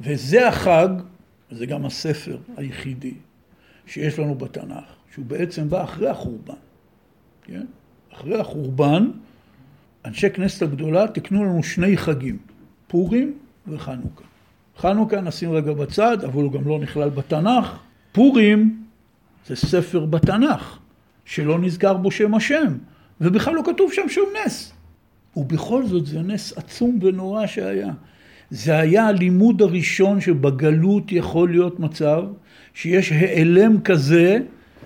וזה 0.00 0.48
החג, 0.48 0.88
וזה 1.52 1.66
גם 1.66 1.86
הספר 1.86 2.38
היחידי 2.56 3.14
שיש 3.86 4.18
לנו 4.18 4.34
בתנ"ך, 4.34 4.84
שהוא 5.14 5.24
בעצם 5.24 5.68
בא 5.68 5.84
אחרי 5.84 6.08
החורבן. 6.08 6.54
כן? 7.44 7.66
אחרי 8.14 8.40
החורבן, 8.40 9.10
אנשי 10.04 10.30
כנסת 10.30 10.62
הגדולה 10.62 11.08
תקנו 11.08 11.44
לנו 11.44 11.62
שני 11.62 11.96
חגים, 11.96 12.38
פורים 12.90 13.32
וחנוכה. 13.68 14.24
חנוכה 14.78 15.20
נשים 15.20 15.52
רגע 15.52 15.72
בצד, 15.72 16.24
אבל 16.24 16.42
הוא 16.42 16.52
גם 16.52 16.68
לא 16.68 16.78
נכלל 16.78 17.08
בתנ"ך. 17.08 17.78
פורים 18.12 18.82
זה 19.46 19.56
ספר 19.56 20.04
בתנ"ך. 20.04 20.78
שלא 21.24 21.58
נזכר 21.58 21.96
בו 21.96 22.10
שם 22.10 22.34
השם, 22.34 22.74
ובכלל 23.20 23.54
לא 23.54 23.62
כתוב 23.66 23.92
שם 23.92 24.08
שום 24.08 24.24
נס. 24.46 24.72
ובכל 25.36 25.86
זאת 25.86 26.06
זה 26.06 26.20
נס 26.22 26.58
עצום 26.58 26.98
ונורא 27.02 27.46
שהיה. 27.46 27.92
זה 28.50 28.78
היה 28.78 29.06
הלימוד 29.06 29.62
הראשון 29.62 30.20
שבגלות 30.20 31.12
יכול 31.12 31.50
להיות 31.50 31.80
מצב 31.80 32.22
שיש 32.74 33.12
העלם 33.12 33.80
כזה, 33.80 34.38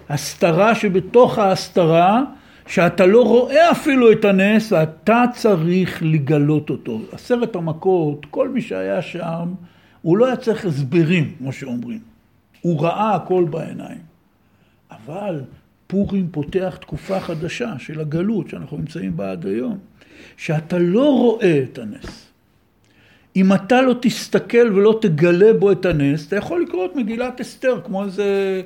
הסתרה 0.09 0.75
שבתוך 0.75 1.39
ההסתרה, 1.39 2.23
שאתה 2.67 3.07
לא 3.07 3.23
רואה 3.23 3.71
אפילו 3.71 4.13
את 4.13 4.25
הנס, 4.25 4.73
ואתה 4.73 5.25
צריך 5.35 6.03
לגלות 6.03 6.71
אותו. 6.71 7.01
עשרת 7.13 7.57
המכות, 7.57 8.27
כל 8.31 8.49
מי 8.49 8.63
שהיה 8.63 9.03
שם, 9.03 9.55
הוא 10.03 10.19
לא 10.19 10.27
היה 10.27 10.37
צריך 10.37 10.65
הסברים, 10.65 11.35
כמו 11.39 11.53
שאומרים. 11.53 12.01
הוא 12.61 12.83
ראה 12.83 13.15
הכל 13.15 13.45
בעיניים. 13.51 13.99
אבל 14.91 15.41
פורים 15.87 16.29
פותח 16.33 16.77
תקופה 16.81 17.21
חדשה 17.21 17.75
של 17.79 18.01
הגלות 18.01 18.49
שאנחנו 18.49 18.77
נמצאים 18.77 19.17
בה 19.17 19.31
עד 19.31 19.47
היום, 19.47 19.79
שאתה 20.37 20.79
לא 20.79 21.19
רואה 21.19 21.63
את 21.63 21.79
הנס. 21.79 22.31
אם 23.37 23.53
אתה 23.53 23.83
לא 23.83 23.95
תסתכל 24.01 24.73
ולא 24.75 24.99
תגלה 25.03 25.53
בו 25.53 25.73
את 25.73 25.87
הנס, 25.87 26.27
אתה 26.29 26.37
יכול 26.37 26.63
לקרוא 26.63 26.87
את 26.87 26.97
מגילת 26.97 27.41
אסתר 27.41 27.81
כמו 27.85 28.05
איזה, 28.05 28.63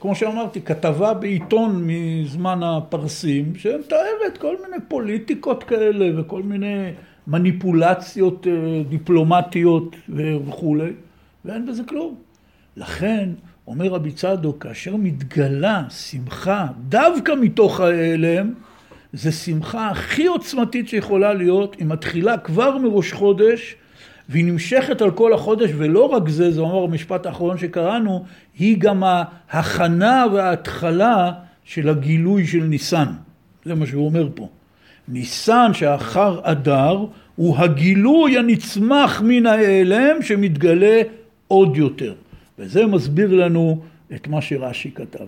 כמו 0.00 0.14
שאמרתי, 0.14 0.60
כתבה 0.60 1.14
בעיתון 1.14 1.84
מזמן 1.86 2.62
הפרסים, 2.62 3.52
שמתארת 3.56 4.38
כל 4.38 4.56
מיני 4.62 4.76
פוליטיקות 4.88 5.64
כאלה 5.64 6.20
וכל 6.20 6.42
מיני 6.42 6.90
מניפולציות 7.26 8.46
אה, 8.46 8.82
דיפלומטיות 8.88 9.96
וכולי, 10.46 10.90
ואין 11.44 11.66
בזה 11.66 11.82
כלום. 11.84 12.14
לכן, 12.76 13.28
אומר 13.66 13.86
רבי 13.86 14.12
צדוק, 14.12 14.62
כאשר 14.62 14.96
מתגלה 14.96 15.82
שמחה 15.90 16.66
דווקא 16.88 17.32
מתוך 17.40 17.80
ההלם, 17.80 18.52
זה 19.12 19.32
שמחה 19.32 19.88
הכי 19.88 20.26
עוצמתית 20.26 20.88
שיכולה 20.88 21.34
להיות, 21.34 21.76
היא 21.78 21.86
מתחילה 21.86 22.38
כבר 22.38 22.78
מראש 22.78 23.12
חודש, 23.12 23.76
והיא 24.28 24.44
נמשכת 24.44 25.02
על 25.02 25.10
כל 25.10 25.32
החודש, 25.32 25.70
ולא 25.76 26.04
רק 26.04 26.28
זה, 26.28 26.50
זה 26.50 26.60
אומר 26.60 26.84
המשפט 26.84 27.26
האחרון 27.26 27.58
שקראנו, 27.58 28.24
היא 28.60 28.76
גם 28.78 29.02
ההכנה 29.50 30.24
וההתחלה 30.32 31.32
של 31.64 31.88
הגילוי 31.88 32.46
של 32.46 32.62
ניסן. 32.62 33.06
זה 33.64 33.74
מה 33.74 33.86
שהוא 33.86 34.06
אומר 34.06 34.28
פה. 34.34 34.48
ניסן 35.08 35.70
שאחר 35.74 36.40
אדר 36.42 37.04
הוא 37.36 37.56
הגילוי 37.58 38.38
הנצמח 38.38 39.22
מן 39.24 39.46
ההיעלם 39.46 40.22
שמתגלה 40.22 41.02
עוד 41.48 41.76
יותר. 41.76 42.14
וזה 42.58 42.86
מסביר 42.86 43.34
לנו 43.34 43.80
את 44.14 44.28
מה 44.28 44.42
שרש"י 44.42 44.90
כתב. 44.90 45.24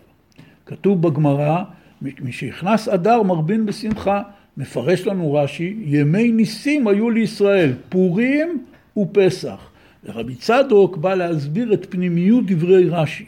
כתוב 0.66 1.02
בגמרא, 1.02 1.62
משנכנס 2.02 2.88
אדר 2.88 3.22
מרבין 3.22 3.66
בשמחה, 3.66 4.22
מפרש 4.56 5.06
לנו 5.06 5.34
רש"י, 5.34 5.76
ימי 5.84 6.32
ניסים 6.32 6.88
היו 6.88 7.10
לישראל, 7.10 7.72
פורים 7.88 8.64
ופסח. 8.96 9.71
ורבי 10.04 10.34
צדוק 10.34 10.96
בא 10.96 11.14
להסביר 11.14 11.72
את 11.72 11.86
פנימיות 11.90 12.44
דברי 12.46 12.88
רש"י. 12.88 13.26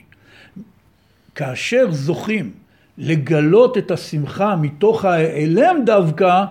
כאשר 1.34 1.86
זוכים 1.90 2.50
לגלות 2.98 3.78
את 3.78 3.90
השמחה 3.90 4.56
מתוך 4.56 5.04
ההיעלם 5.04 5.76
דווקא, 5.86 6.44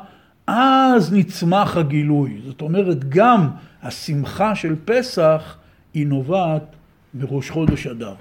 אז 0.48 1.14
נצמח 1.14 1.78
הגילוי. 1.78 2.42
זאת 2.46 2.62
אומרת, 2.62 3.10
גם 3.10 3.50
השמחה 3.84 4.56
של 4.56 4.76
פסח 4.86 5.58
היא 5.94 6.08
נובעת 6.08 6.76
מראש 7.14 7.50
חודש 7.50 7.88
אדר. 7.88 8.14